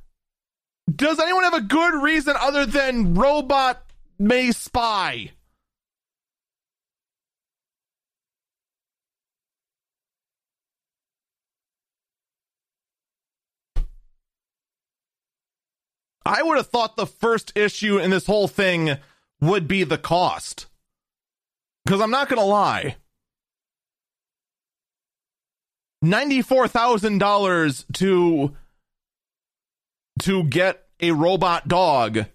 Does 0.94 1.18
anyone 1.18 1.44
have 1.44 1.54
a 1.54 1.60
good 1.60 2.02
reason 2.02 2.34
other 2.38 2.66
than 2.66 3.14
robot 3.14 3.84
may 4.18 4.52
spy? 4.52 5.30
I 16.26 16.42
would 16.42 16.56
have 16.56 16.68
thought 16.68 16.96
the 16.96 17.06
first 17.06 17.52
issue 17.56 17.98
in 17.98 18.10
this 18.10 18.26
whole 18.26 18.48
thing 18.48 18.96
would 19.40 19.68
be 19.68 19.84
the 19.84 19.98
cost. 19.98 20.66
Because 21.84 22.00
I'm 22.00 22.10
not 22.10 22.28
going 22.30 22.40
to 22.40 22.46
lie. 22.46 22.96
$94,000 26.04 27.84
to 27.94 28.54
to 30.20 30.44
get 30.44 30.84
a 31.00 31.10
robot 31.10 31.66
dog. 31.66 32.26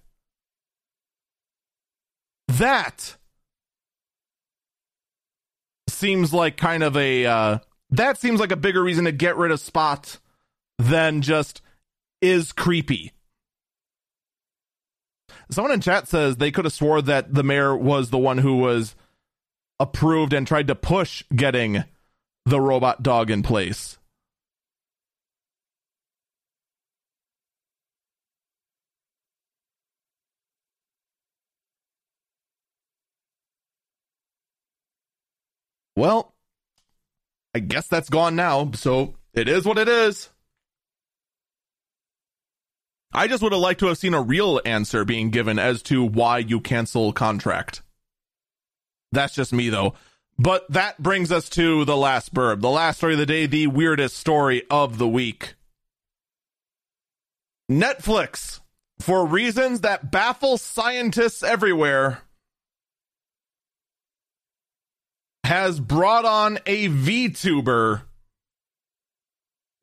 That 2.47 3.15
seems 5.87 6.33
like 6.33 6.57
kind 6.57 6.83
of 6.83 6.97
a 6.97 7.25
uh, 7.25 7.59
that 7.91 8.17
seems 8.17 8.39
like 8.39 8.51
a 8.51 8.57
bigger 8.57 8.83
reason 8.83 9.05
to 9.05 9.11
get 9.11 9.37
rid 9.37 9.51
of 9.51 9.59
Spot 9.59 10.17
than 10.77 11.21
just 11.21 11.61
is 12.21 12.51
creepy. 12.51 13.13
Someone 15.51 15.73
in 15.73 15.81
chat 15.81 16.07
says 16.07 16.37
they 16.37 16.51
could 16.51 16.65
have 16.65 16.73
swore 16.73 17.01
that 17.03 17.33
the 17.33 17.43
mayor 17.43 17.75
was 17.75 18.09
the 18.09 18.17
one 18.17 18.39
who 18.39 18.57
was 18.57 18.95
approved 19.79 20.33
and 20.33 20.45
tried 20.45 20.67
to 20.67 20.75
push 20.75 21.23
getting 21.35 21.83
the 22.45 22.59
robot 22.59 23.03
dog 23.03 23.29
in 23.29 23.43
place. 23.43 23.97
Well, 35.95 36.33
I 37.53 37.59
guess 37.59 37.87
that's 37.87 38.09
gone 38.09 38.37
now, 38.37 38.71
so 38.73 39.15
it 39.33 39.49
is 39.49 39.65
what 39.65 39.77
it 39.77 39.89
is. 39.89 40.29
I 43.11 43.27
just 43.27 43.43
would 43.43 43.51
have 43.51 43.59
liked 43.59 43.81
to 43.81 43.87
have 43.87 43.97
seen 43.97 44.13
a 44.13 44.21
real 44.21 44.61
answer 44.63 45.03
being 45.03 45.29
given 45.29 45.59
as 45.59 45.81
to 45.83 46.03
why 46.03 46.37
you 46.37 46.61
cancel 46.61 47.11
contract. 47.11 47.81
That's 49.11 49.33
just 49.33 49.51
me 49.51 49.69
though. 49.69 49.95
But 50.39 50.71
that 50.71 51.03
brings 51.03 51.33
us 51.33 51.49
to 51.49 51.83
the 51.83 51.97
last 51.97 52.33
birb, 52.33 52.61
the 52.61 52.69
last 52.69 52.97
story 52.97 53.13
of 53.13 53.19
the 53.19 53.25
day, 53.25 53.45
the 53.45 53.67
weirdest 53.67 54.15
story 54.15 54.63
of 54.71 54.97
the 54.97 55.07
week. 55.07 55.55
Netflix, 57.69 58.61
for 58.99 59.25
reasons 59.25 59.81
that 59.81 60.11
baffle 60.11 60.57
scientists 60.57 61.43
everywhere, 61.43 62.21
has 65.43 65.81
brought 65.81 66.23
on 66.23 66.59
a 66.65 66.87
VTuber 66.87 68.03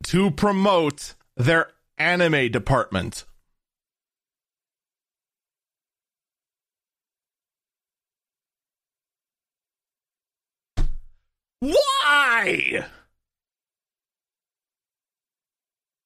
to 0.05 0.31
promote 0.31 1.15
their 1.37 1.69
anime 1.99 2.51
department. 2.51 3.27
Why? 11.73 12.87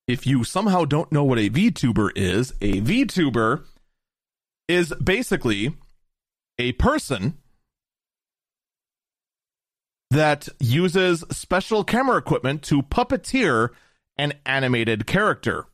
If 0.06 0.26
you 0.26 0.44
somehow 0.44 0.84
don't 0.84 1.12
know 1.12 1.24
what 1.24 1.38
a 1.38 1.50
VTuber 1.50 2.10
is, 2.16 2.52
a 2.60 2.80
VTuber 2.80 3.64
is 4.68 4.92
basically 5.02 5.76
a 6.58 6.72
person 6.72 7.38
that 10.10 10.48
uses 10.58 11.24
special 11.30 11.84
camera 11.84 12.16
equipment 12.16 12.62
to 12.62 12.82
puppeteer 12.82 13.70
an 14.18 14.32
animated 14.44 15.06
character. 15.06 15.66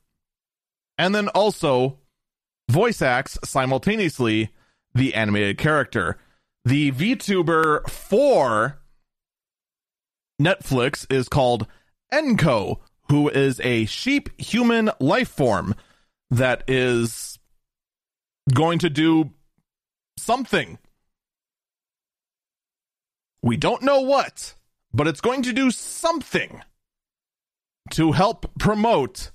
And 0.98 1.14
then 1.14 1.28
also 1.28 1.98
voice 2.70 3.00
acts 3.00 3.38
simultaneously 3.44 4.50
the 4.94 5.14
animated 5.14 5.58
character. 5.58 6.18
The 6.64 6.92
VTuber 6.92 7.88
for 7.88 8.78
Netflix 10.40 11.10
is 11.12 11.28
called 11.28 11.66
Enko, 12.12 12.78
who 13.08 13.28
is 13.28 13.60
a 13.60 13.86
sheep 13.86 14.28
human 14.40 14.90
life 15.00 15.28
form 15.28 15.74
that 16.30 16.64
is 16.68 17.38
going 18.52 18.78
to 18.80 18.90
do 18.90 19.30
something 20.18 20.78
we 23.46 23.56
don't 23.56 23.82
know 23.82 24.00
what, 24.00 24.56
but 24.92 25.06
it's 25.06 25.20
going 25.20 25.42
to 25.44 25.52
do 25.52 25.70
something 25.70 26.62
to 27.90 28.10
help 28.10 28.50
promote 28.58 29.30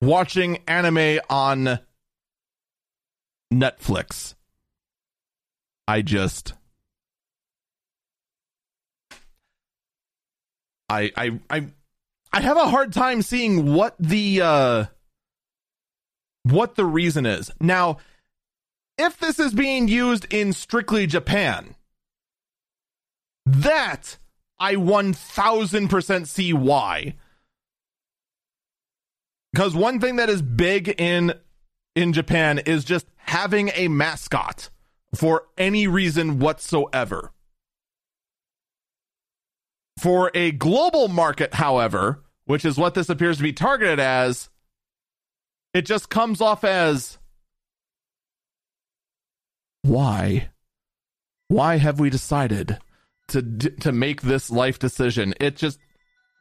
watching 0.00 0.58
anime 0.66 1.20
on 1.30 1.78
Netflix. 3.54 4.34
I 5.86 6.02
just 6.02 6.54
I 10.90 11.12
I 11.16 11.40
I 11.48 11.66
I 12.32 12.40
have 12.40 12.56
a 12.56 12.68
hard 12.68 12.92
time 12.92 13.22
seeing 13.22 13.74
what 13.74 13.94
the 13.98 14.40
uh 14.42 14.84
what 16.42 16.74
the 16.74 16.84
reason 16.84 17.26
is. 17.26 17.50
Now, 17.60 17.98
if 18.98 19.18
this 19.18 19.38
is 19.38 19.52
being 19.52 19.88
used 19.88 20.26
in 20.32 20.52
strictly 20.52 21.06
Japan, 21.06 21.74
that 23.46 24.18
I 24.58 24.74
1000% 24.74 26.26
see 26.26 26.52
why. 26.52 27.14
Because 29.52 29.74
one 29.74 30.00
thing 30.00 30.16
that 30.16 30.28
is 30.28 30.42
big 30.42 30.94
in 31.00 31.34
in 31.96 32.12
Japan 32.12 32.58
is 32.58 32.84
just 32.84 33.06
having 33.16 33.70
a 33.74 33.88
mascot 33.88 34.70
for 35.14 35.46
any 35.58 35.86
reason 35.86 36.38
whatsoever. 36.38 37.32
For 40.00 40.30
a 40.32 40.52
global 40.52 41.08
market, 41.08 41.52
however, 41.54 42.22
which 42.46 42.64
is 42.64 42.78
what 42.78 42.94
this 42.94 43.10
appears 43.10 43.36
to 43.36 43.42
be 43.42 43.52
targeted 43.52 44.00
as, 44.00 44.48
it 45.74 45.82
just 45.82 46.08
comes 46.08 46.40
off 46.40 46.64
as 46.64 47.18
why? 49.82 50.48
Why 51.48 51.76
have 51.76 52.00
we 52.00 52.10
decided 52.10 52.78
to 53.28 53.42
to 53.42 53.92
make 53.92 54.22
this 54.22 54.50
life 54.50 54.78
decision? 54.78 55.34
It 55.38 55.56
just, 55.56 55.78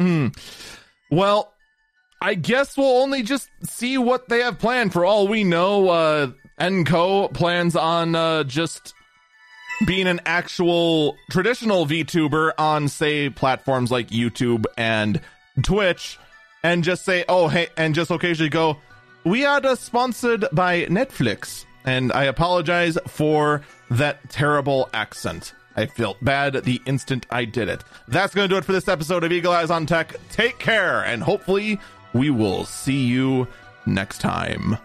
mm. 0.02 0.34
well, 1.12 1.54
I 2.22 2.36
guess 2.36 2.78
we'll 2.78 3.02
only 3.02 3.24
just 3.24 3.50
see 3.64 3.98
what 3.98 4.30
they 4.30 4.40
have 4.40 4.60
planned. 4.60 4.94
For 4.94 5.04
all 5.06 5.28
we 5.28 5.44
know, 5.44 5.90
uh, 5.90 6.32
Enco 6.60 7.34
plans 7.34 7.76
on 7.76 8.16
uh, 8.16 8.44
just 8.44 8.94
being 9.86 10.08
an 10.08 10.22
actual 10.26 11.18
traditional 11.30 11.86
VTuber 11.86 12.54
on, 12.58 12.88
say, 12.88 13.30
platforms 13.30 13.92
like 13.92 14.10
YouTube 14.10 14.66
and 14.78 15.22
Twitch, 15.62 16.18
and 16.64 16.84
just 16.84 17.06
say, 17.06 17.26
oh, 17.30 17.48
hey, 17.48 17.68
and 17.78 17.96
just 17.96 18.12
occasionally 18.12 18.50
go, 18.50 18.78
we 19.24 19.46
are 19.46 19.62
just 19.62 19.84
sponsored 19.84 20.46
by 20.52 20.86
Netflix 20.86 21.66
and 21.86 22.12
I 22.12 22.26
apologize 22.26 22.98
for 23.08 23.62
that 23.90 24.30
terrible 24.30 24.90
accent. 24.94 25.54
I 25.76 25.86
felt 25.86 26.24
bad 26.24 26.54
the 26.54 26.82
instant 26.86 27.26
I 27.32 27.46
did 27.46 27.70
it. 27.70 27.84
That's 28.08 28.36
going 28.36 28.48
to 28.50 28.54
do 28.54 28.58
it 28.58 28.66
for 28.66 28.74
this 28.74 28.88
episode 28.88 29.24
of 29.24 29.32
Eagle 29.32 29.54
Eyes 29.54 29.72
on 29.72 29.86
Tech. 29.86 30.16
Take 30.30 30.60
care, 30.60 31.04
and 31.04 31.24
hopefully, 31.24 31.80
we 32.14 32.30
will 32.30 32.66
see 32.66 33.06
you 33.06 33.48
next 33.86 34.20
time. 34.20 34.78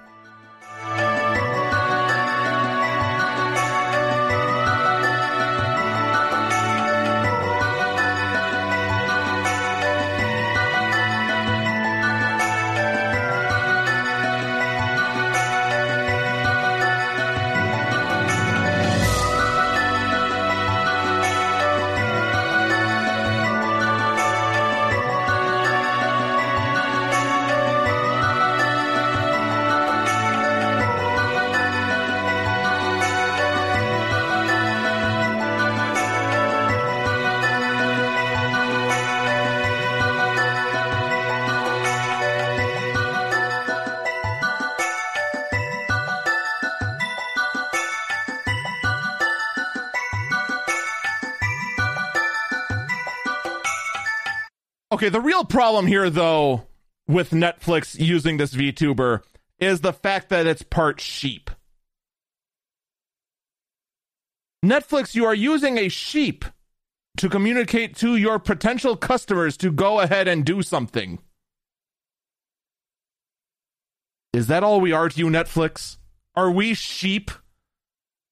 Okay, 55.04 55.10
the 55.10 55.20
real 55.20 55.44
problem 55.44 55.86
here, 55.86 56.08
though, 56.08 56.66
with 57.06 57.32
Netflix 57.32 57.94
using 58.00 58.38
this 58.38 58.54
VTuber 58.54 59.20
is 59.58 59.82
the 59.82 59.92
fact 59.92 60.30
that 60.30 60.46
it's 60.46 60.62
part 60.62 60.98
sheep. 60.98 61.50
Netflix, 64.64 65.14
you 65.14 65.26
are 65.26 65.34
using 65.34 65.76
a 65.76 65.90
sheep 65.90 66.46
to 67.18 67.28
communicate 67.28 67.94
to 67.96 68.16
your 68.16 68.38
potential 68.38 68.96
customers 68.96 69.58
to 69.58 69.70
go 69.70 70.00
ahead 70.00 70.26
and 70.26 70.42
do 70.42 70.62
something. 70.62 71.18
Is 74.32 74.46
that 74.46 74.62
all 74.62 74.80
we 74.80 74.92
are 74.92 75.10
to 75.10 75.18
you, 75.18 75.26
Netflix? 75.26 75.98
Are 76.34 76.50
we 76.50 76.72
sheep 76.72 77.30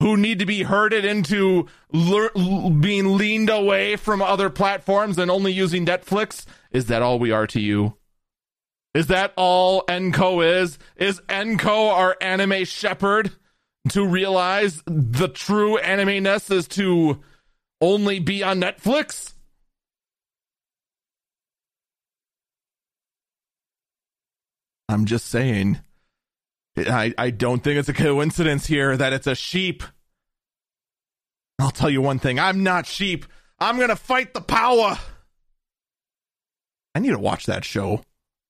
who 0.02 0.16
need 0.16 0.40
to 0.40 0.46
be 0.46 0.64
herded 0.64 1.04
into 1.04 1.68
le- 1.92 2.70
being 2.80 3.16
leaned 3.16 3.48
away 3.48 3.94
from 3.94 4.20
other 4.20 4.50
platforms 4.50 5.16
and 5.16 5.30
only 5.30 5.52
using 5.52 5.86
Netflix? 5.86 6.44
Is 6.72 6.86
that 6.86 7.02
all 7.02 7.20
we 7.20 7.30
are 7.30 7.46
to 7.46 7.60
you? 7.60 7.96
Is 8.94 9.06
that 9.06 9.32
all 9.36 9.84
Enco 9.86 10.44
is? 10.44 10.76
Is 10.96 11.20
Enco 11.28 11.92
our 11.92 12.16
anime 12.20 12.64
shepherd 12.64 13.30
to 13.90 14.04
realize 14.04 14.82
the 14.86 15.28
true 15.28 15.78
anime 15.78 16.24
ness 16.24 16.50
is 16.50 16.66
to 16.68 17.20
only 17.80 18.18
be 18.18 18.42
on 18.42 18.60
Netflix? 18.60 19.34
I'm 24.88 25.04
just 25.06 25.26
saying. 25.26 25.78
I, 26.76 27.14
I 27.18 27.30
don't 27.30 27.62
think 27.62 27.78
it's 27.78 27.88
a 27.88 27.94
coincidence 27.94 28.66
here 28.66 28.96
that 28.96 29.12
it's 29.12 29.26
a 29.26 29.34
sheep. 29.34 29.82
I'll 31.58 31.70
tell 31.70 31.90
you 31.90 32.00
one 32.00 32.18
thing 32.18 32.38
I'm 32.38 32.62
not 32.62 32.86
sheep. 32.86 33.26
I'm 33.58 33.76
going 33.76 33.90
to 33.90 33.96
fight 33.96 34.34
the 34.34 34.40
power. 34.40 34.98
I 36.94 36.98
need 36.98 37.10
to 37.10 37.18
watch 37.18 37.46
that 37.46 37.64
show. 37.64 38.02